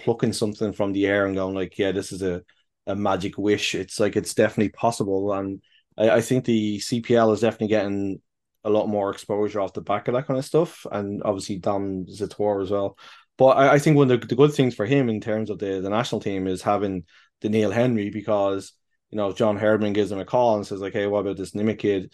plucking 0.00 0.32
something 0.32 0.72
from 0.72 0.92
the 0.92 1.06
air 1.06 1.26
and 1.26 1.34
going 1.34 1.54
like, 1.54 1.78
yeah, 1.78 1.92
this 1.92 2.12
is 2.12 2.22
a 2.22 2.42
a 2.86 2.96
magic 2.96 3.36
wish. 3.36 3.74
It's 3.74 4.00
like 4.00 4.16
it's 4.16 4.34
definitely 4.34 4.70
possible, 4.70 5.32
and 5.32 5.60
I, 5.98 6.10
I 6.10 6.20
think 6.20 6.44
the 6.44 6.78
CPL 6.78 7.34
is 7.34 7.40
definitely 7.40 7.68
getting 7.68 8.22
a 8.64 8.70
lot 8.70 8.88
more 8.88 9.10
exposure 9.10 9.60
off 9.60 9.72
the 9.74 9.80
back 9.80 10.08
of 10.08 10.14
that 10.14 10.26
kind 10.26 10.38
of 10.38 10.44
stuff, 10.44 10.86
and 10.90 11.22
obviously 11.22 11.58
Dom 11.58 12.06
Zator 12.06 12.62
as 12.62 12.70
well. 12.70 12.98
But 13.38 13.56
I, 13.58 13.74
I 13.74 13.78
think 13.78 13.96
one 13.96 14.10
of 14.10 14.20
the, 14.20 14.26
the 14.26 14.34
good 14.34 14.54
things 14.54 14.74
for 14.74 14.86
him 14.86 15.08
in 15.08 15.20
terms 15.20 15.50
of 15.50 15.58
the, 15.58 15.80
the 15.80 15.90
national 15.90 16.20
team 16.20 16.46
is 16.46 16.62
having 16.62 17.04
Neil 17.44 17.70
Henry 17.70 18.10
because 18.10 18.72
you 19.10 19.16
know 19.16 19.32
John 19.32 19.56
Herdman 19.56 19.92
gives 19.92 20.12
him 20.12 20.18
a 20.18 20.24
call 20.24 20.56
and 20.56 20.66
says 20.66 20.80
like, 20.80 20.92
"Hey, 20.92 21.06
what 21.06 21.20
about 21.20 21.36
this 21.36 21.52
Nimick 21.52 21.78
kid?" 21.80 22.12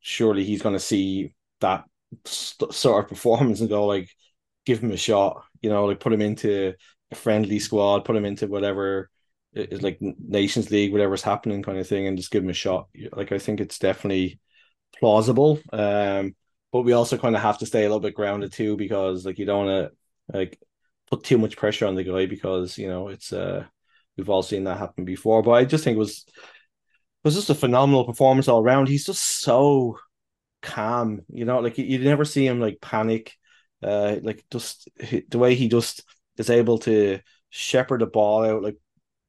Surely 0.00 0.44
he's 0.44 0.62
going 0.62 0.74
to 0.74 0.80
see 0.80 1.34
that 1.60 1.84
st- 2.24 2.72
sort 2.74 3.04
of 3.04 3.08
performance 3.08 3.60
and 3.60 3.68
go 3.68 3.86
like, 3.86 4.08
"Give 4.66 4.82
him 4.82 4.92
a 4.92 4.96
shot," 4.96 5.44
you 5.62 5.70
know, 5.70 5.86
like 5.86 6.00
put 6.00 6.12
him 6.12 6.20
into 6.22 6.74
a 7.10 7.14
friendly 7.14 7.58
squad, 7.58 8.04
put 8.04 8.16
him 8.16 8.24
into 8.24 8.46
whatever 8.46 9.10
is 9.54 9.82
like 9.82 9.98
Nations 10.00 10.70
League, 10.70 10.92
whatever's 10.92 11.22
happening, 11.22 11.62
kind 11.62 11.78
of 11.78 11.86
thing, 11.88 12.06
and 12.06 12.16
just 12.18 12.30
give 12.30 12.42
him 12.44 12.50
a 12.50 12.54
shot. 12.54 12.88
Like 13.12 13.32
I 13.32 13.38
think 13.38 13.60
it's 13.60 13.78
definitely 13.78 14.40
plausible. 14.98 15.60
Um, 15.72 16.34
but 16.72 16.82
we 16.82 16.92
also 16.92 17.18
kind 17.18 17.36
of 17.36 17.42
have 17.42 17.58
to 17.58 17.66
stay 17.66 17.80
a 17.80 17.88
little 17.88 18.00
bit 18.00 18.14
grounded 18.14 18.52
too 18.52 18.76
because 18.76 19.24
like 19.26 19.38
you 19.38 19.46
don't 19.46 19.66
want 19.66 19.92
to 20.30 20.36
like 20.38 20.58
put 21.10 21.24
too 21.24 21.38
much 21.38 21.56
pressure 21.56 21.86
on 21.86 21.94
the 21.94 22.04
guy 22.04 22.26
because 22.26 22.78
you 22.78 22.88
know 22.88 23.08
it's 23.08 23.32
uh 23.32 23.64
We've 24.16 24.30
all 24.30 24.42
seen 24.42 24.64
that 24.64 24.78
happen 24.78 25.04
before, 25.04 25.42
but 25.42 25.52
I 25.52 25.64
just 25.64 25.84
think 25.84 25.96
it 25.96 25.98
was 25.98 26.24
it 26.28 27.24
was 27.24 27.34
just 27.34 27.50
a 27.50 27.54
phenomenal 27.54 28.04
performance 28.04 28.48
all 28.48 28.62
around. 28.62 28.88
He's 28.88 29.06
just 29.06 29.40
so 29.40 29.98
calm, 30.62 31.22
you 31.28 31.44
know, 31.44 31.60
like 31.60 31.78
you, 31.78 31.84
you 31.84 31.98
never 31.98 32.24
see 32.24 32.46
him 32.46 32.60
like 32.60 32.80
panic. 32.80 33.34
Uh, 33.82 34.16
like 34.22 34.44
just 34.50 34.88
the 35.28 35.38
way 35.38 35.54
he 35.54 35.68
just 35.68 36.04
is 36.38 36.48
able 36.50 36.78
to 36.78 37.20
shepherd 37.50 38.00
the 38.00 38.06
ball 38.06 38.44
out, 38.44 38.62
like 38.62 38.76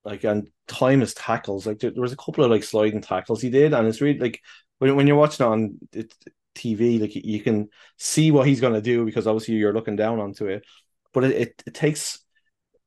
like 0.03 0.23
and 0.23 0.49
time 0.67 1.01
his 1.01 1.13
tackles. 1.13 1.65
Like 1.67 1.79
there, 1.79 1.91
there 1.91 2.01
was 2.01 2.13
a 2.13 2.17
couple 2.17 2.43
of 2.43 2.51
like 2.51 2.63
sliding 2.63 3.01
tackles 3.01 3.41
he 3.41 3.49
did, 3.49 3.73
and 3.73 3.87
it's 3.87 4.01
really 4.01 4.19
like 4.19 4.41
when 4.79 4.95
when 4.95 5.07
you're 5.07 5.17
watching 5.17 5.45
on 5.45 5.79
it, 5.93 6.13
TV, 6.55 6.99
like 6.99 7.15
you 7.15 7.41
can 7.41 7.69
see 7.97 8.31
what 8.31 8.47
he's 8.47 8.61
to 8.61 8.81
do 8.81 9.05
because 9.05 9.27
obviously 9.27 9.55
you're 9.55 9.73
looking 9.73 9.95
down 9.95 10.19
onto 10.19 10.47
it. 10.47 10.63
But 11.13 11.25
it, 11.25 11.31
it, 11.31 11.63
it 11.67 11.73
takes 11.73 12.19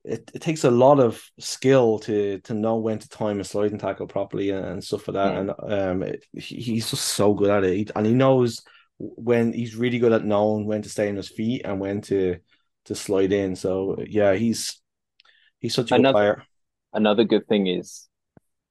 it, 0.09 0.31
it 0.35 0.43
takes 0.43 0.65
a 0.65 0.71
lot 0.71 0.99
of 1.01 1.23
skill 1.39 1.99
to 2.01 2.39
to 2.41 2.55
know 2.55 2.77
when 2.77 2.99
to 2.99 3.09
time 3.09 3.41
a 3.41 3.45
sliding 3.45 3.79
tackle 3.79 4.07
properly 4.07 4.51
and, 4.51 4.65
and 4.65 4.85
stuff 4.85 5.07
like 5.09 5.15
that. 5.15 5.33
Yeah. 5.35 5.39
And 5.39 5.51
um, 5.73 6.03
it, 6.03 6.25
he's 6.33 6.91
just 6.91 7.05
so 7.05 7.35
good 7.35 7.51
at 7.51 7.65
it, 7.65 7.77
he, 7.77 7.89
and 7.95 8.07
he 8.07 8.15
knows 8.15 8.63
when 8.99 9.53
he's 9.53 9.77
really 9.77 9.99
good 9.99 10.13
at 10.13 10.25
knowing 10.25 10.67
when 10.67 10.83
to 10.83 10.89
stay 10.89 11.09
on 11.09 11.17
his 11.17 11.29
feet 11.29 11.63
and 11.65 11.81
when 11.81 12.01
to 12.03 12.39
to 12.87 12.95
slide 12.95 13.33
in. 13.33 13.55
So 13.55 13.97
yeah, 14.07 14.35
he's 14.35 14.81
he's 15.59 15.75
such 15.75 15.93
a 15.93 15.97
another, 15.97 16.13
good 16.13 16.19
player. 16.19 16.47
Another 16.95 17.25
good 17.25 17.47
thing 17.47 17.67
is, 17.67 18.09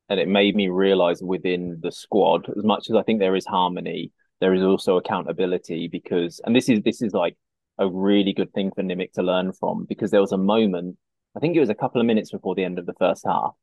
and 0.09 0.19
it 0.19 0.27
made 0.27 0.55
me 0.55 0.67
realize 0.69 1.21
within 1.21 1.79
the 1.81 1.91
squad, 1.91 2.49
as 2.57 2.63
much 2.63 2.89
as 2.89 2.95
I 2.95 3.03
think 3.03 3.19
there 3.19 3.35
is 3.35 3.45
harmony, 3.45 4.11
there 4.41 4.53
is 4.53 4.63
also 4.63 4.97
accountability 4.97 5.87
because, 5.87 6.41
and 6.43 6.55
this 6.55 6.67
is 6.67 6.81
this 6.83 7.01
is 7.01 7.13
like 7.13 7.37
a 7.77 7.87
really 7.87 8.33
good 8.33 8.51
thing 8.53 8.71
for 8.75 8.81
Nimick 8.81 9.13
to 9.13 9.21
learn 9.21 9.53
from 9.53 9.85
because 9.85 10.09
there 10.09 10.21
was 10.21 10.31
a 10.31 10.37
moment 10.37 10.97
I 11.37 11.39
think 11.39 11.55
it 11.55 11.59
was 11.59 11.69
a 11.69 11.75
couple 11.75 12.01
of 12.01 12.07
minutes 12.07 12.31
before 12.31 12.55
the 12.55 12.63
end 12.63 12.79
of 12.79 12.87
the 12.87 12.95
first 12.95 13.23
half. 13.23 13.53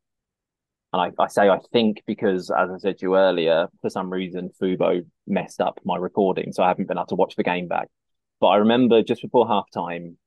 And 0.92 1.02
I, 1.02 1.10
I 1.20 1.26
say 1.26 1.48
I 1.48 1.58
think 1.72 2.04
because, 2.06 2.48
as 2.48 2.70
I 2.70 2.78
said 2.78 2.98
to 2.98 3.06
you 3.06 3.16
earlier, 3.16 3.66
for 3.82 3.90
some 3.90 4.10
reason, 4.12 4.50
Fubo 4.62 5.04
messed 5.26 5.60
up 5.60 5.80
my 5.84 5.96
recording. 5.96 6.52
So 6.52 6.62
I 6.62 6.68
haven't 6.68 6.86
been 6.86 6.98
able 6.98 7.06
to 7.08 7.16
watch 7.16 7.34
the 7.34 7.42
game 7.42 7.66
back. 7.66 7.88
But 8.40 8.46
I 8.46 8.56
remember 8.58 9.02
just 9.02 9.22
before 9.22 9.48
half 9.48 9.68
time, 9.72 10.18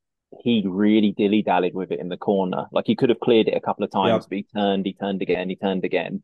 he 0.41 0.61
really 0.67 1.13
dilly 1.13 1.41
dallied 1.41 1.73
with 1.73 1.89
it 1.93 2.01
in 2.01 2.09
the 2.09 2.17
corner. 2.17 2.65
Like 2.73 2.85
he 2.85 2.97
could 2.97 3.07
have 3.07 3.21
cleared 3.21 3.47
it 3.47 3.55
a 3.55 3.61
couple 3.61 3.85
of 3.85 3.91
times, 3.91 4.25
yep. 4.25 4.29
but 4.29 4.35
he 4.35 4.45
turned, 4.53 4.85
he 4.85 4.91
turned 4.91 5.21
again, 5.21 5.47
he 5.47 5.55
turned 5.55 5.85
again. 5.85 6.23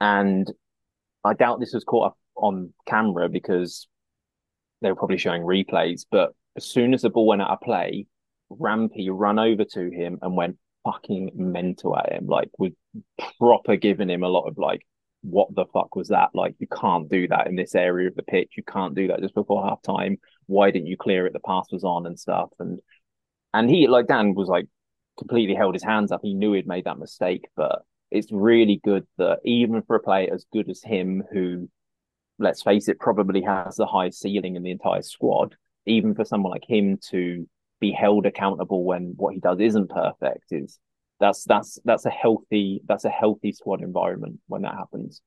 And 0.00 0.48
I 1.24 1.34
doubt 1.34 1.58
this 1.58 1.74
was 1.74 1.82
caught 1.82 2.12
up 2.12 2.18
on 2.36 2.72
camera 2.86 3.28
because 3.28 3.88
they 4.82 4.88
were 4.88 4.94
probably 4.96 5.18
showing 5.18 5.42
replays. 5.42 6.06
But 6.08 6.30
as 6.56 6.64
soon 6.64 6.94
as 6.94 7.02
the 7.02 7.10
ball 7.10 7.26
went 7.26 7.42
out 7.42 7.50
of 7.50 7.60
play, 7.60 8.06
Rampy 8.50 9.10
run 9.10 9.38
over 9.38 9.64
to 9.64 9.90
him 9.90 10.18
and 10.22 10.36
went 10.36 10.56
fucking 10.84 11.32
mental 11.34 11.96
at 11.96 12.12
him, 12.12 12.26
like 12.26 12.50
was 12.58 12.72
proper 13.38 13.76
giving 13.76 14.10
him 14.10 14.22
a 14.22 14.28
lot 14.28 14.48
of 14.48 14.58
like, 14.58 14.82
what 15.22 15.54
the 15.54 15.66
fuck 15.72 15.96
was 15.96 16.08
that? 16.08 16.30
Like, 16.34 16.54
you 16.58 16.66
can't 16.66 17.08
do 17.08 17.28
that 17.28 17.48
in 17.48 17.56
this 17.56 17.74
area 17.74 18.08
of 18.08 18.14
the 18.14 18.22
pitch. 18.22 18.52
You 18.56 18.62
can't 18.62 18.94
do 18.94 19.08
that 19.08 19.20
just 19.20 19.34
before 19.34 19.66
half 19.66 19.82
time. 19.82 20.18
Why 20.46 20.70
didn't 20.70 20.86
you 20.86 20.96
clear 20.96 21.26
it? 21.26 21.32
The 21.32 21.40
pass 21.40 21.66
was 21.72 21.84
on 21.84 22.06
and 22.06 22.18
stuff. 22.18 22.50
And 22.58 22.80
and 23.52 23.68
he 23.68 23.86
like 23.86 24.06
Dan 24.06 24.34
was 24.34 24.48
like 24.48 24.66
completely 25.18 25.54
held 25.54 25.74
his 25.74 25.82
hands 25.82 26.12
up. 26.12 26.20
He 26.22 26.34
knew 26.34 26.52
he'd 26.52 26.66
made 26.66 26.84
that 26.84 26.98
mistake, 26.98 27.48
but 27.56 27.82
it's 28.10 28.32
really 28.32 28.80
good 28.82 29.06
that 29.18 29.40
even 29.44 29.82
for 29.82 29.96
a 29.96 30.00
player 30.00 30.32
as 30.32 30.46
good 30.52 30.70
as 30.70 30.82
him, 30.82 31.22
who 31.32 31.68
let's 32.38 32.62
face 32.62 32.88
it, 32.88 33.00
probably 33.00 33.42
has 33.42 33.76
the 33.76 33.86
highest 33.86 34.20
ceiling 34.20 34.56
in 34.56 34.62
the 34.62 34.70
entire 34.70 35.02
squad, 35.02 35.56
even 35.86 36.14
for 36.14 36.24
someone 36.24 36.52
like 36.52 36.68
him 36.68 36.98
to 37.10 37.48
be 37.80 37.92
held 37.92 38.26
accountable 38.26 38.84
when 38.84 39.14
what 39.16 39.34
he 39.34 39.40
does 39.40 39.60
isn't 39.60 39.90
perfect 39.90 40.46
is 40.50 40.78
that's 41.20 41.44
that's 41.44 41.78
that's 41.84 42.06
a 42.06 42.10
healthy 42.10 42.80
that's 42.86 43.04
a 43.04 43.10
healthy 43.10 43.52
squad 43.52 43.82
environment 43.82 44.38
when 44.46 44.62
that 44.62 44.74
happens. 44.74 45.20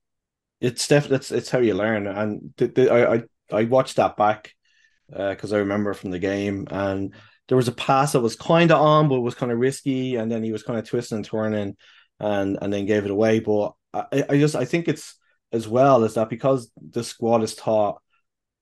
It's 0.60 0.86
definitely 0.86 1.16
it's, 1.16 1.32
it's 1.32 1.50
how 1.50 1.58
you 1.58 1.74
learn, 1.74 2.06
and 2.06 2.54
the, 2.56 2.66
the, 2.68 2.90
I, 2.90 3.14
I 3.14 3.22
I 3.52 3.64
watched 3.64 3.96
that 3.96 4.16
back 4.16 4.54
because 5.08 5.52
uh, 5.52 5.56
I 5.56 5.60
remember 5.60 5.92
from 5.94 6.10
the 6.10 6.18
game, 6.18 6.66
and 6.70 7.14
there 7.48 7.56
was 7.56 7.68
a 7.68 7.72
pass 7.72 8.12
that 8.12 8.20
was 8.20 8.36
kind 8.36 8.70
of 8.70 8.80
on, 8.80 9.08
but 9.08 9.20
was 9.20 9.34
kind 9.34 9.52
of 9.52 9.58
risky, 9.58 10.16
and 10.16 10.30
then 10.30 10.42
he 10.42 10.52
was 10.52 10.62
kind 10.62 10.78
of 10.78 10.88
twisting 10.88 11.16
and 11.16 11.24
turning, 11.24 11.76
and 12.20 12.58
and 12.62 12.72
then 12.72 12.86
gave 12.86 13.04
it 13.04 13.10
away. 13.10 13.40
But 13.40 13.74
I, 13.92 14.24
I 14.30 14.38
just 14.38 14.54
I 14.54 14.64
think 14.64 14.88
it's 14.88 15.16
as 15.52 15.68
well 15.68 16.04
as 16.04 16.14
that 16.14 16.30
because 16.30 16.70
the 16.76 17.04
squad 17.04 17.42
is 17.42 17.54
taught 17.54 18.00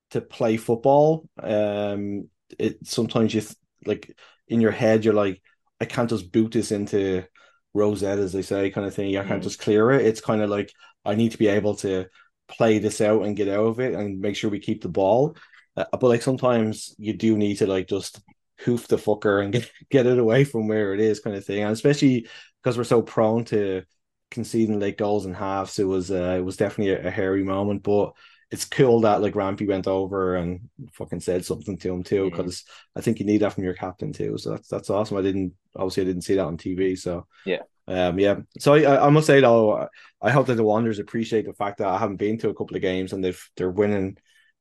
to 0.09 0.21
play 0.21 0.57
football. 0.57 1.29
Um, 1.41 2.29
it 2.59 2.85
sometimes 2.85 3.33
you 3.33 3.41
like 3.85 4.15
in 4.47 4.61
your 4.61 4.71
head 4.71 5.03
you're 5.05 5.13
like 5.13 5.41
I 5.79 5.85
can't 5.85 6.09
just 6.09 6.31
boot 6.31 6.51
this 6.51 6.71
into 6.71 7.25
Row 7.73 7.95
Z 7.95 8.05
as 8.05 8.33
they 8.33 8.41
say 8.41 8.69
kind 8.69 8.85
of 8.85 8.93
thing. 8.93 9.17
I 9.17 9.23
can't 9.23 9.41
mm. 9.41 9.43
just 9.43 9.59
clear 9.59 9.91
it. 9.91 10.05
It's 10.05 10.21
kind 10.21 10.41
of 10.41 10.49
like 10.49 10.71
I 11.05 11.15
need 11.15 11.31
to 11.31 11.37
be 11.37 11.47
able 11.47 11.75
to 11.77 12.07
play 12.47 12.79
this 12.79 13.01
out 13.01 13.23
and 13.23 13.35
get 13.35 13.47
out 13.47 13.65
of 13.65 13.79
it 13.79 13.93
and 13.93 14.19
make 14.19 14.35
sure 14.35 14.49
we 14.49 14.59
keep 14.59 14.81
the 14.81 14.89
ball. 14.89 15.35
Uh, 15.75 15.85
but 15.91 16.03
like 16.03 16.21
sometimes 16.21 16.93
you 16.97 17.13
do 17.13 17.37
need 17.37 17.55
to 17.57 17.67
like 17.67 17.87
just 17.87 18.21
hoof 18.59 18.87
the 18.87 18.97
fucker 18.97 19.43
and 19.43 19.53
get 19.53 19.71
get 19.89 20.05
it 20.05 20.19
away 20.19 20.43
from 20.43 20.67
where 20.67 20.93
it 20.93 20.99
is 20.99 21.19
kind 21.19 21.35
of 21.35 21.45
thing. 21.45 21.63
And 21.63 21.71
especially 21.71 22.27
because 22.61 22.77
we're 22.77 22.83
so 22.83 23.01
prone 23.01 23.45
to 23.45 23.83
conceding 24.29 24.79
late 24.79 24.97
goals 24.97 25.25
and 25.25 25.35
halves, 25.35 25.79
it 25.79 25.85
was 25.85 26.11
uh, 26.11 26.35
it 26.37 26.41
was 26.45 26.57
definitely 26.57 26.93
a, 26.93 27.07
a 27.07 27.11
hairy 27.11 27.43
moment. 27.43 27.83
But 27.83 28.13
it's 28.51 28.65
cool 28.65 29.01
that 29.01 29.21
like 29.21 29.35
Rampy 29.35 29.65
went 29.65 29.87
over 29.87 30.35
and 30.35 30.69
fucking 30.93 31.21
said 31.21 31.45
something 31.45 31.77
to 31.77 31.93
him 31.93 32.03
too, 32.03 32.29
because 32.29 32.65
I 32.95 33.01
think 33.01 33.19
you 33.19 33.25
need 33.25 33.39
that 33.39 33.53
from 33.53 33.63
your 33.63 33.73
captain 33.73 34.11
too. 34.11 34.37
So 34.37 34.51
that's 34.51 34.67
that's 34.67 34.89
awesome. 34.89 35.17
I 35.17 35.21
didn't 35.21 35.53
obviously 35.75 36.03
I 36.03 36.05
didn't 36.07 36.23
see 36.23 36.35
that 36.35 36.45
on 36.45 36.57
TV. 36.57 36.95
So 36.95 37.27
Yeah. 37.45 37.61
um, 37.87 38.19
yeah. 38.19 38.41
So 38.59 38.73
I, 38.73 39.07
I 39.07 39.09
must 39.09 39.27
say 39.27 39.39
though, 39.39 39.87
I 40.21 40.31
hope 40.31 40.47
that 40.47 40.55
the 40.55 40.63
Wanderers 40.63 40.99
appreciate 40.99 41.45
the 41.45 41.53
fact 41.53 41.77
that 41.77 41.87
I 41.87 41.97
haven't 41.97 42.17
been 42.17 42.37
to 42.39 42.49
a 42.49 42.53
couple 42.53 42.75
of 42.75 42.81
games 42.81 43.13
and 43.13 43.23
they've 43.23 43.49
they're 43.55 43.71
winning. 43.71 44.17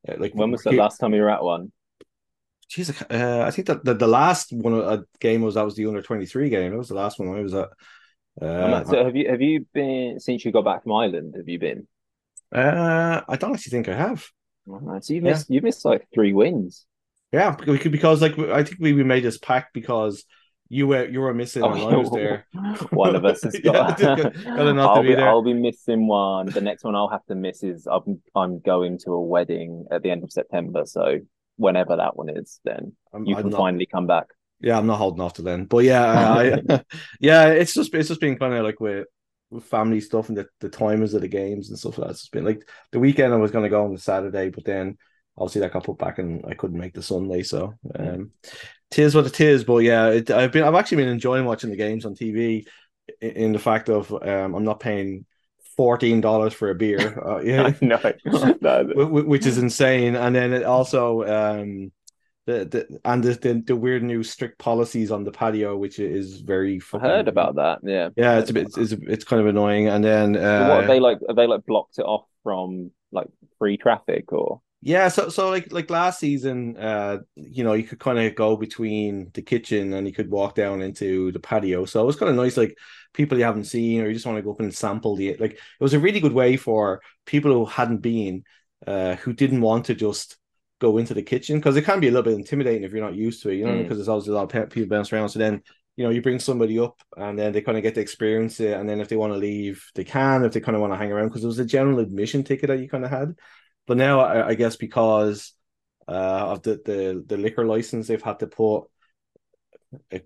uh, 0.09 0.15
Like 0.19 0.35
When 0.35 0.53
was 0.53 0.63
the 0.63 0.73
last 0.73 0.99
time 0.99 1.13
you 1.15 1.23
were 1.23 1.31
at 1.31 1.43
one? 1.43 1.73
Jeez, 2.71 2.91
uh, 3.11 3.45
I 3.45 3.51
think 3.51 3.67
that 3.67 3.85
the, 3.85 3.95
the 3.95 4.07
last 4.07 4.53
one 4.53 4.75
a 4.75 5.05
game 5.19 5.43
was 5.43 5.57
that 5.57 5.65
was 5.65 5.75
the 5.75 5.87
under 5.87 6.03
twenty 6.03 6.27
three 6.27 6.49
game. 6.51 6.71
That 6.71 6.79
was 6.79 6.89
the 6.89 6.95
last 6.95 7.19
one 7.19 7.37
I 7.37 7.41
was 7.41 7.55
at. 7.55 7.69
Uh, 8.41 8.85
so 8.85 9.05
have 9.05 9.17
you 9.17 9.29
have 9.29 9.41
you 9.41 9.67
been 9.75 10.21
since 10.21 10.45
you 10.45 10.53
got 10.53 10.65
back 10.65 10.85
from 10.85 10.93
Ireland? 10.93 11.35
Have 11.37 11.49
you 11.49 11.59
been? 11.59 11.89
Uh, 12.55 13.21
I 13.29 13.37
don't 13.37 13.55
actually 13.55 13.71
think 13.71 13.89
I 13.89 13.95
have. 13.97 14.27
Uh, 14.71 15.01
So 15.01 15.15
you 15.15 15.21
Yeah. 15.23 15.31
missed 15.31 15.51
you 15.51 15.61
missed 15.63 15.85
like 15.85 16.07
three 16.15 16.33
wins. 16.33 16.87
Yeah, 17.33 17.55
because 17.57 17.79
because 17.91 18.23
like 18.23 18.39
I 18.39 18.63
think 18.65 18.79
we, 18.81 18.93
we 18.93 19.05
made 19.05 19.23
this 19.25 19.39
pact 19.39 19.73
because 19.75 20.25
you 20.69 20.87
were 20.89 21.07
you 21.09 21.21
were 21.21 21.35
missing 21.35 21.63
and 21.65 21.75
I 21.95 21.97
was 21.97 22.11
there. 22.11 22.47
one 22.91 23.15
of 23.17 23.25
us 23.25 23.43
has 23.43 23.55
Yeah, 23.65 23.73
got. 23.73 23.99
got- 23.99 24.35
gotta 24.45 24.73
not 24.75 24.83
to 24.87 24.91
I'll 24.91 25.03
be 25.03 25.09
be 25.09 25.15
there. 25.15 25.29
I'll 25.29 25.43
be 25.43 25.55
missing 25.55 26.07
one. 26.07 26.47
The 26.47 26.61
next 26.61 26.85
one 26.85 26.95
I'll 26.95 27.09
have 27.09 27.25
to 27.27 27.35
miss 27.35 27.63
is 27.63 27.87
I'm 27.91 28.21
I'm 28.35 28.61
going 28.61 28.99
to 29.05 29.13
a 29.13 29.21
wedding 29.21 29.87
at 29.91 30.03
the 30.03 30.11
end 30.11 30.25
of 30.25 30.33
September. 30.33 30.83
So 30.87 31.19
whenever 31.57 31.97
that 31.97 32.17
one 32.17 32.29
is, 32.31 32.61
then 32.65 32.93
I'm, 33.13 33.25
you 33.27 33.37
I'm 33.37 33.43
can 33.43 33.51
not- 33.51 33.59
finally 33.59 33.87
come 33.87 34.07
back. 34.07 34.27
Yeah, 34.63 34.77
I'm 34.77 34.87
not 34.87 34.99
holding 34.99 35.23
off 35.23 35.35
to 35.35 35.43
then. 35.43 35.65
But 35.65 35.85
yeah, 35.85 36.05
I, 36.05 36.61
I 36.69 36.83
yeah, 37.19 37.47
it's 37.49 37.73
just 37.75 37.95
it's 37.95 38.09
just 38.09 38.21
been 38.21 38.37
kind 38.39 38.53
of 38.55 38.63
like 38.65 38.79
with 38.79 39.07
family 39.59 40.01
stuff 40.01 40.29
and 40.29 40.39
the, 40.39 40.47
the 40.61 40.71
timings 40.71 41.15
of 41.15 41.23
the 41.23 41.29
games 41.29 41.69
and 41.69 41.79
stuff 41.79 41.99
like 41.99 42.09
that. 42.09 42.13
It's 42.13 42.29
been 42.29 42.45
like 42.45 42.69
the 42.93 43.01
weekend 43.01 43.33
I 43.33 43.37
was 43.37 43.51
gonna 43.51 43.69
go 43.69 43.85
on 43.85 43.93
the 43.93 44.01
Saturday, 44.01 44.51
but 44.51 44.65
then 44.65 44.97
obviously 45.37 45.63
that 45.63 45.73
got 45.73 45.85
put 45.85 45.99
back 45.99 46.19
and 46.19 46.45
I 46.47 46.55
couldn't 46.55 46.79
make 46.79 46.95
the 46.95 47.03
Sunday. 47.03 47.43
So 47.43 47.75
um 47.99 48.31
tis 48.91 49.15
what 49.15 49.27
it 49.27 49.41
is. 49.41 49.65
But 49.65 49.79
yeah, 49.79 50.09
it, 50.09 50.31
I've 50.31 50.53
been 50.53 50.65
I've 50.65 50.75
actually 50.75 50.99
been 50.99 51.09
enjoying 51.09 51.45
watching 51.45 51.71
the 51.71 51.77
games 51.77 52.05
on 52.05 52.15
TV 52.15 52.67
in, 53.21 53.31
in 53.31 53.53
the 53.53 53.59
fact 53.59 53.89
of 53.89 54.13
um 54.13 54.55
I'm 54.55 54.65
not 54.65 54.81
paying 54.81 55.27
fourteen 55.77 56.21
dollars 56.21 56.53
for 56.53 56.71
a 56.71 56.75
beer. 56.75 57.19
Uh, 57.27 57.41
yeah. 57.41 57.73
no, 57.81 57.99
no, 58.61 58.85
wh- 58.85 59.27
which 59.27 59.47
is 59.47 59.59
insane. 59.59 60.15
And 60.15 60.35
then 60.35 60.53
it 60.53 60.63
also 60.63 61.25
um 61.25 61.91
the, 62.51 62.65
the 62.65 63.01
and 63.05 63.23
the, 63.23 63.35
the 63.35 63.63
the 63.67 63.77
weird 63.77 64.03
new 64.03 64.23
strict 64.23 64.59
policies 64.59 65.11
on 65.11 65.25
the 65.25 65.33
patio, 65.33 65.77
which 65.77 65.99
is 65.99 66.41
very. 66.41 66.81
I 66.95 66.99
heard 66.99 67.29
about 67.29 67.55
that. 67.57 67.79
Yeah. 67.83 68.11
Yeah, 68.17 68.39
it's 68.39 68.51
a 68.51 68.55
bit. 68.55 68.69
It's 68.77 68.93
it's 68.93 69.25
kind 69.25 69.41
of 69.41 69.47
annoying. 69.47 69.89
And 69.89 70.03
then 70.05 70.37
uh, 70.37 70.69
what 70.69 70.87
they 70.87 71.01
like? 71.01 71.19
Have 71.27 71.37
they 71.37 71.47
like 71.47 71.65
blocked 71.67 71.99
it 71.99 72.03
off 72.03 72.27
from 72.43 72.91
like 73.13 73.29
free 73.59 73.77
traffic 73.77 74.33
or? 74.33 74.61
Yeah, 74.83 75.09
so 75.09 75.29
so 75.29 75.51
like 75.51 75.71
like 75.73 75.91
last 75.91 76.21
season, 76.21 76.77
uh, 76.79 77.19
you 77.35 77.65
know, 77.65 77.75
you 77.75 77.85
could 77.85 78.01
kind 78.01 78.19
of 78.19 78.35
go 78.35 78.57
between 78.57 79.31
the 79.35 79.43
kitchen 79.43 79.93
and 79.93 80.07
you 80.07 80.13
could 80.15 80.31
walk 80.31 80.55
down 80.55 80.81
into 80.81 81.33
the 81.33 81.41
patio. 81.41 81.85
So 81.85 82.03
it 82.03 82.07
was 82.07 82.17
kind 82.17 82.31
of 82.31 82.37
nice, 82.37 82.57
like 82.57 82.79
people 83.13 83.37
you 83.37 83.45
haven't 83.45 83.65
seen, 83.65 84.01
or 84.01 84.07
you 84.07 84.15
just 84.15 84.25
want 84.25 84.39
to 84.39 84.43
go 84.43 84.53
up 84.53 84.61
and 84.61 84.75
sample 84.75 85.17
the 85.17 85.37
like. 85.37 85.53
It 85.53 85.61
was 85.81 85.93
a 85.93 85.99
really 86.01 86.21
good 86.21 86.33
way 86.33 86.57
for 86.57 87.03
people 87.27 87.53
who 87.53 87.67
hadn't 87.67 87.99
been, 87.99 88.45
uh, 88.87 89.17
who 89.17 89.35
didn't 89.35 89.61
want 89.61 89.85
to 89.87 89.95
just 89.95 90.39
go 90.81 90.99
into 90.99 91.15
the 91.15 91.23
kitchen 91.23 91.59
because 91.59 91.77
it 91.77 91.83
can 91.83 92.01
be 92.01 92.09
a 92.09 92.11
little 92.11 92.25
bit 92.25 92.35
intimidating 92.39 92.83
if 92.85 92.93
you're 92.93 93.05
not 93.05 93.15
used 93.15 93.43
to 93.43 93.51
it, 93.51 93.57
you 93.57 93.67
know, 93.67 93.75
Mm. 93.75 93.83
because 93.83 93.99
there's 93.99 94.09
always 94.09 94.29
a 94.29 94.33
lot 94.33 94.53
of 94.53 94.71
people 94.71 94.89
bouncing 94.89 95.19
around. 95.19 95.29
So 95.31 95.39
then. 95.39 95.63
You 95.97 96.05
know, 96.07 96.11
you 96.13 96.23
bring 96.23 96.39
somebody 96.39 96.79
up 96.79 96.99
and 97.17 97.39
then 97.39 97.53
they 97.53 97.61
kind 97.61 97.77
of 97.77 97.83
get 97.83 97.95
to 97.97 98.01
experience 98.01 98.59
it. 98.61 98.73
And 98.73 98.89
then 98.89 99.01
if 99.03 99.09
they 99.09 99.17
want 99.17 99.35
to 99.35 99.39
leave, 99.39 99.85
they 99.95 100.05
can. 100.05 100.45
If 100.45 100.53
they 100.53 100.61
kind 100.61 100.75
of 100.75 100.81
want 100.81 100.95
to 100.95 100.97
hang 100.97 101.13
around, 101.13 101.29
because 101.29 101.45
it 101.45 101.49
was 101.49 101.59
a 101.59 101.65
general 101.65 101.99
admission 101.99 102.43
ticket 102.43 102.69
that 102.69 102.79
you 102.79 102.89
kind 102.89 103.05
of 103.05 103.11
had. 103.11 103.37
But 103.87 103.99
now 103.99 104.21
I, 104.21 104.49
I 104.49 104.55
guess 104.55 104.77
because 104.77 105.53
uh, 106.09 106.13
of 106.53 106.63
the, 106.63 106.81
the 106.83 107.25
the 107.27 107.37
liquor 107.37 107.67
license, 107.67 108.07
they've 108.07 108.23
had 108.23 108.39
to 108.39 108.47
put. 108.47 108.85
A, 110.13 110.23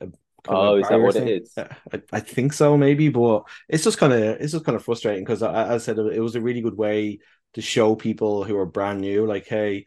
a 0.00 0.08
Oh, 0.46 0.76
is 0.76 0.88
that 0.88 1.00
what 1.00 1.16
it 1.16 1.42
is? 1.42 1.54
I, 1.56 2.02
I 2.12 2.20
think 2.20 2.52
so, 2.52 2.76
maybe, 2.76 3.08
but 3.08 3.44
it's 3.68 3.84
just 3.84 3.98
kind 3.98 4.12
of 4.12 4.20
it's 4.20 4.52
just 4.52 4.64
kind 4.64 4.76
of 4.76 4.84
frustrating 4.84 5.24
because, 5.24 5.42
as 5.42 5.48
I 5.54 5.78
said, 5.78 5.98
it 5.98 6.20
was 6.20 6.34
a 6.36 6.40
really 6.42 6.60
good 6.60 6.76
way 6.76 7.20
to 7.54 7.62
show 7.62 7.94
people 7.94 8.44
who 8.44 8.56
are 8.56 8.66
brand 8.66 9.00
new, 9.00 9.26
like, 9.26 9.46
hey, 9.46 9.86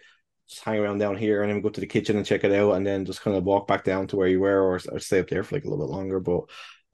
just 0.50 0.64
hang 0.64 0.80
around 0.80 0.98
down 0.98 1.16
here 1.16 1.42
and 1.42 1.52
then 1.52 1.62
go 1.62 1.70
to 1.70 1.82
the 1.82 1.88
kitchen 1.88 2.18
and 2.18 2.26
check 2.26 2.44
it 2.44 2.52
out, 2.52 2.74
and 2.74 2.86
then 2.86 3.06
just 3.06 3.22
kind 3.22 3.38
of 3.38 3.44
walk 3.44 3.68
back 3.68 3.84
down 3.84 4.08
to 4.08 4.16
where 4.16 4.28
you 4.28 4.40
were, 4.40 4.62
or, 4.62 4.80
or 4.92 5.00
stay 5.00 5.20
up 5.20 5.30
there 5.30 5.44
for 5.44 5.56
like 5.56 5.66
a 5.66 5.70
little 5.70 5.86
bit 5.86 5.92
longer. 5.92 6.20
But 6.20 6.44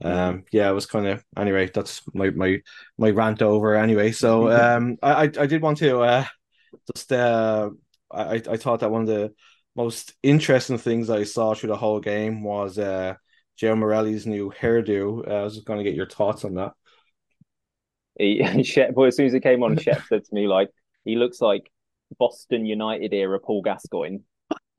um, 0.04 0.44
yeah, 0.52 0.70
it 0.70 0.74
was 0.74 0.86
kind 0.86 1.06
of 1.06 1.24
anyway. 1.36 1.70
That's 1.72 2.02
my 2.14 2.30
my 2.30 2.62
my 2.96 3.10
rant 3.10 3.42
over 3.42 3.74
anyway. 3.74 4.12
So 4.12 4.50
um, 4.76 4.96
I 5.02 5.22
I, 5.24 5.46
did 5.46 5.62
want 5.62 5.78
to 5.78 6.00
uh 6.00 6.24
just 6.94 7.12
uh 7.12 7.70
I 8.10 8.34
I 8.48 8.56
thought 8.56 8.80
that 8.80 8.90
one 8.90 9.02
of 9.02 9.08
the 9.08 9.32
most 9.74 10.14
interesting 10.22 10.78
things 10.78 11.10
I 11.10 11.24
saw 11.24 11.54
through 11.54 11.70
the 11.70 11.76
whole 11.76 12.00
game 12.00 12.42
was 12.42 12.78
uh 12.78 13.14
Joao 13.56 13.74
Morelli's 13.74 14.26
new 14.26 14.52
hairdo. 14.52 15.26
Uh, 15.28 15.34
I 15.34 15.42
was 15.42 15.54
just 15.54 15.66
going 15.66 15.78
to 15.78 15.84
get 15.84 15.96
your 15.96 16.08
thoughts 16.08 16.44
on 16.44 16.54
that. 16.54 16.72
He, 18.18 18.62
Shep, 18.64 18.90
well, 18.94 19.06
as 19.06 19.16
soon 19.16 19.26
as 19.26 19.32
he 19.32 19.40
came 19.40 19.62
on, 19.62 19.76
Shep 19.78 20.02
said 20.08 20.24
to 20.24 20.34
me 20.34 20.46
like 20.48 20.68
he 21.04 21.16
looks 21.16 21.40
like 21.40 21.70
Boston 22.18 22.66
United 22.66 23.12
era 23.14 23.38
Paul 23.40 23.62
Gascoigne, 23.62 24.18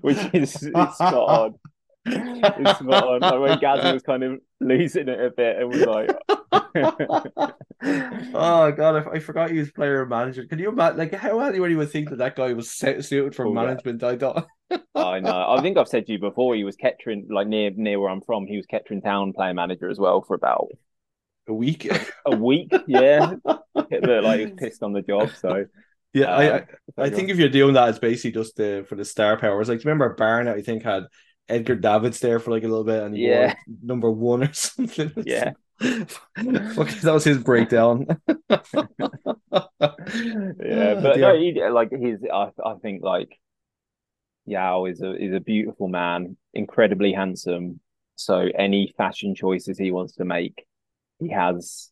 which 0.00 0.18
is 0.32 0.62
it's 0.62 0.98
spot 1.00 1.14
on. 1.14 1.54
It's 2.06 2.78
spot 2.78 3.04
on. 3.08 3.20
Like 3.20 3.40
when 3.40 3.58
Gazza 3.58 3.92
was 3.92 4.02
kind 4.02 4.22
of 4.22 4.40
losing 4.60 5.08
it 5.08 5.20
a 5.20 5.30
bit 5.30 5.56
and 5.58 5.68
was 5.68 5.84
like, 5.84 6.10
oh 8.34 8.72
god, 8.72 9.06
I, 9.06 9.10
I 9.12 9.18
forgot 9.20 9.50
he 9.50 9.58
was 9.58 9.70
player 9.70 10.00
and 10.02 10.10
manager. 10.10 10.46
Can 10.46 10.58
you 10.58 10.68
imagine? 10.70 10.98
Like, 10.98 11.14
how 11.14 11.40
anybody 11.40 11.76
would 11.76 11.90
think 11.90 12.10
that 12.10 12.18
that 12.18 12.36
guy 12.36 12.52
was 12.52 12.70
suited 12.70 13.34
for 13.34 13.46
Oh, 13.46 13.54
yeah. 13.58 13.66
management? 13.66 14.02
I 14.02 14.16
don't. 14.16 14.44
I 14.94 15.20
know. 15.20 15.50
I 15.50 15.60
think 15.62 15.76
I've 15.78 15.88
said 15.88 16.06
to 16.06 16.12
you 16.12 16.18
before. 16.18 16.54
He 16.54 16.64
was 16.64 16.76
Kettering, 16.76 17.28
like 17.30 17.46
near 17.46 17.70
near 17.74 18.00
where 18.00 18.10
I'm 18.10 18.22
from. 18.22 18.46
He 18.46 18.56
was 18.56 18.66
Kettering 18.66 19.02
Town 19.02 19.32
player 19.32 19.54
manager 19.54 19.88
as 19.90 19.98
well 19.98 20.22
for 20.22 20.34
about 20.34 20.68
A 21.46 21.54
week. 21.54 21.90
a 22.26 22.36
week. 22.36 22.72
Yeah, 22.86 23.34
it 23.90 24.02
looked 24.02 24.24
like 24.24 24.40
he 24.40 24.46
was 24.46 24.54
pissed 24.56 24.82
on 24.82 24.92
the 24.92 25.02
job. 25.02 25.30
So 25.36 25.66
yeah, 26.12 26.26
I, 26.34 26.44
I 26.44 26.58
um, 26.58 26.66
I 26.98 27.10
think 27.10 27.28
if 27.30 27.38
you're 27.38 27.48
doing 27.48 27.74
that, 27.74 27.88
it's 27.88 27.98
basically 27.98 28.32
just 28.32 28.56
the 28.56 28.86
for 28.88 28.94
the 28.94 29.04
star 29.04 29.36
power. 29.38 29.60
It's 29.60 29.68
like 29.68 29.80
do 29.80 29.84
you 29.84 29.90
remember 29.92 30.14
Barnet? 30.14 30.56
I 30.56 30.62
think 30.62 30.82
had 30.84 31.04
Edgar 31.48 31.74
Davids 31.76 32.20
there 32.20 32.38
for 32.38 32.50
like 32.50 32.64
a 32.64 32.68
little 32.68 32.84
bit, 32.84 33.02
and 33.02 33.14
he 33.14 33.26
Yeah. 33.28 33.46
wore 33.48 33.56
number 33.82 34.10
one 34.10 34.44
or 34.44 34.52
something. 34.52 35.12
Yeah. 35.26 35.52
Fuck, 35.80 36.88
that 36.88 37.10
was 37.12 37.24
his 37.24 37.38
breakdown. 37.38 38.06
yeah, 38.30 38.54
but 39.50 41.18
no, 41.18 41.36
he, 41.36 41.60
like 41.68 41.90
he's. 41.92 42.18
I, 42.32 42.50
I 42.64 42.74
think 42.80 43.02
like 43.02 43.38
Joao 44.48 44.86
is 44.86 45.00
a 45.00 45.14
is 45.14 45.34
a 45.34 45.40
beautiful 45.40 45.88
man, 45.88 46.36
incredibly 46.52 47.12
handsome. 47.12 47.80
So 48.16 48.46
any 48.56 48.94
fashion 48.96 49.34
choices 49.34 49.76
he 49.76 49.90
wants 49.90 50.14
to 50.14 50.24
make, 50.24 50.64
he 51.18 51.30
has 51.30 51.90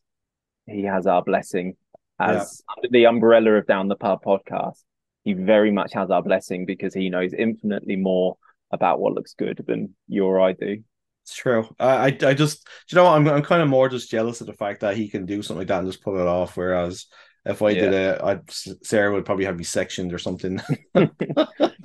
he 0.65 0.83
has 0.83 1.07
our 1.07 1.23
blessing. 1.23 1.75
As 2.19 2.61
under 2.77 2.89
the 2.89 3.05
umbrella 3.05 3.53
of 3.53 3.67
Down 3.67 3.87
the 3.87 3.95
Pub 3.95 4.23
podcast, 4.23 4.83
he 5.23 5.33
very 5.33 5.71
much 5.71 5.93
has 5.93 6.09
our 6.09 6.21
blessing 6.21 6.65
because 6.65 6.93
he 6.93 7.09
knows 7.09 7.33
infinitely 7.33 7.95
more 7.95 8.37
about 8.71 8.99
what 8.99 9.13
looks 9.13 9.33
good 9.33 9.63
than 9.67 9.95
you 10.07 10.25
or 10.25 10.39
I 10.39 10.53
do. 10.53 10.83
It's 11.23 11.35
true. 11.35 11.67
I, 11.79 11.87
I, 11.87 12.17
I 12.27 12.33
just, 12.33 12.67
you 12.89 12.95
know, 12.95 13.05
what? 13.05 13.13
I'm, 13.13 13.27
I'm 13.27 13.41
kind 13.41 13.61
of 13.61 13.69
more 13.69 13.89
just 13.89 14.11
jealous 14.11 14.41
of 14.41 14.47
the 14.47 14.53
fact 14.53 14.81
that 14.81 14.95
he 14.95 15.09
can 15.09 15.25
do 15.25 15.41
something 15.41 15.59
like 15.59 15.67
that 15.67 15.79
and 15.79 15.87
just 15.87 16.03
pull 16.03 16.19
it 16.19 16.27
off. 16.27 16.55
Whereas 16.55 17.07
if 17.45 17.61
I 17.61 17.73
did 17.73 17.93
it, 17.93 18.21
I'd 18.21 18.49
Sarah 18.49 19.13
would 19.13 19.25
probably 19.25 19.45
have 19.45 19.57
me 19.57 19.63
sectioned 19.63 20.13
or 20.13 20.19
something. 20.19 20.61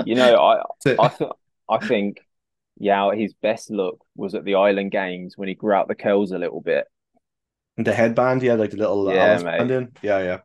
You 0.05 0.14
know, 0.14 0.36
I 0.36 0.62
I, 0.99 1.09
th- 1.09 1.30
I 1.68 1.86
think 1.86 2.20
yeah, 2.78 3.12
his 3.12 3.34
best 3.34 3.70
look 3.70 4.05
was 4.14 4.34
at 4.34 4.45
the 4.45 4.55
Island 4.55 4.91
Games 4.91 5.36
when 5.36 5.49
he 5.49 5.55
grew 5.55 5.72
out 5.74 5.89
the 5.89 5.95
curls 5.95 6.32
a 6.32 6.39
little 6.39 6.61
bit. 6.61 6.86
The 7.85 7.95
headband, 7.95 8.43
yeah, 8.43 8.55
like 8.55 8.70
the 8.70 8.76
little 8.76 9.12
Yeah, 9.12 9.24
Alice 9.24 9.43
band 9.43 9.70
in. 9.70 9.93
Yeah, 10.03 10.18
yeah. 10.20 10.39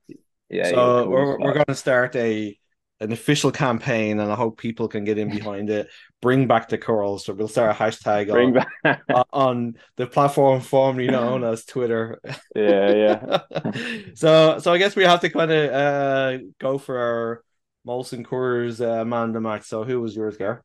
Yeah, 0.50 0.70
so 0.70 1.10
we're 1.10 1.40
we're 1.40 1.54
going 1.54 1.66
to 1.68 1.76
start 1.76 2.16
a 2.16 2.58
an 3.00 3.12
official 3.12 3.52
campaign, 3.52 4.20
and 4.20 4.32
I 4.32 4.36
hope 4.36 4.58
people 4.58 4.88
can 4.88 5.04
get 5.04 5.18
in 5.18 5.30
behind 5.38 5.70
it. 5.70 5.90
Bring 6.22 6.48
back 6.48 6.70
the 6.70 6.78
curls. 6.78 7.26
So 7.26 7.34
we'll 7.34 7.48
start 7.48 7.72
a 7.76 7.80
hashtag 7.80 8.30
bring 8.30 8.56
on, 8.58 8.66
back. 8.84 9.02
on- 9.10 9.26
on 9.34 9.74
the 9.98 10.08
platform 10.08 10.62
formerly 10.62 11.08
known 11.08 11.44
as 11.52 11.66
Twitter. 11.66 12.20
yeah, 12.56 12.92
yeah. 12.94 13.40
so 14.16 14.60
so 14.60 14.72
I 14.74 14.78
guess 14.78 14.96
we 14.96 15.04
have 15.04 15.22
to 15.22 15.30
kind 15.30 15.52
of 15.52 15.72
uh 15.74 16.38
go 16.60 16.78
for 16.78 16.98
our 16.98 17.44
Molson 17.88 18.26
Coors 18.26 18.80
uh, 18.80 19.04
man 19.06 19.34
the 19.34 19.42
match. 19.42 19.64
So 19.66 19.84
who 19.84 20.00
was 20.02 20.16
yours, 20.16 20.38
Gar? 20.38 20.64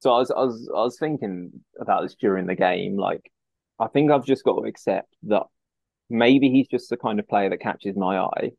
So 0.00 0.12
I 0.12 0.18
was, 0.18 0.30
I 0.32 0.40
was, 0.40 0.68
I 0.74 0.80
was 0.80 0.98
thinking 0.98 1.52
about 1.80 2.02
this 2.02 2.16
during 2.16 2.46
the 2.46 2.56
game. 2.56 2.96
Like, 2.96 3.30
I 3.78 3.88
think 3.88 4.10
I've 4.10 4.24
just 4.24 4.44
got 4.44 4.60
to 4.60 4.66
accept 4.66 5.08
that 5.24 5.44
maybe 6.08 6.50
he's 6.50 6.68
just 6.68 6.90
the 6.90 6.96
kind 6.96 7.18
of 7.18 7.28
player 7.28 7.50
that 7.50 7.60
catches 7.60 7.96
my 7.96 8.18
eye. 8.18 8.52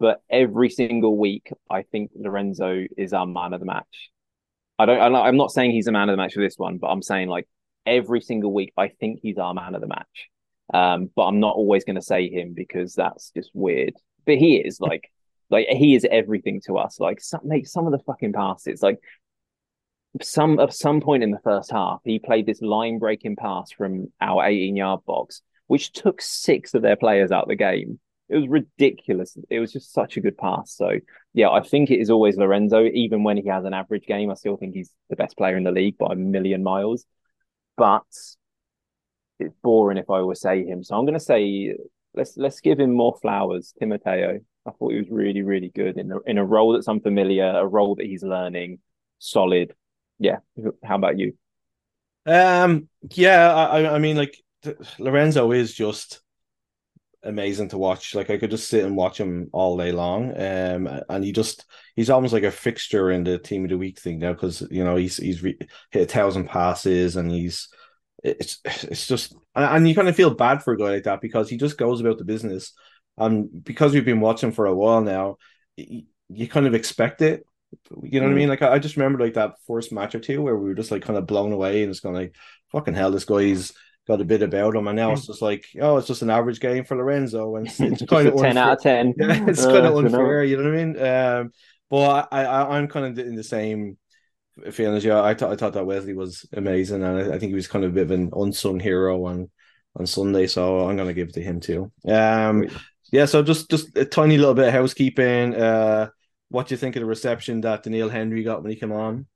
But 0.00 0.22
every 0.28 0.70
single 0.70 1.16
week, 1.16 1.50
I 1.70 1.82
think 1.82 2.10
Lorenzo 2.14 2.84
is 2.98 3.12
our 3.12 3.26
man 3.26 3.54
of 3.54 3.60
the 3.60 3.66
match. 3.66 4.10
I 4.78 4.86
don't. 4.86 5.14
I'm 5.14 5.36
not, 5.36 5.52
saying 5.52 5.70
he's 5.70 5.86
a 5.86 5.92
man 5.92 6.08
of 6.08 6.14
the 6.14 6.16
match 6.16 6.34
for 6.34 6.40
this 6.40 6.58
one, 6.58 6.78
but 6.78 6.88
I'm 6.88 7.00
saying 7.02 7.28
like 7.28 7.48
every 7.86 8.20
single 8.20 8.52
week, 8.52 8.72
I 8.76 8.88
think 8.88 9.20
he's 9.22 9.38
our 9.38 9.54
man 9.54 9.74
of 9.74 9.80
the 9.80 9.86
match. 9.86 10.30
Um, 10.72 11.10
but 11.14 11.26
I'm 11.26 11.40
not 11.40 11.54
always 11.54 11.84
going 11.84 11.96
to 11.96 12.02
say 12.02 12.28
him 12.28 12.54
because 12.54 12.94
that's 12.94 13.30
just 13.30 13.50
weird. 13.54 13.94
But 14.26 14.38
he 14.38 14.56
is 14.56 14.80
like, 14.80 15.10
like 15.50 15.68
he 15.68 15.94
is 15.94 16.06
everything 16.10 16.60
to 16.66 16.78
us. 16.78 16.98
Like 16.98 17.20
some, 17.20 17.42
mate, 17.44 17.68
some 17.68 17.86
of 17.86 17.92
the 17.92 18.00
fucking 18.00 18.32
passes, 18.32 18.82
like 18.82 18.98
some 20.22 20.60
at 20.60 20.72
some 20.72 21.00
point 21.00 21.22
in 21.22 21.30
the 21.30 21.40
first 21.42 21.70
half, 21.70 22.00
he 22.04 22.18
played 22.18 22.46
this 22.46 22.62
line 22.62 22.98
breaking 22.98 23.36
pass 23.36 23.72
from 23.72 24.12
our 24.20 24.44
18 24.44 24.76
yard 24.76 25.00
box, 25.06 25.42
which 25.66 25.92
took 25.92 26.20
six 26.22 26.74
of 26.74 26.82
their 26.82 26.96
players 26.96 27.32
out 27.32 27.44
of 27.44 27.48
the 27.48 27.56
game. 27.56 27.98
It 28.28 28.36
was 28.36 28.48
ridiculous. 28.48 29.36
It 29.50 29.60
was 29.60 29.72
just 29.72 29.92
such 29.92 30.16
a 30.16 30.20
good 30.20 30.38
pass. 30.38 30.74
So 30.74 30.98
yeah, 31.34 31.50
I 31.50 31.62
think 31.62 31.90
it 31.90 32.00
is 32.00 32.10
always 32.10 32.36
Lorenzo. 32.36 32.84
Even 32.84 33.22
when 33.22 33.36
he 33.36 33.48
has 33.48 33.64
an 33.64 33.74
average 33.74 34.06
game, 34.06 34.30
I 34.30 34.34
still 34.34 34.56
think 34.56 34.74
he's 34.74 34.90
the 35.10 35.16
best 35.16 35.36
player 35.36 35.56
in 35.56 35.64
the 35.64 35.72
league 35.72 35.98
by 35.98 36.12
a 36.12 36.16
million 36.16 36.62
miles. 36.62 37.04
But 37.76 38.04
it's 39.40 39.54
boring 39.62 39.98
if 39.98 40.08
I 40.08 40.18
always 40.18 40.40
say 40.40 40.64
him. 40.64 40.82
So 40.84 40.96
I'm 40.96 41.04
going 41.04 41.18
to 41.18 41.20
say 41.20 41.74
let's 42.14 42.36
let's 42.36 42.60
give 42.60 42.78
him 42.78 42.92
more 42.92 43.18
flowers, 43.20 43.74
Timoteo. 43.78 44.40
I 44.66 44.70
thought 44.70 44.92
he 44.92 44.98
was 44.98 45.10
really 45.10 45.42
really 45.42 45.70
good 45.74 45.98
in 45.98 46.12
in 46.26 46.38
a 46.38 46.44
role 46.44 46.72
that's 46.72 46.88
unfamiliar, 46.88 47.44
a 47.44 47.66
role 47.66 47.96
that 47.96 48.06
he's 48.06 48.22
learning, 48.22 48.78
solid. 49.18 49.74
Yeah. 50.24 50.38
How 50.82 50.96
about 50.96 51.18
you? 51.18 51.34
Um. 52.24 52.88
Yeah. 53.10 53.54
I. 53.54 53.94
I 53.94 53.98
mean, 53.98 54.16
like 54.16 54.36
Lorenzo 54.98 55.52
is 55.52 55.74
just 55.74 56.22
amazing 57.22 57.68
to 57.70 57.78
watch. 57.78 58.14
Like 58.14 58.30
I 58.30 58.38
could 58.38 58.50
just 58.50 58.68
sit 58.68 58.84
and 58.84 58.96
watch 58.96 59.18
him 59.18 59.48
all 59.52 59.76
day 59.76 59.92
long. 59.92 60.30
Um, 60.30 60.88
and 61.08 61.24
he 61.24 61.32
just 61.32 61.64
he's 61.96 62.10
almost 62.10 62.32
like 62.32 62.42
a 62.42 62.50
fixture 62.50 63.10
in 63.10 63.24
the 63.24 63.38
team 63.38 63.64
of 63.64 63.70
the 63.70 63.78
week 63.78 63.98
thing 63.98 64.18
now 64.18 64.32
because 64.32 64.62
you 64.70 64.84
know 64.84 64.96
he's 64.96 65.16
he's 65.18 65.42
re- 65.42 65.58
hit 65.90 66.02
a 66.02 66.12
thousand 66.12 66.48
passes 66.48 67.16
and 67.16 67.30
he's 67.30 67.68
it's 68.22 68.60
it's 68.64 69.06
just 69.06 69.34
and 69.54 69.88
you 69.88 69.94
kind 69.94 70.08
of 70.08 70.16
feel 70.16 70.34
bad 70.34 70.62
for 70.62 70.72
a 70.72 70.78
guy 70.78 70.90
like 70.90 71.04
that 71.04 71.20
because 71.20 71.48
he 71.50 71.56
just 71.56 71.78
goes 71.78 72.00
about 72.00 72.18
the 72.18 72.24
business. 72.24 72.72
And 73.18 73.62
because 73.62 73.92
we've 73.92 74.04
been 74.04 74.20
watching 74.20 74.50
for 74.50 74.66
a 74.66 74.74
while 74.74 75.00
now, 75.00 75.36
you, 75.76 76.04
you 76.30 76.48
kind 76.48 76.66
of 76.66 76.74
expect 76.74 77.22
it. 77.22 77.46
You 78.02 78.20
know 78.20 78.26
mm. 78.26 78.30
what 78.30 78.32
I 78.32 78.34
mm. 78.34 78.36
mean? 78.36 78.48
Like 78.48 78.62
I, 78.62 78.74
I 78.74 78.78
just 78.78 78.96
remember 78.96 79.18
like 79.18 79.34
that 79.34 79.54
first 79.66 79.92
match 79.92 80.14
or 80.14 80.20
two 80.20 80.42
where 80.42 80.56
we 80.56 80.68
were 80.68 80.74
just 80.74 80.90
like 80.90 81.02
kind 81.02 81.18
of 81.18 81.26
blown 81.26 81.52
away 81.52 81.82
and 81.82 81.90
it's 81.90 82.00
kind 82.00 82.16
of 82.16 82.22
like 82.22 82.34
fucking 82.72 82.94
hell, 82.94 83.10
this 83.10 83.24
guy's 83.24 83.72
got 84.06 84.20
a 84.20 84.24
bit 84.24 84.42
about 84.42 84.74
him, 84.74 84.86
and 84.86 84.96
now 84.96 85.12
it's 85.12 85.22
mm. 85.22 85.28
just 85.28 85.42
like, 85.42 85.66
oh, 85.80 85.96
it's 85.96 86.08
just 86.08 86.22
an 86.22 86.30
average 86.30 86.60
game 86.60 86.84
for 86.84 86.96
Lorenzo, 86.96 87.56
and 87.56 87.66
it's, 87.66 87.80
it's 87.80 88.04
kind 88.08 88.28
of 88.28 88.36
ten 88.36 88.56
out 88.56 88.76
of 88.76 88.82
ten. 88.82 89.14
Yeah, 89.18 89.46
it's 89.48 89.64
uh, 89.64 89.72
kind 89.72 89.86
of 89.86 89.96
unfair, 89.96 90.44
you 90.44 90.56
know 90.56 90.64
what 90.64 90.72
I 90.72 90.84
mean? 90.84 91.02
Um, 91.02 91.52
but 91.90 92.28
I, 92.32 92.44
I, 92.44 92.78
I'm 92.78 92.88
kind 92.88 93.06
of 93.06 93.26
in 93.26 93.36
the 93.36 93.44
same 93.44 93.96
feeling 94.70 94.96
as 94.96 95.04
you. 95.04 95.14
I 95.14 95.34
thought 95.34 95.52
I 95.52 95.56
thought 95.56 95.74
that 95.74 95.86
Wesley 95.86 96.14
was 96.14 96.46
amazing, 96.52 97.02
and 97.02 97.18
I, 97.18 97.34
I, 97.34 97.38
think 97.38 97.50
he 97.50 97.54
was 97.54 97.68
kind 97.68 97.84
of 97.84 97.92
a 97.92 97.94
bit 97.94 98.04
of 98.04 98.10
an 98.10 98.30
unsung 98.34 98.80
hero 98.80 99.24
on 99.24 99.50
on 99.96 100.06
Sunday, 100.06 100.46
so 100.46 100.88
I'm 100.88 100.96
gonna 100.96 101.14
give 101.14 101.28
it 101.28 101.34
to 101.34 101.42
him 101.42 101.60
too. 101.60 101.90
Um, 102.06 102.68
yeah, 103.12 103.26
so 103.26 103.42
just 103.42 103.70
just 103.70 103.96
a 103.96 104.04
tiny 104.04 104.36
little 104.38 104.54
bit 104.54 104.68
of 104.68 104.74
housekeeping. 104.74 105.54
Uh, 105.54 106.08
what 106.54 106.68
do 106.68 106.74
you 106.74 106.78
think 106.78 106.94
of 106.94 107.00
the 107.00 107.06
reception 107.06 107.60
that 107.62 107.82
Daniil 107.82 108.08
Henry 108.08 108.44
got 108.44 108.62
when 108.62 108.70
he 108.70 108.78
came 108.78 108.92
on? 108.92 109.26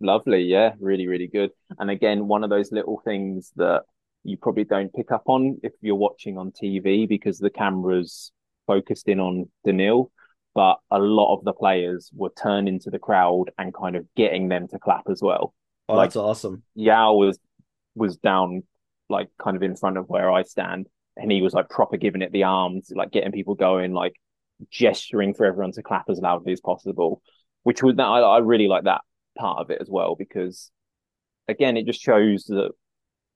Lovely, 0.00 0.42
yeah, 0.42 0.74
really, 0.78 1.08
really 1.08 1.26
good. 1.26 1.50
And 1.76 1.90
again, 1.90 2.28
one 2.28 2.44
of 2.44 2.50
those 2.50 2.70
little 2.70 3.02
things 3.04 3.50
that 3.56 3.82
you 4.22 4.36
probably 4.36 4.62
don't 4.62 4.94
pick 4.94 5.10
up 5.10 5.24
on 5.26 5.58
if 5.64 5.72
you're 5.80 5.96
watching 5.96 6.38
on 6.38 6.52
TV 6.52 7.08
because 7.08 7.40
the 7.40 7.50
camera's 7.50 8.30
focused 8.68 9.08
in 9.08 9.18
on 9.18 9.50
Daniil. 9.64 10.12
But 10.54 10.76
a 10.88 11.00
lot 11.00 11.34
of 11.36 11.44
the 11.44 11.52
players 11.52 12.10
were 12.14 12.30
turning 12.40 12.78
to 12.80 12.90
the 12.90 13.00
crowd 13.00 13.46
and 13.58 13.74
kind 13.74 13.96
of 13.96 14.06
getting 14.14 14.48
them 14.48 14.68
to 14.68 14.78
clap 14.78 15.10
as 15.10 15.20
well. 15.20 15.52
Oh, 15.88 15.96
like, 15.96 16.10
that's 16.10 16.16
awesome. 16.16 16.62
Joao 16.78 17.14
was 17.14 17.40
was 17.96 18.18
down 18.18 18.62
like 19.08 19.28
kind 19.42 19.56
of 19.56 19.64
in 19.64 19.74
front 19.74 19.98
of 19.98 20.08
where 20.08 20.30
I 20.30 20.42
stand, 20.42 20.86
and 21.16 21.32
he 21.32 21.42
was 21.42 21.54
like 21.54 21.68
proper 21.68 21.96
giving 21.96 22.22
it 22.22 22.30
the 22.30 22.44
arms, 22.44 22.92
like 22.94 23.10
getting 23.10 23.32
people 23.32 23.56
going, 23.56 23.92
like 23.92 24.14
gesturing 24.70 25.34
for 25.34 25.46
everyone 25.46 25.72
to 25.72 25.82
clap 25.82 26.08
as 26.08 26.18
loudly 26.18 26.52
as 26.52 26.60
possible. 26.60 27.22
Which 27.62 27.82
was 27.82 27.96
that 27.96 28.06
I, 28.06 28.20
I 28.20 28.38
really 28.38 28.68
like 28.68 28.84
that 28.84 29.02
part 29.36 29.58
of 29.58 29.70
it 29.70 29.80
as 29.80 29.88
well 29.90 30.14
because 30.16 30.70
again 31.46 31.76
it 31.76 31.84
just 31.84 32.00
shows 32.00 32.44
that 32.44 32.70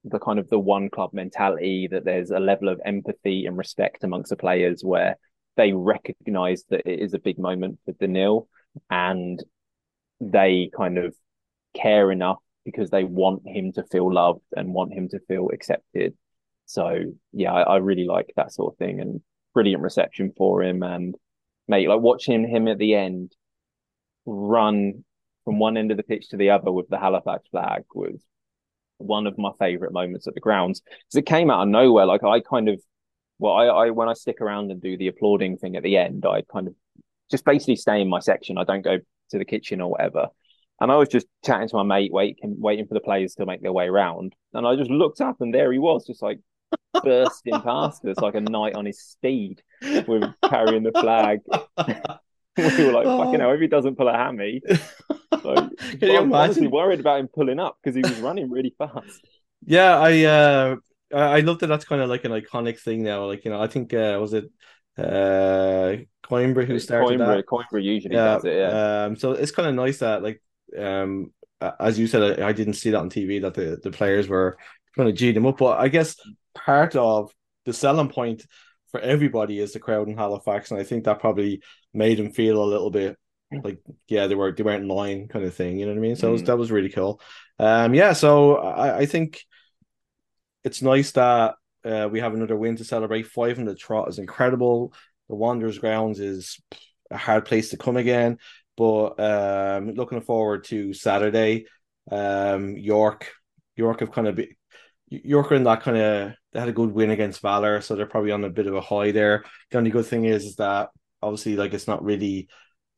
the 0.04 0.18
kind 0.18 0.38
of 0.38 0.48
the 0.48 0.58
one 0.58 0.88
club 0.88 1.10
mentality 1.12 1.88
that 1.90 2.04
there's 2.04 2.30
a 2.30 2.38
level 2.38 2.68
of 2.68 2.80
empathy 2.84 3.44
and 3.44 3.56
respect 3.56 4.02
amongst 4.02 4.30
the 4.30 4.36
players 4.36 4.82
where 4.82 5.16
they 5.56 5.72
recognize 5.72 6.64
that 6.70 6.86
it 6.86 7.00
is 7.00 7.12
a 7.12 7.18
big 7.18 7.38
moment 7.38 7.78
for 7.84 7.92
Daniil 7.92 8.48
and 8.88 9.42
they 10.20 10.70
kind 10.74 10.96
of 10.96 11.14
care 11.74 12.10
enough 12.10 12.38
because 12.64 12.90
they 12.90 13.04
want 13.04 13.42
him 13.46 13.72
to 13.72 13.84
feel 13.84 14.12
loved 14.12 14.44
and 14.56 14.72
want 14.72 14.92
him 14.92 15.08
to 15.08 15.18
feel 15.28 15.50
accepted. 15.52 16.14
So 16.66 17.00
yeah, 17.32 17.52
I, 17.52 17.62
I 17.62 17.76
really 17.76 18.04
like 18.04 18.32
that 18.36 18.52
sort 18.52 18.74
of 18.74 18.78
thing 18.78 19.00
and 19.00 19.20
brilliant 19.54 19.82
reception 19.82 20.32
for 20.36 20.62
him 20.62 20.82
and 20.82 21.14
mate, 21.68 21.88
like 21.88 22.00
watching 22.00 22.48
him 22.48 22.68
at 22.68 22.78
the 22.78 22.94
end 22.94 23.32
run 24.26 25.04
from 25.44 25.58
one 25.58 25.76
end 25.76 25.90
of 25.90 25.96
the 25.96 26.02
pitch 26.02 26.28
to 26.28 26.36
the 26.36 26.50
other 26.50 26.70
with 26.70 26.88
the 26.88 26.98
Halifax 26.98 27.48
flag 27.50 27.82
was 27.94 28.22
one 28.98 29.26
of 29.26 29.38
my 29.38 29.50
favorite 29.58 29.92
moments 29.92 30.26
at 30.26 30.34
the 30.34 30.40
grounds 30.40 30.80
because 30.80 31.16
it 31.16 31.26
came 31.26 31.50
out 31.50 31.62
of 31.62 31.68
nowhere. 31.68 32.06
Like 32.06 32.22
I 32.22 32.40
kind 32.40 32.68
of, 32.68 32.80
well, 33.38 33.54
I, 33.54 33.66
I 33.66 33.90
when 33.90 34.08
I 34.08 34.12
stick 34.12 34.40
around 34.40 34.70
and 34.70 34.80
do 34.80 34.96
the 34.96 35.08
applauding 35.08 35.56
thing 35.56 35.76
at 35.76 35.82
the 35.82 35.96
end, 35.96 36.26
I 36.26 36.42
kind 36.52 36.68
of 36.68 36.74
just 37.30 37.44
basically 37.44 37.76
stay 37.76 38.00
in 38.00 38.08
my 38.08 38.20
section. 38.20 38.58
I 38.58 38.64
don't 38.64 38.82
go 38.82 38.98
to 39.30 39.38
the 39.38 39.44
kitchen 39.44 39.80
or 39.80 39.90
whatever. 39.90 40.28
And 40.80 40.90
I 40.90 40.96
was 40.96 41.08
just 41.08 41.26
chatting 41.44 41.68
to 41.68 41.76
my 41.76 41.82
mate, 41.82 42.12
waiting, 42.12 42.56
waiting 42.58 42.86
for 42.86 42.94
the 42.94 43.00
players 43.00 43.34
to 43.34 43.46
make 43.46 43.60
their 43.60 43.72
way 43.72 43.86
around. 43.86 44.34
And 44.54 44.66
I 44.66 44.76
just 44.76 44.90
looked 44.90 45.20
up, 45.20 45.40
and 45.40 45.54
there 45.54 45.70
he 45.72 45.78
was, 45.78 46.06
just 46.06 46.22
like 46.22 46.40
bursting 47.02 47.60
past 47.60 48.04
us 48.04 48.18
like 48.18 48.34
a 48.34 48.40
knight 48.40 48.74
on 48.74 48.86
his 48.86 49.00
steed, 49.00 49.62
with 49.82 50.24
carrying 50.44 50.82
the 50.82 50.92
flag. 50.92 51.40
we 52.56 52.84
were 52.84 52.92
like, 52.92 53.06
fucking 53.06 53.40
hell, 53.40 53.52
if 53.52 53.60
he 53.60 53.66
doesn't 53.66 53.96
pull 53.96 54.08
a 54.08 54.12
hammy. 54.12 54.62
So, 55.42 55.70
Can 55.98 56.10
you 56.10 56.18
I'm 56.18 56.34
honestly 56.34 56.66
worried 56.66 57.00
about 57.00 57.20
him 57.20 57.28
pulling 57.28 57.58
up 57.58 57.78
because 57.82 57.94
he 57.94 58.02
was 58.02 58.20
running 58.20 58.50
really 58.50 58.74
fast. 58.76 59.26
Yeah, 59.64 59.98
I 59.98 60.24
uh 60.24 60.76
I 61.14 61.40
love 61.40 61.60
that 61.60 61.68
that's 61.68 61.84
kind 61.84 62.02
of 62.02 62.10
like 62.10 62.24
an 62.24 62.32
iconic 62.32 62.78
thing 62.78 63.04
now. 63.04 63.24
Like, 63.24 63.44
you 63.44 63.50
know, 63.50 63.62
I 63.62 63.66
think 63.66 63.94
uh 63.94 64.18
was 64.20 64.34
it 64.34 64.50
uh 64.98 65.96
Coimbra 66.26 66.66
who 66.66 66.78
started 66.78 67.20
Coimbra, 67.20 67.36
that. 67.36 67.46
Coimbra 67.46 67.82
usually 67.82 68.16
yeah, 68.16 68.34
does 68.34 68.44
it, 68.44 68.56
yeah. 68.56 69.04
Um 69.04 69.16
so 69.16 69.32
it's 69.32 69.52
kind 69.52 69.68
of 69.68 69.74
nice 69.74 69.98
that 69.98 70.22
like 70.22 70.42
um 70.76 71.32
as 71.78 71.98
you 71.98 72.06
said, 72.06 72.40
I, 72.40 72.48
I 72.48 72.52
didn't 72.52 72.74
see 72.74 72.90
that 72.90 73.00
on 73.00 73.08
TV 73.08 73.40
that 73.42 73.54
the, 73.54 73.78
the 73.82 73.90
players 73.90 74.28
were 74.28 74.58
trying 74.94 75.08
to 75.08 75.12
G 75.12 75.32
them 75.32 75.46
up. 75.46 75.58
But 75.58 75.78
I 75.78 75.88
guess 75.88 76.16
part 76.54 76.96
of 76.96 77.32
the 77.64 77.72
selling 77.72 78.08
point 78.08 78.44
for 78.90 79.00
everybody 79.00 79.58
is 79.58 79.72
the 79.72 79.80
crowd 79.80 80.08
in 80.08 80.16
Halifax, 80.16 80.70
and 80.70 80.80
I 80.80 80.84
think 80.84 81.04
that 81.04 81.20
probably 81.20 81.62
made 81.92 82.18
them 82.18 82.32
feel 82.32 82.62
a 82.62 82.64
little 82.64 82.90
bit 82.90 83.16
like 83.64 83.80
yeah 84.06 84.28
they 84.28 84.36
were 84.36 84.52
they 84.52 84.62
weren't 84.62 84.84
in 84.84 84.88
line 84.88 85.28
kind 85.28 85.44
of 85.44 85.54
thing. 85.54 85.78
You 85.78 85.86
know 85.86 85.92
what 85.92 85.98
I 85.98 86.02
mean? 86.02 86.16
So 86.16 86.28
mm. 86.28 86.32
was, 86.32 86.42
that 86.44 86.58
was 86.58 86.70
really 86.70 86.88
cool. 86.88 87.20
Um, 87.58 87.94
yeah. 87.94 88.12
So 88.12 88.56
I, 88.56 88.98
I 88.98 89.06
think 89.06 89.44
it's 90.64 90.82
nice 90.82 91.12
that 91.12 91.54
uh, 91.84 92.08
we 92.10 92.20
have 92.20 92.34
another 92.34 92.56
win 92.56 92.76
to 92.76 92.84
celebrate. 92.84 93.26
Five 93.26 93.58
in 93.58 93.64
the 93.64 93.74
trot 93.74 94.08
is 94.08 94.18
incredible. 94.18 94.92
The 95.28 95.36
Wanderers 95.36 95.78
grounds 95.78 96.20
is 96.20 96.60
a 97.10 97.16
hard 97.16 97.44
place 97.44 97.70
to 97.70 97.76
come 97.76 97.96
again, 97.96 98.38
but 98.76 99.20
um, 99.20 99.92
looking 99.92 100.20
forward 100.20 100.64
to 100.64 100.92
Saturday. 100.92 101.66
Um, 102.10 102.76
York, 102.76 103.32
York 103.76 104.00
have 104.00 104.10
kind 104.12 104.26
of 104.26 104.36
be, 104.36 104.56
York 105.08 105.52
are 105.52 105.54
in 105.54 105.64
that 105.64 105.82
kind 105.82 105.96
of 105.96 106.32
they 106.52 106.60
had 106.60 106.68
a 106.68 106.72
good 106.72 106.92
win 106.92 107.10
against 107.10 107.42
Valour, 107.42 107.80
so 107.80 107.94
they're 107.94 108.06
probably 108.06 108.32
on 108.32 108.44
a 108.44 108.50
bit 108.50 108.66
of 108.66 108.74
a 108.74 108.80
high 108.80 109.12
there. 109.12 109.44
The 109.70 109.78
only 109.78 109.90
good 109.90 110.06
thing 110.06 110.24
is, 110.24 110.44
is 110.44 110.56
that 110.56 110.90
obviously 111.22 111.56
like 111.56 111.74
it's 111.74 111.88
not 111.88 112.02
really 112.02 112.48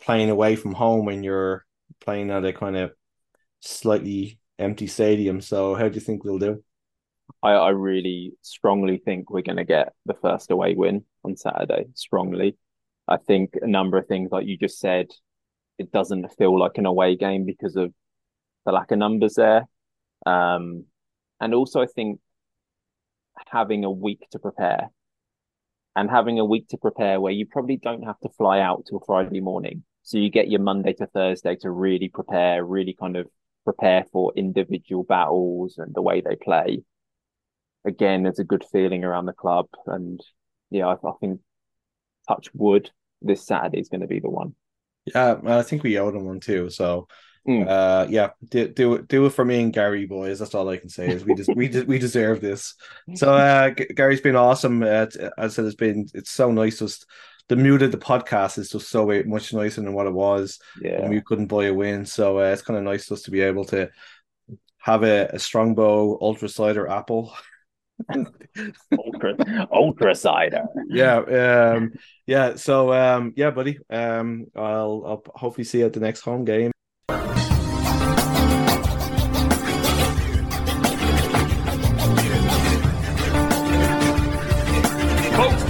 playing 0.00 0.30
away 0.30 0.56
from 0.56 0.72
home 0.72 1.04
when 1.04 1.22
you're 1.22 1.64
playing 2.00 2.30
at 2.30 2.44
a 2.44 2.52
kind 2.52 2.76
of 2.76 2.92
slightly 3.60 4.38
empty 4.58 4.86
stadium. 4.86 5.40
So 5.40 5.74
how 5.74 5.88
do 5.88 5.94
you 5.94 6.00
think 6.00 6.24
we'll 6.24 6.38
do? 6.38 6.62
I, 7.42 7.50
I 7.52 7.68
really 7.70 8.32
strongly 8.42 8.98
think 8.98 9.30
we're 9.30 9.42
going 9.42 9.56
to 9.56 9.64
get 9.64 9.92
the 10.06 10.14
first 10.14 10.50
away 10.50 10.74
win 10.74 11.04
on 11.24 11.36
Saturday. 11.36 11.86
Strongly, 11.94 12.56
I 13.08 13.16
think 13.16 13.54
a 13.60 13.66
number 13.66 13.98
of 13.98 14.06
things 14.06 14.30
like 14.30 14.46
you 14.46 14.56
just 14.56 14.78
said, 14.78 15.08
it 15.78 15.92
doesn't 15.92 16.32
feel 16.36 16.58
like 16.58 16.78
an 16.78 16.86
away 16.86 17.16
game 17.16 17.44
because 17.44 17.76
of 17.76 17.92
the 18.64 18.72
lack 18.72 18.90
of 18.90 18.98
numbers 18.98 19.34
there. 19.34 19.66
Um, 20.26 20.84
and 21.40 21.54
also, 21.54 21.80
I 21.80 21.86
think 21.86 22.20
having 23.48 23.84
a 23.84 23.90
week 23.90 24.26
to 24.30 24.38
prepare 24.38 24.90
and 25.94 26.10
having 26.10 26.38
a 26.38 26.44
week 26.44 26.68
to 26.68 26.76
prepare 26.78 27.20
where 27.20 27.32
you 27.32 27.46
probably 27.46 27.76
don't 27.76 28.02
have 28.02 28.18
to 28.20 28.28
fly 28.30 28.60
out 28.60 28.84
till 28.88 29.02
Friday 29.06 29.40
morning. 29.40 29.84
So 30.02 30.18
you 30.18 30.30
get 30.30 30.50
your 30.50 30.60
Monday 30.60 30.94
to 30.94 31.06
Thursday 31.06 31.56
to 31.56 31.70
really 31.70 32.08
prepare, 32.08 32.64
really 32.64 32.96
kind 32.98 33.16
of 33.16 33.28
prepare 33.64 34.04
for 34.12 34.32
individual 34.34 35.04
battles 35.04 35.78
and 35.78 35.94
the 35.94 36.02
way 36.02 36.20
they 36.20 36.36
play. 36.36 36.82
Again, 37.84 38.22
there's 38.22 38.38
a 38.38 38.44
good 38.44 38.64
feeling 38.72 39.04
around 39.04 39.26
the 39.26 39.32
club. 39.32 39.66
And 39.86 40.20
yeah, 40.70 40.86
I, 40.86 40.94
I 40.94 41.12
think 41.20 41.40
touch 42.26 42.48
wood, 42.54 42.90
this 43.20 43.46
Saturday 43.46 43.80
is 43.80 43.88
going 43.88 44.00
to 44.00 44.06
be 44.06 44.20
the 44.20 44.30
one. 44.30 44.54
Yeah, 45.14 45.36
I 45.46 45.62
think 45.62 45.82
we 45.82 45.98
owe 45.98 46.10
them 46.10 46.24
one 46.24 46.40
too. 46.40 46.70
So 46.70 47.06
Mm. 47.46 47.66
Uh, 47.68 48.06
yeah, 48.08 48.30
do, 48.48 48.68
do 48.68 48.94
it 48.94 49.08
do 49.08 49.26
it 49.26 49.30
for 49.30 49.44
me 49.44 49.62
and 49.62 49.72
Gary, 49.72 50.06
boys. 50.06 50.38
That's 50.38 50.54
all 50.54 50.68
I 50.68 50.76
can 50.76 50.88
say. 50.88 51.08
Is 51.08 51.24
we 51.24 51.34
just 51.34 51.50
we 51.56 51.68
we 51.82 51.98
deserve 51.98 52.40
this. 52.40 52.74
So 53.14 53.34
uh, 53.34 53.70
Gary's 53.70 54.20
been 54.20 54.36
awesome. 54.36 54.82
Uh, 54.82 55.06
as 55.16 55.20
I 55.38 55.48
said, 55.48 55.64
it's 55.64 55.74
been 55.74 56.08
it's 56.14 56.30
so 56.30 56.52
nice. 56.52 56.78
Just 56.78 57.06
the 57.48 57.56
mood 57.56 57.82
of 57.82 57.90
the 57.90 57.98
podcast 57.98 58.58
is 58.58 58.70
just 58.70 58.88
so 58.88 59.06
much 59.26 59.52
nicer 59.52 59.80
than 59.80 59.92
what 59.92 60.06
it 60.06 60.12
was. 60.12 60.60
Yeah, 60.80 61.00
and 61.02 61.10
we 61.10 61.20
couldn't 61.20 61.48
buy 61.48 61.64
a 61.64 61.74
win, 61.74 62.06
so 62.06 62.38
uh, 62.38 62.52
it's 62.52 62.62
kind 62.62 62.78
of 62.78 62.84
nice 62.84 63.08
just 63.08 63.24
to 63.24 63.32
be 63.32 63.40
able 63.40 63.64
to 63.66 63.90
have 64.78 65.02
a, 65.02 65.26
a 65.32 65.38
strongbow 65.38 66.18
ultra 66.20 66.48
cider 66.48 66.88
apple. 66.88 67.34
ultra 68.96 69.68
ultra 69.72 70.14
cider. 70.14 70.64
Yeah, 70.88 71.74
um, 71.74 71.92
yeah. 72.26 72.54
So 72.54 72.92
um, 72.92 73.32
yeah, 73.36 73.50
buddy. 73.50 73.80
Um, 73.90 74.46
I'll 74.54 75.02
I'll 75.04 75.22
hopefully 75.34 75.64
see 75.64 75.80
you 75.80 75.86
at 75.86 75.92
the 75.92 76.00
next 76.00 76.20
home 76.20 76.44
game. 76.44 76.70
Folks, 77.08 77.24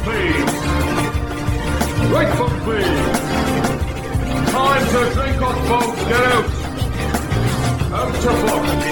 please. 0.02 0.52
Right 2.12 2.30
foot, 2.36 2.52
please. 2.64 2.86
Time 4.50 4.84
to 4.86 5.00
drink 5.14 5.42
up, 5.42 5.56
folks. 5.66 6.00
Get 6.04 6.22
out. 6.22 6.46
Out 7.92 8.14
to 8.22 8.28
book. 8.46 8.91